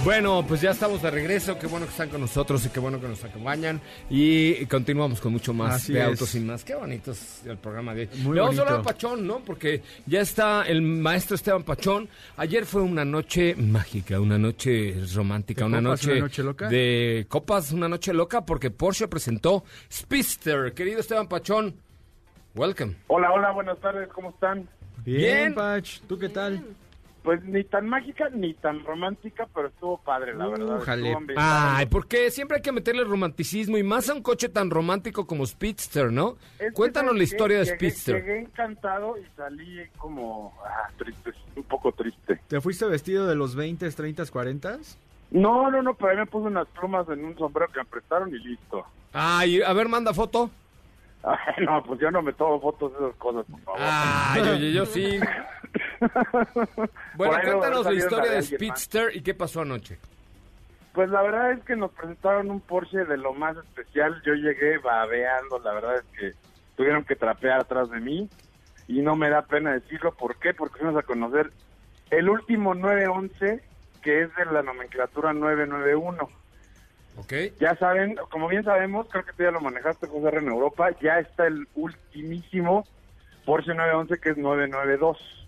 Bueno, 0.04 0.46
pues 0.48 0.62
ya 0.62 0.72
estamos 0.72 1.02
de 1.02 1.12
regreso. 1.12 1.60
Qué 1.60 1.68
bueno 1.68 1.86
que 1.86 1.92
están 1.92 2.08
con 2.08 2.22
nosotros 2.22 2.66
y 2.66 2.70
qué 2.70 2.80
bueno 2.80 3.02
que 3.02 3.10
nos 3.10 3.22
acompañan. 3.26 3.82
Y 4.10 4.66
continuamos 4.68 5.20
con 5.20 5.34
mucho 5.34 5.54
más 5.54 5.76
Así 5.76 5.92
de 5.92 6.00
es. 6.00 6.06
autos 6.06 6.34
y 6.36 6.40
más. 6.40 6.64
Qué 6.64 6.76
bonito 6.76 7.12
es 7.12 7.42
el 7.46 7.58
programa 7.58 7.94
de 7.94 8.04
hoy. 8.04 8.10
Muy 8.20 8.36
Le 8.36 8.42
vamos 8.42 8.58
a 8.58 8.62
hablar 8.62 8.80
a. 8.80 8.84
Pachón, 8.84 9.28
¿no? 9.28 9.40
Porque 9.40 9.82
ya 10.06 10.22
está 10.22 10.64
el 10.66 10.82
maestro 10.82 11.36
Esteban 11.36 11.64
Pachón. 11.64 12.08
Ayer 12.38 12.66
fue 12.66 12.84
una 12.84 13.04
noche 13.04 13.54
mágica, 13.56 14.22
una 14.22 14.38
noche 14.38 14.96
romántica, 15.14 15.66
¿De 15.66 15.68
una 15.68 15.80
copas, 15.82 15.90
noche, 16.06 16.12
una 16.14 16.22
noche 16.22 16.44
loca? 16.44 16.70
de 16.70 17.26
copas, 17.28 17.72
una 17.74 17.90
noche 17.90 18.14
loca, 18.14 18.46
porque 18.46 18.72
Porsche 18.72 19.10
presentó 19.10 19.66
Speedster. 19.92 20.74
Querido 20.74 21.02
Esteban 21.02 21.28
Pachón, 21.28 21.76
welcome. 22.56 22.96
Hola, 23.08 23.34
hola, 23.34 23.52
buenas 23.52 23.78
tardes, 23.82 24.08
¿cómo 24.14 24.30
están? 24.30 24.70
Bien, 25.04 25.20
Bien. 25.22 25.56
Pach, 25.56 26.00
¿tú 26.08 26.18
qué 26.18 26.30
tal? 26.30 26.64
Pues 27.24 27.44
ni 27.44 27.64
tan 27.66 27.90
mágica 27.90 28.30
ni 28.30 28.54
tan 28.54 28.86
romántica, 28.86 29.48
pero 29.54 29.68
estuvo 29.68 29.98
padre, 29.98 30.34
la 30.34 30.48
verdad. 30.48 30.78
Estuvo 30.80 31.18
ambientada. 31.18 31.78
Ay, 31.78 31.86
porque 31.88 32.32
siempre 32.32 32.58
hay 32.58 32.62
que 32.64 32.72
meterle 32.72 33.04
romanticismo 33.04 33.78
y 33.78 33.84
más 33.84 34.10
a 34.10 34.14
un 34.14 34.22
coche 34.22 34.48
tan 34.48 34.70
romántico 34.70 35.28
como 35.28 35.46
Speedster, 35.46 36.12
¿no? 36.12 36.38
Es 36.58 36.68
que, 36.68 36.72
Cuéntanos 36.72 37.10
¿sabes 37.10 37.18
la 37.18 37.24
historia 37.24 37.58
de 37.60 37.66
Llegué- 37.66 37.76
Speedster. 37.76 38.16
Llegué 38.16 38.40
encantado 38.40 39.18
y 39.18 39.26
salí 39.36 39.82
como 39.98 40.54
ah, 40.66 40.90
triste, 40.98 41.32
un 41.58 41.64
poco 41.64 41.92
triste. 41.92 42.40
¿Te 42.48 42.62
fuiste 42.62 42.86
vestido 42.86 43.28
de 43.28 43.36
los 43.36 43.56
20, 43.56 43.90
30, 43.92 44.26
40? 44.26 44.78
No, 45.32 45.70
no, 45.70 45.82
no, 45.82 45.94
pero 45.96 46.12
ahí 46.12 46.18
me 46.18 46.26
puse 46.28 46.48
unas 46.48 46.68
plumas 46.70 47.10
en 47.10 47.26
un 47.26 47.38
sombrero 47.38 47.70
que 47.74 47.80
me 47.80 47.86
prestaron 47.86 48.34
y 48.34 48.40
listo. 48.40 48.86
Ay, 49.12 49.62
a 49.62 49.74
ver, 49.74 49.90
manda 49.90 50.14
foto. 50.14 50.50
Ay, 51.24 51.56
no, 51.66 51.84
pues 51.84 52.00
yo 52.00 52.12
no 52.12 52.22
me 52.22 52.34
tomo 52.34 52.60
fotos 52.60 52.92
de 52.94 53.06
esas 53.06 53.16
cosas, 53.18 53.46
por 53.50 53.60
favor. 53.62 53.80
Ay, 53.82 54.42
oye, 54.42 54.74
yo 54.74 54.86
sí. 54.86 55.20
Bueno, 57.16 57.36
cuéntanos 57.44 57.86
la 57.86 57.94
historia 57.94 58.32
de. 58.32 58.42
Speedster 58.44 59.16
y 59.16 59.22
qué 59.22 59.34
pasó 59.34 59.62
anoche. 59.62 59.98
Pues 60.94 61.10
la 61.10 61.22
verdad 61.22 61.52
es 61.52 61.64
que 61.64 61.76
nos 61.76 61.92
presentaron 61.92 62.50
un 62.50 62.60
Porsche 62.60 63.06
de 63.06 63.18
lo 63.18 63.34
más 63.34 63.58
especial. 63.58 64.22
Yo 64.26 64.34
llegué 64.34 64.78
babeando, 64.80 65.60
la 65.60 65.74
verdad 65.74 65.96
es 65.96 66.06
que 66.18 66.34
tuvieron 66.76 67.04
que 67.04 67.16
trapear 67.16 67.60
atrás 67.60 67.90
de 67.90 68.00
mí 68.00 68.30
y 68.88 69.02
no 69.02 69.16
me 69.16 69.30
da 69.30 69.44
pena 69.44 69.74
decirlo. 69.74 70.14
¿Por 70.14 70.38
qué? 70.38 70.54
Porque 70.54 70.80
fuimos 70.80 70.98
a 70.98 71.06
conocer 71.06 71.52
el 72.10 72.30
último 72.30 72.74
911 72.74 73.64
que 74.02 74.22
es 74.22 74.36
de 74.36 74.46
la 74.46 74.64
nomenclatura 74.64 75.34
991. 75.34 76.30
¿Ok? 77.18 77.34
Ya 77.60 77.76
saben, 77.76 78.16
como 78.30 78.48
bien 78.48 78.64
sabemos, 78.64 79.08
creo 79.10 79.26
que 79.26 79.34
tú 79.34 79.44
ya 79.44 79.52
lo 79.52 79.60
manejaste, 79.60 80.08
José 80.08 80.28
R, 80.28 80.40
en 80.40 80.48
Europa, 80.48 80.92
ya 81.02 81.20
está 81.20 81.48
el 81.48 81.68
ultimísimo 81.76 82.86
Porsche 83.46 83.74
911 83.74 84.20
que 84.20 84.30
es 84.30 84.38
992. 84.38 85.48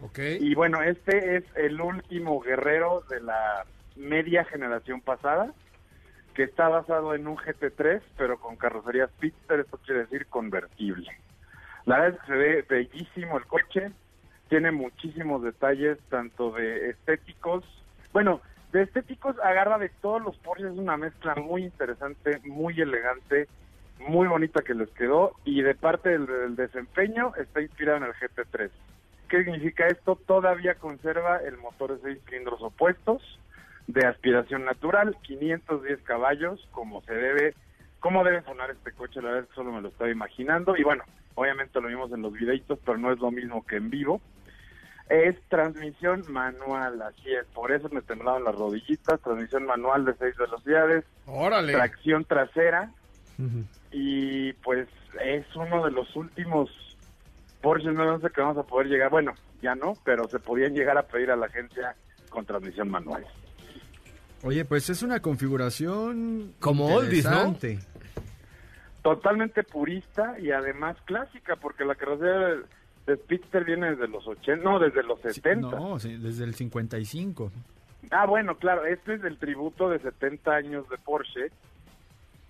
¿Ok? 0.00 0.18
Y 0.40 0.54
bueno, 0.54 0.82
este 0.82 1.36
es 1.36 1.44
el 1.56 1.80
último 1.80 2.40
guerrero 2.40 3.02
de 3.08 3.20
la 3.20 3.64
media 3.96 4.44
generación 4.44 5.00
pasada, 5.00 5.52
que 6.34 6.44
está 6.44 6.68
basado 6.68 7.14
en 7.14 7.26
un 7.26 7.36
GT3, 7.36 8.00
pero 8.16 8.38
con 8.38 8.56
carrocería 8.56 9.08
Speedster, 9.08 9.60
esto 9.60 9.78
quiere 9.84 10.02
decir 10.02 10.26
convertible. 10.26 11.10
La 11.84 11.98
verdad 11.98 12.14
es 12.14 12.20
que 12.20 12.32
se 12.32 12.38
ve 12.38 12.66
bellísimo 12.68 13.38
el 13.38 13.46
coche, 13.46 13.90
tiene 14.48 14.70
muchísimos 14.70 15.42
detalles, 15.42 15.98
tanto 16.10 16.52
de 16.52 16.90
estéticos, 16.90 17.64
bueno, 18.12 18.40
de 18.72 18.82
estéticos 18.82 19.36
agarra 19.42 19.78
de 19.78 19.88
todos 19.88 20.22
los 20.22 20.36
Porsches, 20.38 20.72
es 20.72 20.78
una 20.78 20.96
mezcla 20.96 21.34
muy 21.36 21.64
interesante, 21.64 22.40
muy 22.44 22.78
elegante, 22.80 23.48
muy 24.06 24.28
bonita 24.28 24.62
que 24.62 24.74
les 24.74 24.90
quedó, 24.90 25.32
y 25.44 25.62
de 25.62 25.74
parte 25.74 26.10
del, 26.10 26.54
desempeño 26.54 27.32
está 27.36 27.62
inspirado 27.62 27.98
en 27.98 28.04
el 28.04 28.12
GT3. 28.14 28.70
¿Qué 29.28 29.44
significa 29.44 29.86
esto? 29.86 30.16
Todavía 30.26 30.74
conserva 30.74 31.38
el 31.38 31.56
motor 31.58 31.94
de 31.94 32.02
seis 32.02 32.24
cilindros 32.26 32.62
opuestos 32.62 33.22
de 33.86 34.06
aspiración 34.06 34.64
natural, 34.64 35.16
510 35.22 36.02
caballos, 36.02 36.66
como 36.72 37.00
se 37.02 37.14
debe, 37.14 37.54
cómo 38.00 38.22
debe 38.22 38.42
sonar 38.42 38.70
este 38.70 38.92
coche, 38.92 39.22
la 39.22 39.30
verdad 39.30 39.48
solo 39.54 39.72
me 39.72 39.80
lo 39.80 39.88
estaba 39.88 40.10
imaginando, 40.10 40.76
y 40.76 40.82
bueno, 40.82 41.04
obviamente 41.34 41.80
lo 41.80 41.88
vimos 41.88 42.12
en 42.12 42.20
los 42.20 42.32
videitos, 42.34 42.78
pero 42.84 42.98
no 42.98 43.12
es 43.12 43.18
lo 43.18 43.30
mismo 43.30 43.64
que 43.66 43.76
en 43.76 43.88
vivo. 43.88 44.20
Es 45.08 45.36
transmisión 45.48 46.22
manual, 46.28 47.00
así 47.00 47.32
es, 47.32 47.46
por 47.54 47.72
eso 47.72 47.88
me 47.90 48.02
temblaban 48.02 48.44
las 48.44 48.54
rodillitas, 48.54 49.20
transmisión 49.20 49.64
manual 49.64 50.04
de 50.04 50.14
seis 50.16 50.36
velocidades, 50.36 51.04
Órale. 51.26 51.72
tracción 51.72 52.24
trasera, 52.24 52.92
y 53.90 54.52
pues 54.54 54.88
es 55.24 55.46
uno 55.56 55.84
de 55.84 55.92
los 55.92 56.14
últimos 56.16 56.70
Porsche 57.62 57.86
911 57.86 58.30
que 58.34 58.40
vamos 58.40 58.58
a 58.58 58.62
poder 58.62 58.88
llegar, 58.88 59.10
bueno, 59.10 59.32
ya 59.62 59.74
no, 59.74 59.94
pero 60.04 60.28
se 60.28 60.38
podían 60.38 60.74
llegar 60.74 60.98
a 60.98 61.02
pedir 61.02 61.30
a 61.30 61.36
la 61.36 61.46
agencia 61.46 61.94
con 62.28 62.44
transmisión 62.44 62.88
manual. 62.88 63.24
Oye, 64.42 64.64
pues 64.64 64.88
es 64.90 65.02
una 65.02 65.20
configuración 65.20 66.54
Como 66.60 66.94
oldies, 66.94 67.24
¿no? 67.24 67.56
Totalmente 69.02 69.64
purista 69.64 70.38
y 70.38 70.50
además 70.50 70.96
clásica, 71.04 71.56
porque 71.56 71.84
la 71.84 71.94
carrocería 71.94 72.62
de 73.08 73.16
Speedster 73.16 73.64
viene 73.64 73.90
desde 73.90 74.06
los 74.06 74.24
80, 74.26 74.62
no, 74.62 74.78
desde 74.78 75.02
los 75.02 75.18
70. 75.20 75.68
No, 75.68 75.98
sí, 75.98 76.16
desde 76.16 76.44
el 76.44 76.54
55. 76.54 77.50
Ah, 78.10 78.26
bueno, 78.26 78.56
claro, 78.56 78.84
este 78.84 79.14
es 79.14 79.24
el 79.24 79.38
tributo 79.38 79.88
de 79.90 79.98
70 79.98 80.50
años 80.54 80.88
de 80.88 80.98
Porsche, 80.98 81.50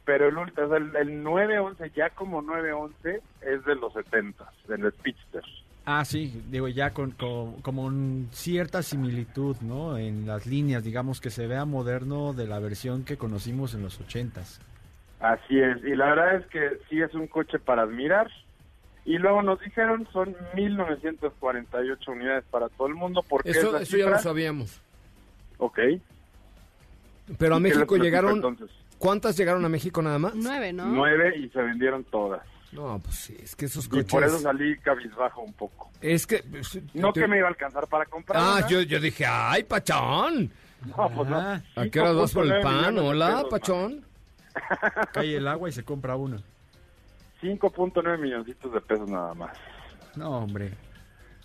pero 0.05 0.29
el, 0.29 0.37
o 0.37 0.47
sea, 0.55 0.77
el, 0.77 0.95
el 0.97 1.23
911 1.23 1.91
ya 1.95 2.11
como 2.11 2.43
911 2.43 3.21
es 3.43 3.65
de 3.65 3.75
los 3.77 3.93
70, 3.93 4.45
del 4.69 4.91
Speedster. 4.93 5.43
Ah, 5.87 6.05
sí, 6.05 6.43
digo, 6.51 6.69
ya 6.69 6.91
con, 6.93 7.13
con- 7.13 7.63
como 7.63 7.85
un 7.85 8.29
cierta 8.33 8.83
similitud, 8.83 9.57
¿no? 9.63 9.97
En 9.97 10.27
las 10.27 10.45
líneas, 10.47 10.85
digamos, 10.85 11.21
que 11.21 11.31
se 11.31 11.47
vea 11.47 11.65
moderno 11.65 12.35
de 12.35 12.47
la 12.47 12.59
versión 12.59 13.05
que 13.05 13.17
conocimos 13.17 13.75
en 13.75 13.83
los 13.83 13.99
80s. 14.01 14.61
Así 15.21 15.59
es, 15.59 15.83
y 15.85 15.95
la 15.97 16.07
verdad 16.15 16.35
es 16.37 16.47
que 16.49 16.79
sí 16.91 17.01
es 17.01 17.15
un 17.15 17.27
coche 17.27 17.59
para 17.59 17.83
admirar. 17.83 18.29
Y 19.09 19.17
luego 19.17 19.41
nos 19.41 19.59
dijeron 19.61 20.07
son 20.13 20.37
1948 20.55 22.11
unidades 22.13 22.45
para 22.51 22.69
todo 22.69 22.89
el 22.89 22.95
mundo 22.95 23.25
porque 23.27 23.51
Eso, 23.51 23.77
eso 23.79 23.97
ya 23.97 24.11
lo 24.11 24.19
sabíamos. 24.19 24.81
Ok. 25.57 25.79
Pero 27.39 27.55
a 27.55 27.59
¿Y 27.59 27.63
México 27.63 27.97
llegaron... 27.97 28.35
entonces? 28.37 28.71
¿Cuántas 28.99 29.37
llegaron 29.39 29.65
a 29.65 29.69
México 29.71 30.03
nada 30.03 30.19
más? 30.19 30.35
Nueve, 30.35 30.73
¿no? 30.73 30.87
Nueve 30.87 31.39
y 31.39 31.49
se 31.49 31.63
vendieron 31.63 32.05
todas. 32.05 32.43
No, 32.73 32.99
pues 33.03 33.17
sí, 33.17 33.37
es 33.43 33.57
que 33.57 33.65
esos 33.65 33.87
Y 33.87 33.89
coches... 33.89 34.07
por 34.11 34.25
eso 34.25 34.39
salí 34.41 34.77
cabizbajo 34.79 35.41
un 35.41 35.55
poco. 35.55 35.91
Es 36.03 36.27
que... 36.27 36.43
pues, 36.51 36.79
No 36.93 37.11
te- 37.13 37.21
que 37.21 37.29
me 37.29 37.39
iba 37.39 37.47
a 37.47 37.51
alcanzar 37.51 37.87
para 37.87 38.05
comprar. 38.05 38.39
Ah, 38.43 38.57
una. 38.59 38.69
yo, 38.69 38.83
yo 38.83 39.01
dije, 39.01 39.25
¡ay, 39.27 39.63
Pachón! 39.63 40.51
No, 40.85 41.11
pues 41.15 41.29
no. 41.31 41.39
Ah, 41.39 41.63
¿A 41.77 41.87
qué 41.89 41.99
hora 42.01 42.13
vas 42.13 42.33
por 42.33 42.45
el 42.45 42.53
5.9 42.53 42.63
pan? 42.63 42.99
Hola, 42.99 43.45
Pachón. 43.49 44.05
cae 45.13 45.37
el 45.37 45.49
agua 45.49 45.71
y 45.71 45.73
se 45.73 45.83
compra 45.83 46.15
uno. 46.17 46.43
Man. 47.43 47.59
5.9 47.59 48.19
milloncitos 48.19 48.73
de 48.73 48.81
pesos 48.81 49.11
nada 49.11 49.35
más. 49.35 49.57
No, 50.17 50.39
hombre. 50.39 50.73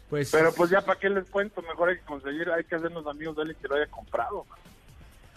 Pues, 0.09 0.31
Pero 0.31 0.53
pues 0.53 0.69
ya 0.69 0.81
para 0.81 0.99
qué 0.99 1.09
les 1.09 1.27
cuento, 1.29 1.61
mejor 1.63 1.89
hay 1.89 1.97
que 1.97 2.03
conseguir, 2.03 2.49
hay 2.51 2.63
que 2.65 2.75
hacernos 2.75 3.05
amigos 3.07 3.35
de 3.35 3.41
alguien 3.43 3.57
que 3.61 3.67
lo 3.67 3.75
haya 3.75 3.87
comprado. 3.87 4.45
man. 4.47 4.59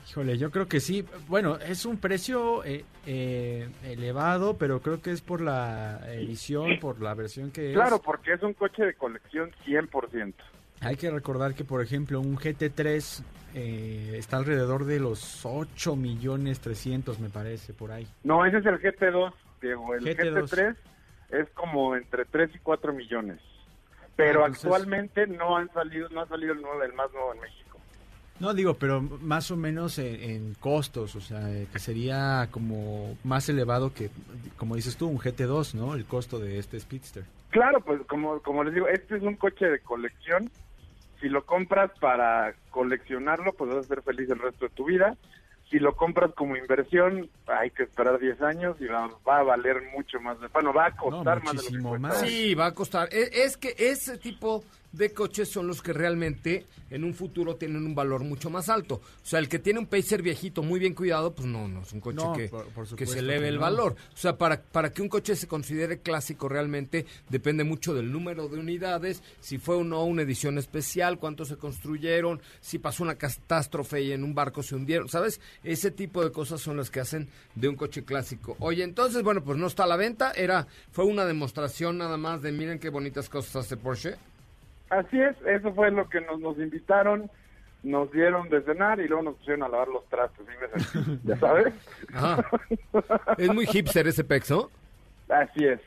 híjole, 0.06 0.36
yo 0.36 0.50
creo 0.50 0.68
que 0.68 0.80
sí. 0.80 1.04
Bueno, 1.28 1.56
es 1.56 1.86
un 1.86 1.96
precio 1.96 2.62
eh, 2.64 2.84
eh, 3.06 3.68
elevado, 3.84 4.58
pero 4.58 4.80
creo 4.80 5.00
que 5.00 5.12
es 5.12 5.22
por 5.22 5.40
la 5.40 6.00
edición, 6.12 6.78
por 6.78 7.00
la 7.00 7.14
versión 7.14 7.50
que 7.50 7.70
es. 7.70 7.74
Claro, 7.74 8.00
porque 8.02 8.34
es 8.34 8.42
un 8.42 8.52
coche 8.52 8.84
de 8.84 8.94
colección 8.94 9.50
100%. 9.64 10.34
Hay 10.80 10.96
que 10.96 11.10
recordar 11.10 11.54
que, 11.54 11.64
por 11.64 11.80
ejemplo, 11.80 12.20
un 12.20 12.36
GT3 12.36 13.22
eh, 13.54 14.14
está 14.18 14.36
alrededor 14.36 14.84
de 14.84 15.00
los 15.00 15.40
8 15.46 15.96
millones 15.96 16.60
300, 16.60 17.18
me 17.18 17.30
parece, 17.30 17.72
por 17.72 17.92
ahí. 17.92 18.06
No, 18.24 18.44
ese 18.44 18.58
es 18.58 18.66
el 18.66 18.78
GT2, 18.78 19.32
Diego. 19.60 19.94
El 19.94 20.04
GT2. 20.04 20.48
GT3 20.50 20.76
es 21.30 21.50
como 21.50 21.96
entre 21.96 22.24
3 22.24 22.50
y 22.54 22.58
4 22.58 22.92
millones. 22.92 23.40
Pero 24.16 24.42
Ah, 24.44 24.46
entonces- 24.46 24.64
actualmente 24.64 25.26
no 25.26 25.56
han 25.56 25.70
salido, 25.72 26.08
no 26.10 26.22
ha 26.22 26.26
salido 26.28 26.52
el, 26.54 26.62
nuevo, 26.62 26.82
el 26.82 26.92
más 26.94 27.12
nuevo 27.12 27.34
en 27.34 27.40
México. 27.40 27.78
No 28.38 28.52
digo, 28.52 28.74
pero 28.74 29.00
más 29.00 29.50
o 29.50 29.56
menos 29.56 29.98
en, 29.98 30.22
en 30.22 30.54
costos, 30.54 31.16
o 31.16 31.20
sea, 31.22 31.50
eh, 31.50 31.66
que 31.72 31.78
sería 31.78 32.48
como 32.50 33.16
más 33.24 33.48
elevado 33.48 33.94
que, 33.94 34.10
como 34.58 34.76
dices 34.76 34.96
tú, 34.98 35.06
un 35.08 35.18
GT2, 35.18 35.74
¿no? 35.74 35.94
El 35.94 36.04
costo 36.04 36.38
de 36.38 36.58
este 36.58 36.78
Speedster. 36.78 37.24
Claro, 37.50 37.80
pues 37.80 38.02
como, 38.06 38.40
como 38.42 38.62
les 38.64 38.74
digo, 38.74 38.88
este 38.88 39.16
es 39.16 39.22
un 39.22 39.36
coche 39.36 39.66
de 39.66 39.80
colección. 39.80 40.50
Si 41.20 41.30
lo 41.30 41.46
compras 41.46 41.90
para 41.98 42.54
coleccionarlo, 42.70 43.54
pues 43.54 43.70
vas 43.74 43.86
a 43.86 43.88
ser 43.88 44.02
feliz 44.02 44.28
el 44.28 44.38
resto 44.38 44.66
de 44.66 44.74
tu 44.74 44.84
vida. 44.84 45.16
Si 45.70 45.78
lo 45.80 45.96
compras 45.96 46.30
como 46.36 46.56
inversión, 46.56 47.28
hay 47.48 47.70
que 47.72 47.82
esperar 47.82 48.18
10 48.20 48.40
años 48.42 48.76
y 48.80 48.86
va, 48.86 49.10
va 49.28 49.38
a 49.38 49.42
valer 49.42 49.82
mucho 49.96 50.20
más. 50.20 50.40
de- 50.40 50.46
bueno, 50.48 50.72
va 50.72 50.86
a 50.86 50.96
costar 50.96 51.42
más 51.42 51.56
de 51.56 51.62
lo 51.62 51.76
que 51.78 51.82
cuesta 51.82 51.98
más. 52.08 52.20
Sí, 52.20 52.54
va 52.54 52.66
a 52.66 52.74
costar. 52.74 53.08
Es, 53.10 53.30
es 53.32 53.56
que 53.56 53.74
ese 53.76 54.16
tipo 54.16 54.62
de 54.92 55.12
coches 55.12 55.48
son 55.50 55.66
los 55.66 55.82
que 55.82 55.92
realmente 55.92 56.64
en 56.90 57.04
un 57.04 57.14
futuro 57.14 57.56
tienen 57.56 57.84
un 57.84 57.94
valor 57.94 58.22
mucho 58.24 58.48
más 58.50 58.68
alto. 58.68 58.96
O 58.96 59.26
sea, 59.26 59.38
el 59.40 59.48
que 59.48 59.58
tiene 59.58 59.78
un 59.80 59.86
Pacer 59.86 60.22
viejito 60.22 60.62
muy 60.62 60.78
bien 60.80 60.94
cuidado, 60.94 61.34
pues 61.34 61.46
no, 61.46 61.68
no 61.68 61.82
es 61.82 61.92
un 61.92 62.00
coche 62.00 62.16
No, 62.16 62.32
que, 62.32 62.48
por- 62.48 62.66
por 62.68 62.94
que 62.96 63.06
se 63.06 63.18
eleve 63.18 63.42
que 63.42 63.48
el 63.48 63.54
no. 63.56 63.60
valor. 63.62 63.96
O 64.14 64.16
sea, 64.16 64.36
para, 64.38 64.62
para 64.62 64.92
que 64.92 65.02
un 65.02 65.08
coche 65.08 65.36
se 65.36 65.46
considere 65.48 65.98
clásico 66.00 66.48
realmente 66.48 67.04
depende 67.28 67.64
mucho 67.64 67.92
del 67.94 68.10
número 68.12 68.48
de 68.48 68.58
unidades, 68.58 69.22
si 69.40 69.58
fue 69.58 69.76
o 69.76 69.84
no 69.84 70.04
una 70.04 70.22
edición 70.22 70.58
especial, 70.58 71.18
cuántos 71.18 71.48
se 71.48 71.56
construyeron, 71.56 72.40
si 72.60 72.78
pasó 72.78 73.02
una 73.02 73.16
catástrofe 73.16 74.02
y 74.02 74.12
en 74.12 74.24
un 74.24 74.34
barco 74.34 74.62
se 74.62 74.74
hundieron, 74.76 75.08
¿sabes? 75.08 75.40
Ese 75.64 75.90
tipo 75.90 76.24
de 76.24 76.32
cosas 76.32 76.60
son 76.60 76.76
las 76.76 76.90
que 76.90 77.00
hacen 77.00 77.28
de 77.54 77.68
un 77.68 77.76
coche 77.76 78.04
clásico. 78.04 78.56
Oye, 78.60 78.82
entonces, 78.84 79.22
bueno, 79.22 79.42
pues 79.44 79.58
no 79.58 79.66
está 79.66 79.84
a 79.84 79.88
la 79.88 79.96
venta, 79.96 80.32
era 80.32 80.66
fue 80.92 81.04
una 81.04 81.24
demostración 81.26 81.98
nada 81.98 82.16
más 82.16 82.42
de 82.42 82.52
miren 82.52 82.78
qué 82.78 82.88
bonitas 82.88 83.28
cosas 83.28 83.56
hace 83.56 83.76
Porsche. 83.76 84.14
Así 84.90 85.20
es, 85.20 85.36
eso 85.46 85.72
fue 85.74 85.90
lo 85.90 86.08
que 86.08 86.20
nos, 86.20 86.40
nos 86.40 86.56
invitaron, 86.58 87.30
nos 87.82 88.10
dieron 88.12 88.48
de 88.48 88.62
cenar 88.62 89.00
y 89.00 89.08
luego 89.08 89.24
nos 89.24 89.36
pusieron 89.36 89.64
a 89.64 89.68
lavar 89.68 89.88
los 89.88 90.04
sentí, 90.04 91.20
ya 91.24 91.36
sabes. 91.38 91.74
Ajá. 92.12 92.48
Es 93.38 93.52
muy 93.52 93.66
hipster 93.66 94.06
ese 94.06 94.24
pex, 94.24 94.50
¿no? 94.50 94.70
Así 95.28 95.64
es. 95.64 95.80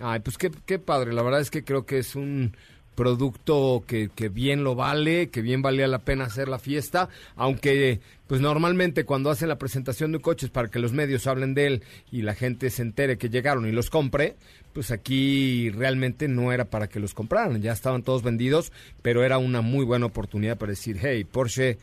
Ay, 0.00 0.20
pues 0.20 0.38
qué, 0.38 0.50
qué 0.66 0.78
padre. 0.78 1.12
La 1.12 1.22
verdad 1.22 1.40
es 1.40 1.50
que 1.50 1.64
creo 1.64 1.84
que 1.86 1.98
es 1.98 2.16
un 2.16 2.56
producto 2.94 3.82
que, 3.86 4.10
que 4.14 4.28
bien 4.28 4.64
lo 4.64 4.74
vale, 4.74 5.30
que 5.30 5.42
bien 5.42 5.62
valía 5.62 5.86
la 5.86 6.00
pena 6.00 6.24
hacer 6.24 6.48
la 6.48 6.58
fiesta, 6.58 7.08
aunque 7.36 8.00
pues 8.26 8.40
normalmente 8.40 9.04
cuando 9.04 9.30
hacen 9.30 9.48
la 9.48 9.58
presentación 9.58 10.12
de 10.12 10.20
coches 10.20 10.50
para 10.50 10.68
que 10.68 10.78
los 10.78 10.92
medios 10.92 11.26
hablen 11.26 11.54
de 11.54 11.66
él 11.66 11.84
y 12.10 12.22
la 12.22 12.34
gente 12.34 12.70
se 12.70 12.82
entere 12.82 13.18
que 13.18 13.28
llegaron 13.28 13.66
y 13.66 13.72
los 13.72 13.90
compre, 13.90 14.36
pues 14.72 14.90
aquí 14.90 15.70
realmente 15.70 16.28
no 16.28 16.52
era 16.52 16.64
para 16.66 16.88
que 16.88 17.00
los 17.00 17.14
compraran, 17.14 17.60
ya 17.60 17.72
estaban 17.72 18.02
todos 18.02 18.22
vendidos, 18.22 18.72
pero 19.02 19.24
era 19.24 19.38
una 19.38 19.60
muy 19.60 19.84
buena 19.84 20.06
oportunidad 20.06 20.56
para 20.56 20.70
decir, 20.70 20.98
hey, 21.00 21.24
Porsche, 21.24 21.78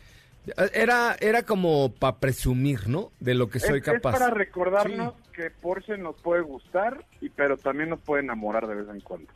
era, 0.74 1.16
era 1.20 1.43
como 1.43 1.93
para 1.93 2.18
presumir, 2.18 2.88
¿no? 2.88 3.12
De 3.20 3.36
lo 3.36 3.49
que 3.49 3.60
soy 3.60 3.80
es, 3.80 3.84
capaz. 3.84 4.14
es 4.14 4.20
para 4.20 4.34
recordarnos 4.34 5.14
que 5.34 5.51
Porsche 5.51 5.97
nos 5.97 6.16
puede 6.22 6.41
gustar, 6.41 7.05
y 7.22 7.30
pero 7.30 7.57
también 7.57 7.89
nos 7.89 7.99
puede 8.01 8.24
enamorar 8.24 8.68
de 8.68 8.76
vez 8.76 8.89
en 8.89 9.01
cuando. 9.01 9.32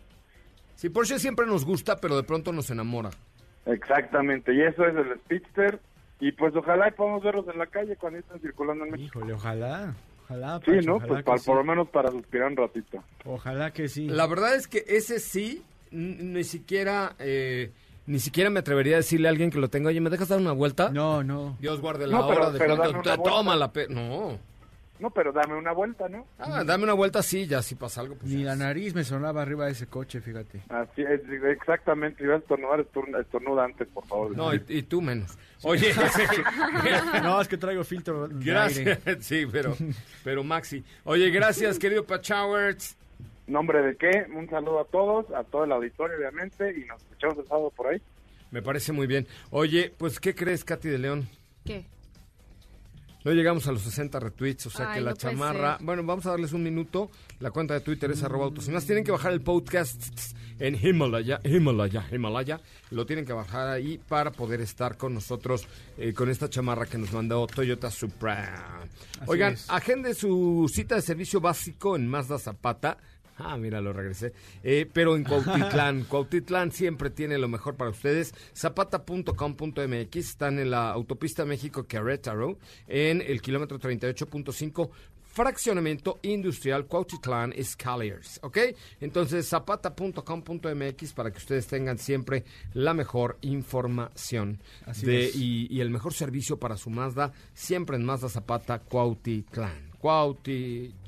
Sí, 0.76 0.90
Porsche 0.90 1.20
siempre 1.20 1.46
nos 1.46 1.66
gusta, 1.66 1.98
pero 1.98 2.16
de 2.16 2.24
pronto 2.24 2.52
nos 2.52 2.70
enamora. 2.70 3.10
Exactamente, 3.66 4.54
y 4.54 4.62
eso 4.62 4.86
es 4.86 4.96
el 4.96 5.16
Speedster. 5.22 5.80
Y 6.20 6.32
pues 6.32 6.56
ojalá 6.56 6.88
y 6.88 6.92
podamos 6.92 7.24
verlos 7.24 7.46
en 7.52 7.58
la 7.60 7.66
calle 7.68 7.96
cuando 7.98 8.20
estén 8.20 8.40
circulando 8.40 8.86
en 8.86 8.92
México. 8.92 9.20
Híjole, 9.20 9.34
ojalá. 9.34 9.94
Ojalá, 10.26 10.62
Sí, 10.64 10.72
¿no? 10.86 10.96
ojalá 10.96 11.08
Pues 11.10 11.24
para- 11.24 11.38
sí. 11.38 11.46
por 11.46 11.58
lo 11.58 11.64
menos 11.66 11.90
para 11.90 12.12
suspirar 12.12 12.50
un 12.52 12.58
ratito. 12.58 13.04
Ojalá 13.26 13.72
que 13.72 13.90
sí. 13.90 14.08
La 14.08 14.26
verdad 14.28 14.56
es 14.56 14.68
que 14.70 14.86
ese 14.88 15.20
sí, 15.20 15.64
ni 15.92 16.44
siquiera, 16.46 17.16
eh, 17.20 17.72
ni 18.08 18.20
siquiera 18.20 18.50
me 18.50 18.60
atrevería 18.60 18.96
a 18.96 18.98
decirle 18.98 19.28
a 19.28 19.32
alguien 19.32 19.50
que 19.52 19.60
lo 19.60 19.70
tenga, 19.70 19.90
oye, 19.90 20.00
¿me 20.00 20.10
dejas 20.10 20.30
dar 20.30 20.40
una 20.40 20.54
vuelta? 20.54 20.92
No, 20.92 21.24
no. 21.24 21.58
Dios 21.60 21.82
guarde 21.82 22.08
la 22.08 22.20
No, 22.20 22.28
pero- 22.30 22.42
hora 22.42 22.52
de 22.52 22.60
pero 22.60 22.76
una 22.76 23.18
toma 23.18 23.56
la 23.58 23.74
pe- 23.74 23.88
No. 23.90 24.40
No, 25.00 25.10
pero 25.10 25.32
dame 25.34 25.56
una 25.56 25.72
vuelta, 25.74 26.08
¿no? 26.08 26.26
Ah, 26.38 26.64
dame 26.64 26.84
una 26.84 26.94
vuelta, 26.94 27.22
sí, 27.24 27.48
ya 27.48 27.62
si 27.62 27.76
pasa 27.76 28.02
algo. 28.02 28.16
Pues 28.16 28.32
Ni 28.32 28.42
ya. 28.44 28.50
la 28.50 28.56
nariz 28.56 28.94
me 28.94 29.04
sonaba 29.04 29.42
arriba 29.42 29.66
de 29.66 29.72
ese 29.72 29.88
coche, 29.88 30.22
fíjate. 30.22 30.62
Así 30.70 31.02
es, 31.02 31.20
exactamente. 31.46 32.26
Vas 32.28 32.36
a 32.36 32.40
estornudar, 32.40 32.80
estorn- 32.86 33.20
estornuda 33.20 33.66
antes, 33.66 33.88
por 33.88 34.06
favor. 34.06 34.38
No, 34.38 34.54
y, 34.54 34.64
y 34.70 34.84
tú 34.84 35.02
menos. 35.02 35.38
Oye, 35.64 35.94
No, 37.24 37.42
es 37.42 37.48
que 37.48 37.58
traigo 37.58 37.84
filtro 37.84 38.30
gracias. 38.32 39.00
aire. 39.06 39.22
Sí, 39.22 39.46
pero, 39.52 39.76
pero 40.24 40.44
Maxi. 40.44 40.84
Oye, 41.06 41.30
gracias, 41.32 41.80
querido 41.80 42.06
Pachowerts. 42.06 42.96
Nombre 43.48 43.82
de 43.82 43.96
qué, 43.98 44.26
un 44.34 44.50
saludo 44.50 44.80
a 44.80 44.86
todos, 44.86 45.30
a 45.32 45.44
todo 45.44 45.66
el 45.66 45.72
auditorio, 45.74 46.18
obviamente, 46.18 46.72
y 46.80 46.86
nos 46.86 47.02
escuchamos 47.02 47.40
el 47.40 47.48
sábado 47.48 47.72
por 47.76 47.88
ahí. 47.88 48.02
Me 48.52 48.62
parece 48.62 48.92
muy 48.94 49.08
bien. 49.08 49.28
Oye, 49.50 49.92
pues, 49.98 50.20
¿qué 50.20 50.34
crees, 50.34 50.64
Katy 50.64 50.88
de 50.88 50.98
León? 51.00 51.28
¿Qué? 51.66 51.84
No 53.24 53.32
llegamos 53.32 53.68
a 53.68 53.72
los 53.72 53.82
60 53.84 54.20
retweets, 54.20 54.66
o 54.66 54.70
sea 54.70 54.90
Ay, 54.92 54.96
que 54.96 55.02
la 55.02 55.12
no 55.12 55.18
chamarra... 55.18 55.78
Bueno, 55.82 56.04
vamos 56.04 56.26
a 56.26 56.32
darles 56.32 56.52
un 56.52 56.64
minuto. 56.64 57.10
La 57.40 57.52
cuenta 57.52 57.74
de 57.74 57.80
Twitter 57.80 58.12
es 58.12 58.22
arroba 58.24 58.46
autos 58.46 58.68
y 58.68 58.72
más. 58.72 58.86
Tienen 58.86 59.04
que 59.04 59.12
bajar 59.12 59.32
el 59.32 59.42
podcast 59.42 60.34
en 60.60 60.78
Himalaya, 60.82 61.40
Himalaya, 61.44 62.06
Himalaya. 62.12 62.60
Lo 62.92 63.06
tienen 63.06 63.26
que 63.26 63.34
bajar 63.34 63.70
ahí 63.70 63.98
para 63.98 64.32
poder 64.32 64.62
estar 64.62 64.98
con 64.98 65.14
nosotros 65.14 65.68
eh, 65.98 66.14
con 66.14 66.30
esta 66.30 66.50
chamarra 66.50 66.86
que 66.86 66.98
nos 66.98 67.14
mandó 67.14 67.48
Toyota 67.48 67.90
Supra. 67.90 68.82
Oigan, 69.26 69.54
es. 69.54 69.70
agende 69.70 70.14
su 70.14 70.70
cita 70.74 70.96
de 70.96 71.02
servicio 71.02 71.40
básico 71.40 71.96
en 71.96 72.08
Mazda 72.08 72.38
Zapata. 72.40 72.98
Ah, 73.38 73.58
mira, 73.58 73.82
lo 73.82 73.94
regresé. 73.94 74.34
Eh, 74.64 74.88
pero 74.92 75.16
en 75.16 75.24
Cuautitlán. 75.24 76.04
Cuautitlán 76.10 76.72
siempre 76.72 77.10
tiene 77.10 77.38
lo 77.38 77.48
mejor 77.48 77.76
para 77.76 77.90
ustedes. 77.90 78.34
Zapata.com.mx. 78.56 80.16
Están 80.16 80.60
en 80.60 80.72
la 80.72 80.92
autopista 80.92 81.46
México 81.46 81.88
Querétaro, 81.88 82.58
en 82.88 83.22
el 83.22 83.42
kilómetro 83.42 83.80
38.5. 83.80 84.90
Fraccionamiento 85.34 86.20
industrial 86.22 86.86
Cuautitlán 86.86 87.54
Escaliers, 87.54 88.40
¿ok? 88.44 88.58
Entonces, 89.02 89.50
zapata.com.mx 89.50 91.14
para 91.14 91.32
que 91.32 91.40
ustedes 91.40 91.66
tengan 91.66 91.98
siempre 91.98 92.44
la 92.74 92.94
mejor 92.94 93.40
información 93.42 94.62
Así 94.86 95.08
de, 95.08 95.32
y, 95.34 95.76
y 95.76 95.82
el 95.82 95.90
mejor 95.90 96.14
servicio 96.14 96.60
para 96.60 96.78
su 96.78 96.92
Mazda, 96.92 97.34
siempre 97.56 97.96
en 97.96 98.06
Mazda 98.06 98.30
Zapata 98.30 98.78
Cuautitlán. 98.78 99.90
Cuautitlán. 99.98 101.03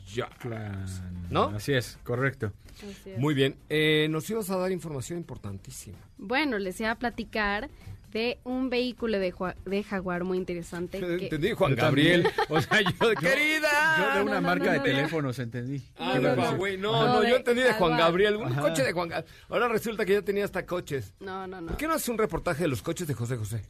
¿No? 1.30 1.46
Así 1.56 1.74
es, 1.74 1.98
correcto. 2.04 2.52
Así 2.78 3.10
es. 3.12 3.18
Muy 3.20 3.34
bien. 3.34 3.58
Eh, 3.70 4.08
nos 4.10 4.30
ibas 4.30 4.50
a 4.50 4.58
dar 4.58 4.72
información 4.72 5.18
importantísima. 5.20 5.98
Bueno, 6.18 6.58
les 6.58 6.80
iba 6.80 6.92
a 6.92 6.96
platicar 6.96 7.70
de 8.12 8.40
un 8.46 8.70
vehículo 8.70 9.20
de, 9.20 9.34
de 9.66 9.84
Jaguar 9.84 10.24
muy 10.24 10.38
interesante. 10.38 11.00
que- 11.00 11.24
Entendí, 11.26 11.52
Juan 11.52 11.72
Yo 11.76 11.82
Gabriel. 11.82 12.24
también. 12.24 12.46
O 12.50 12.62
sea, 12.62 12.82
yo, 13.00 13.14
querida. 13.20 13.70
Yo 13.98 14.16
de 14.20 14.24
una 14.24 14.36
no, 14.36 14.42
marca 14.48 14.66
no, 14.66 14.72
de 14.72 14.78
no. 14.78 14.84
teléfonos 14.84 15.40
entendí. 15.40 15.84
Ah, 15.98 16.14
No, 16.16 16.22
de 16.22 16.78
no, 16.78 17.06
no. 17.08 17.22
De 17.22 17.30
yo 17.30 17.36
entendí 17.36 17.62
de 17.62 17.74
Juan. 17.74 17.98
Gabriel. 17.98 18.36
Un 18.38 18.46
Ajá. 18.52 18.62
coche 18.62 18.84
de 18.84 18.94
Juan 18.94 19.10
Gabriel. 19.10 19.34
Ahora 19.50 19.68
resulta 19.68 20.06
que 20.06 20.14
ya 20.14 20.22
tenía 20.22 20.46
hasta 20.46 20.66
coches. 20.66 21.14
No, 21.20 21.46
no, 21.48 21.60
no. 21.60 21.68
¿Por 21.68 21.78
qué 21.78 21.88
no 21.88 21.94
haces 21.96 22.08
un 22.10 22.18
reportaje 22.18 22.62
de 22.64 22.68
los 22.70 22.82
coches 22.82 23.06
de 23.08 23.14
José 23.16 23.36
José? 23.36 23.64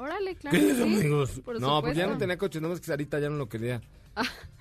Órale, 0.00 0.34
claro. 0.34 0.58
¿Qué 0.58 0.74
sí, 0.74 0.82
amigos? 0.82 1.40
por 1.44 1.60
No, 1.60 1.82
pues 1.82 1.94
ya 1.94 2.06
no 2.06 2.16
tenía 2.16 2.38
coches, 2.38 2.62
nomás 2.62 2.80
que 2.80 2.86
Sarita 2.86 3.18
ya 3.18 3.28
no 3.28 3.36
lo 3.36 3.50
quería. 3.50 3.82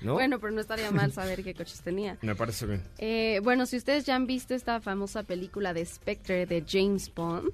¿No? 0.02 0.16
Bueno, 0.16 0.38
pero 0.40 0.52
no 0.52 0.60
estaría 0.60 0.92
mal 0.92 1.14
saber 1.14 1.44
qué 1.46 1.54
coches 1.54 1.82
tenía. 1.82 2.18
Me 2.22 2.36
parece 2.36 2.66
bien. 2.66 2.84
Eh, 2.98 3.40
bueno, 3.42 3.66
si 3.66 3.78
ustedes 3.78 4.04
ya 4.04 4.16
han 4.16 4.28
visto 4.28 4.54
esta 4.54 4.82
famosa 4.82 5.24
película 5.24 5.74
de 5.74 5.86
Spectre 5.86 6.46
de 6.46 6.66
James 6.68 7.14
Bond, 7.16 7.54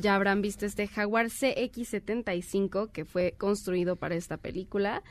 ya 0.00 0.14
habrán 0.14 0.40
visto 0.40 0.66
este 0.66 0.86
Jaguar 0.86 1.26
CX75 1.26 2.92
que 2.92 3.04
fue 3.04 3.34
construido 3.36 3.96
para 3.96 4.14
esta 4.14 4.36
película. 4.36 5.02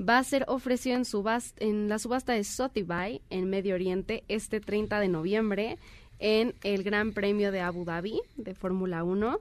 Va 0.00 0.18
a 0.18 0.24
ser 0.24 0.44
ofrecido 0.46 0.96
en, 0.96 1.04
en 1.58 1.88
la 1.88 1.98
subasta 1.98 2.34
de 2.34 2.44
Sotheby's 2.44 3.20
en 3.30 3.50
Medio 3.50 3.74
Oriente 3.74 4.22
este 4.28 4.60
30 4.60 5.00
de 5.00 5.08
noviembre 5.08 5.78
en 6.20 6.54
el 6.62 6.84
Gran 6.84 7.12
Premio 7.12 7.50
de 7.50 7.60
Abu 7.60 7.84
Dhabi 7.84 8.20
de 8.36 8.54
Fórmula 8.54 9.02
1. 9.02 9.40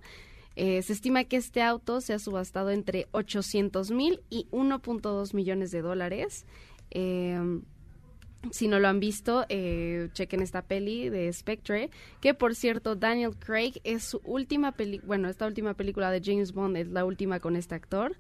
Eh, 0.56 0.82
se 0.84 0.94
estima 0.94 1.24
que 1.24 1.38
este 1.38 1.62
auto 1.62 2.02
se 2.02 2.14
ha 2.14 2.20
subastado 2.20 2.70
entre 2.70 3.08
800 3.12 3.92
mil 3.92 4.22
y 4.30 4.48
1.2 4.52 5.34
millones 5.34 5.72
de 5.72 5.82
dólares. 5.82 6.46
Eh, 6.92 7.40
si 8.52 8.68
no 8.68 8.80
lo 8.80 8.88
han 8.90 9.00
visto, 9.00 9.46
eh, 9.50 10.10
chequen 10.14 10.42
esta 10.42 10.64
peli 10.64 11.10
de 11.10 11.32
Spectre, 11.32 11.90
que 12.20 12.34
por 12.34 12.56
cierto, 12.56 12.96
Daniel 12.96 13.38
Craig 13.38 13.80
es 13.84 14.04
su 14.04 14.22
última 14.26 14.74
peli, 14.74 15.00
bueno, 15.06 15.30
esta 15.30 15.48
última 15.48 15.76
película 15.76 16.12
de 16.12 16.22
James 16.24 16.52
Bond 16.52 16.76
es 16.78 16.90
la 16.90 17.06
última 17.06 17.40
con 17.40 17.56
este 17.56 17.76
actor. 17.76 18.18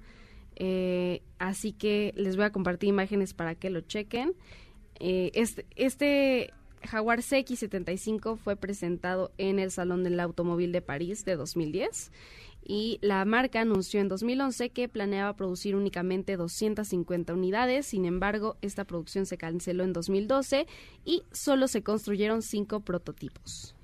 Eh, 0.56 1.22
así 1.40 1.74
que 1.74 2.14
les 2.16 2.36
voy 2.36 2.46
a 2.46 2.52
compartir 2.52 2.90
imágenes 2.90 3.34
para 3.34 3.56
que 3.56 3.70
lo 3.70 3.82
chequen. 3.82 4.34
Este, 5.00 5.66
este 5.76 6.54
Jaguar 6.88 7.20
CX75 7.20 8.38
fue 8.38 8.56
presentado 8.56 9.32
en 9.38 9.60
el 9.60 9.72
Salón 9.72 10.04
del 10.04 10.20
Automóvil 10.20 10.72
de 10.72 10.82
París 10.82 11.26
de 11.26 11.36
2010 11.36 12.12
y 12.66 12.98
la 13.02 13.24
marca 13.26 13.62
anunció 13.62 14.00
en 14.00 14.08
2011 14.08 14.70
que 14.70 14.88
planeaba 14.88 15.36
producir 15.36 15.76
únicamente 15.76 16.38
250 16.38 17.34
unidades, 17.34 17.86
sin 17.86 18.06
embargo, 18.06 18.58
esta 18.62 18.86
producción 18.86 19.26
se 19.26 19.38
canceló 19.38 19.84
en 19.84 19.94
2012 19.94 20.66
y 21.04 21.24
solo 21.32 21.68
se 21.68 21.84
construyeron 21.84 22.42
cinco 22.42 22.80
prototipos. 22.80 23.76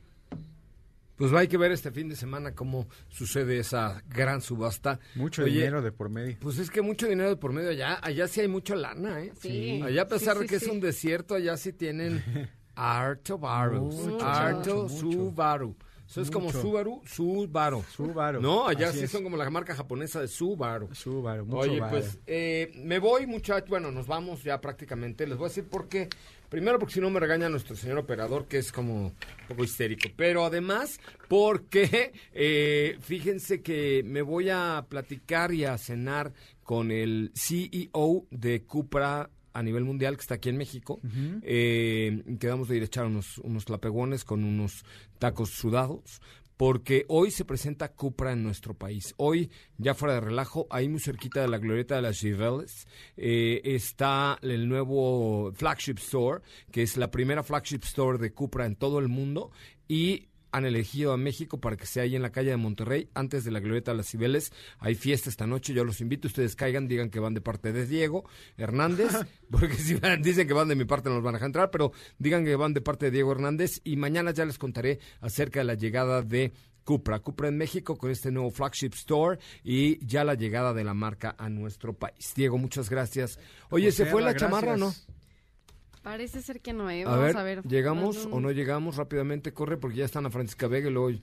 Pues 1.18 1.34
hay 1.34 1.50
que 1.50 1.58
ver 1.58 1.74
este 1.74 1.92
fin 1.92 2.08
de 2.08 2.16
semana 2.16 2.56
cómo 2.56 2.88
sucede 3.10 3.60
esa 3.60 4.02
gran 4.08 4.42
subasta. 4.42 5.02
Mucho 5.16 5.44
Oye, 5.44 5.56
dinero 5.56 5.82
de 5.82 5.92
por 5.92 6.10
medio. 6.10 6.38
Pues 6.40 6.60
es 6.60 6.70
que 6.72 6.82
mucho 6.82 7.08
dinero 7.08 7.28
de 7.28 7.36
por 7.36 7.52
medio 7.52 7.72
allá. 7.72 8.00
Allá 8.02 8.26
sí 8.30 8.40
hay 8.40 8.48
mucha 8.48 8.74
lana, 8.78 9.22
¿eh? 9.22 9.34
Sí. 9.38 9.82
Allá 9.84 10.04
a 10.04 10.08
pesar 10.08 10.36
Sí, 10.38 10.44
de 10.44 10.48
sí, 10.48 10.50
que 10.50 10.56
es 10.56 10.72
un 10.72 10.80
desierto, 10.80 11.36
allá 11.36 11.58
sí 11.58 11.74
tienen 11.74 12.24
harto 12.80 13.38
mucho, 13.38 14.84
mucho. 14.84 14.90
Subaru. 14.90 15.76
Eso 16.10 16.22
es 16.22 16.32
como. 16.32 16.52
Subaru, 16.52 17.02
Subaru. 17.06 17.84
Subaru. 17.84 18.42
No, 18.42 18.68
allá 18.68 18.90
Así 18.90 18.98
sí 18.98 19.04
es. 19.06 19.12
son 19.12 19.24
como 19.24 19.38
la 19.38 19.48
marca 19.52 19.76
japonesa 19.76 20.20
de 20.20 20.28
Subaru. 20.28 20.90
Subaru, 20.92 21.46
mucho 21.46 21.60
Oye, 21.60 21.80
pues 21.88 22.18
eh, 22.26 22.72
me 22.78 22.98
voy, 22.98 23.28
muchachos. 23.28 23.70
Bueno, 23.70 23.92
nos 23.92 24.08
vamos 24.08 24.44
ya 24.44 24.60
prácticamente. 24.60 25.28
Les 25.28 25.38
voy 25.38 25.46
a 25.46 25.50
decir 25.50 25.66
por 25.66 25.88
qué. 25.88 26.10
Primero, 26.50 26.80
porque 26.80 26.96
si 26.96 27.00
no 27.00 27.12
me 27.12 27.20
regaña 27.20 27.48
nuestro 27.48 27.76
señor 27.76 28.00
operador, 28.00 28.48
que 28.48 28.58
es 28.58 28.72
como 28.72 29.08
un 29.08 29.14
poco 29.48 29.64
histérico. 29.64 30.10
Pero 30.16 30.44
además, 30.46 31.00
porque 31.28 32.12
eh, 32.34 32.98
fíjense 33.02 33.62
que 33.62 34.02
me 34.04 34.24
voy 34.24 34.50
a 34.50 34.88
platicar 34.90 35.54
y 35.54 35.66
a 35.66 35.78
cenar 35.78 36.34
con 36.64 36.90
el 36.90 37.32
CEO 37.36 38.26
de 38.32 38.64
Cupra 38.64 39.30
a 39.60 39.64
nivel 39.64 39.84
mundial, 39.84 40.16
que 40.16 40.22
está 40.22 40.36
aquí 40.36 40.50
en 40.50 40.58
México. 40.58 41.00
Eh, 41.44 42.24
quedamos 42.40 42.70
de 42.70 42.78
ir 42.78 42.82
a 42.82 42.86
echar 42.86 43.06
unos, 43.06 43.38
unos 43.40 43.66
tlapegones 43.66 44.24
con 44.24 44.44
unos 44.44 44.86
tacos 45.20 45.50
sudados. 45.50 46.22
Porque 46.56 47.06
hoy 47.08 47.32
se 47.32 47.46
presenta 47.46 47.94
Cupra 47.94 48.34
en 48.34 48.44
nuestro 48.44 48.74
país. 48.74 49.14
Hoy, 49.16 49.50
ya 49.78 49.96
fuera 49.96 50.16
de 50.16 50.20
relajo, 50.20 50.68
ahí 50.70 50.90
muy 50.90 51.00
cerquita 51.00 51.42
de 51.42 51.48
la 51.48 51.58
glorieta 51.58 51.96
de 51.96 52.02
las 52.02 52.20
Gireles, 52.20 52.86
eh, 53.16 53.62
está 53.64 54.38
el 54.42 54.68
nuevo 54.68 55.54
flagship 55.54 56.00
store, 56.00 56.42
que 56.70 56.82
es 56.82 56.98
la 56.98 57.12
primera 57.12 57.44
flagship 57.44 57.84
store 57.84 58.18
de 58.18 58.34
Cupra 58.34 58.66
en 58.66 58.76
todo 58.76 59.00
el 59.00 59.08
mundo. 59.08 59.52
Y 59.88 60.28
han 60.52 60.66
elegido 60.66 61.14
a 61.14 61.18
México 61.18 61.60
para 61.60 61.76
que 61.78 61.86
sea 61.86 62.04
ahí 62.04 62.16
en 62.16 62.22
la 62.22 62.32
calle 62.32 62.50
de 62.52 62.58
Monterrey, 62.58 63.10
antes 63.14 63.44
de 63.44 63.52
la 63.52 63.60
glorieta 63.60 63.92
de 63.92 63.98
las 63.98 64.08
Cibeles. 64.10 64.52
Hay 64.80 64.96
fiesta 64.96 65.30
esta 65.30 65.48
noche, 65.48 65.74
yo 65.74 65.84
los 65.86 66.02
invito, 66.02 66.28
ustedes 66.28 66.56
caigan, 66.56 66.88
digan 66.88 67.10
que 67.10 67.20
van 67.20 67.34
de 67.34 67.42
parte 67.42 67.72
de 67.74 67.86
Diego 67.86 68.24
Hernández, 68.58 69.12
porque 69.52 69.76
si 69.76 69.96
van- 69.96 70.22
dicen 70.22 70.48
que 70.48 70.54
van 70.54 70.68
de 70.68 70.76
mi 70.76 70.86
parte 70.86 71.10
no 71.10 71.16
los 71.16 71.24
van 71.24 71.36
a 71.36 71.38
dejar 71.38 71.48
entrar, 71.50 71.72
pero 71.72 71.92
digan 72.18 72.46
que 72.46 72.56
van 72.56 72.74
de 72.74 72.82
parte 72.82 73.06
de 73.06 73.12
Diego 73.12 73.32
Hernández 73.32 73.82
y 73.84 73.96
mañana 73.96 74.32
ya 74.32 74.46
les 74.46 74.58
contaré 74.58 75.00
acerca 75.22 75.60
de 75.60 75.66
la 75.66 75.74
llegada 75.76 76.22
de 76.22 76.52
Cupra, 76.84 77.20
Cupra 77.20 77.50
en 77.50 77.58
México 77.58 77.98
con 77.98 78.10
este 78.10 78.32
nuevo 78.32 78.50
flagship 78.50 78.94
store 78.96 79.38
y 79.64 80.04
ya 80.06 80.24
la 80.24 80.34
llegada 80.34 80.74
de 80.74 80.84
la 80.84 80.96
marca 80.96 81.36
a 81.38 81.48
nuestro 81.48 81.94
país. 81.94 82.34
Diego, 82.36 82.58
muchas 82.58 82.90
gracias. 82.90 83.38
Oye, 83.70 83.92
¿se 83.92 84.06
fue 84.08 84.22
la 84.24 84.36
chamarra 84.36 84.74
o 84.74 84.78
no? 84.78 84.94
Parece 86.02 86.42
ser 86.42 86.62
que 86.62 86.74
no, 86.74 86.90
¿eh? 86.90 87.04
A 87.04 87.10
Vamos 87.10 87.26
ver, 87.26 87.38
a 87.38 87.44
ver. 87.44 87.64
¿llegamos 87.64 88.28
o 88.32 88.40
no 88.40 88.52
llegamos? 88.52 88.96
Rápidamente 88.96 89.54
corre 89.54 89.78
porque 89.78 89.98
ya 89.98 90.06
están 90.06 90.26
a 90.26 90.30
Francisca 90.30 90.68
Vega 90.68 90.90
y 90.90 90.94
luego 90.94 91.20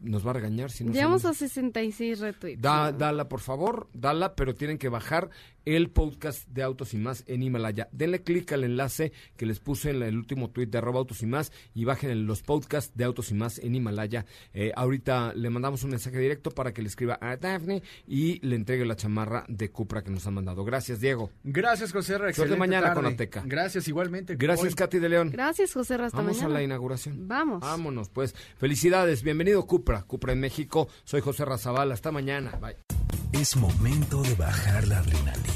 nos 0.00 0.26
va 0.26 0.30
a 0.30 0.34
regañar 0.34 0.70
si 0.70 0.84
no 0.84 0.92
Llegamos 0.92 1.24
a 1.24 1.32
66 1.32 2.20
retweets. 2.20 2.60
Da, 2.60 2.92
dala, 2.92 3.28
por 3.28 3.40
favor, 3.40 3.88
dala, 3.92 4.34
pero 4.34 4.54
tienen 4.54 4.78
que 4.78 4.88
bajar 4.88 5.30
el 5.66 5.90
podcast 5.90 6.48
de 6.48 6.62
Autos 6.62 6.94
y 6.94 6.96
Más 6.96 7.22
en 7.26 7.42
Himalaya. 7.42 7.88
Denle 7.92 8.22
clic 8.22 8.50
al 8.52 8.64
enlace 8.64 9.12
que 9.36 9.44
les 9.44 9.60
puse 9.60 9.90
en 9.90 10.02
el 10.02 10.16
último 10.16 10.48
tweet 10.50 10.68
de 10.68 10.78
arroba 10.78 11.00
Autos 11.00 11.22
y 11.22 11.26
Más 11.26 11.52
y 11.74 11.84
bajen 11.84 12.26
los 12.26 12.40
podcasts 12.42 12.96
de 12.96 13.04
Autos 13.04 13.30
y 13.30 13.34
Más 13.34 13.58
en 13.58 13.74
Himalaya. 13.74 14.24
Eh, 14.54 14.72
ahorita 14.74 15.34
le 15.34 15.50
mandamos 15.50 15.82
un 15.84 15.90
mensaje 15.90 16.18
directo 16.18 16.50
para 16.50 16.72
que 16.72 16.80
le 16.80 16.88
escriba 16.88 17.18
a 17.20 17.36
Daphne 17.36 17.82
y 18.06 18.38
le 18.46 18.56
entregue 18.56 18.86
la 18.86 18.96
chamarra 18.96 19.44
de 19.48 19.70
Cupra 19.70 20.02
que 20.02 20.10
nos 20.10 20.26
han 20.26 20.34
mandado. 20.34 20.64
Gracias, 20.64 21.00
Diego. 21.00 21.30
Gracias, 21.44 21.92
José 21.92 22.12
Ra, 22.12 22.18
Suerte 22.18 22.30
excelente 22.30 22.56
mañana 22.58 22.94
con. 22.94 23.04
Ateca. 23.06 23.42
Gracias, 23.44 23.88
igualmente. 23.88 24.36
Gracias, 24.36 24.68
Hoy- 24.68 24.74
Katy 24.74 24.98
de 25.00 25.08
León. 25.08 25.30
Gracias, 25.32 25.72
José. 25.74 25.94
Hasta 25.94 26.16
Vamos 26.16 26.36
mañana. 26.36 26.46
a 26.54 26.58
la 26.58 26.62
inauguración. 26.62 27.26
Vamos. 27.26 27.60
Vámonos, 27.60 28.08
pues. 28.08 28.34
Felicidades. 28.56 29.22
Bienvenido, 29.22 29.66
Cupra. 29.66 30.02
Cupra 30.04 30.32
en 30.32 30.40
México. 30.40 30.88
Soy 31.04 31.20
José 31.20 31.44
Razabal. 31.44 31.90
Hasta 31.90 32.12
mañana. 32.12 32.52
Bye. 32.60 32.76
Es 33.32 33.56
momento 33.56 34.22
de 34.22 34.34
bajar 34.34 34.86
la 34.86 34.98
adrenalina, 35.00 35.55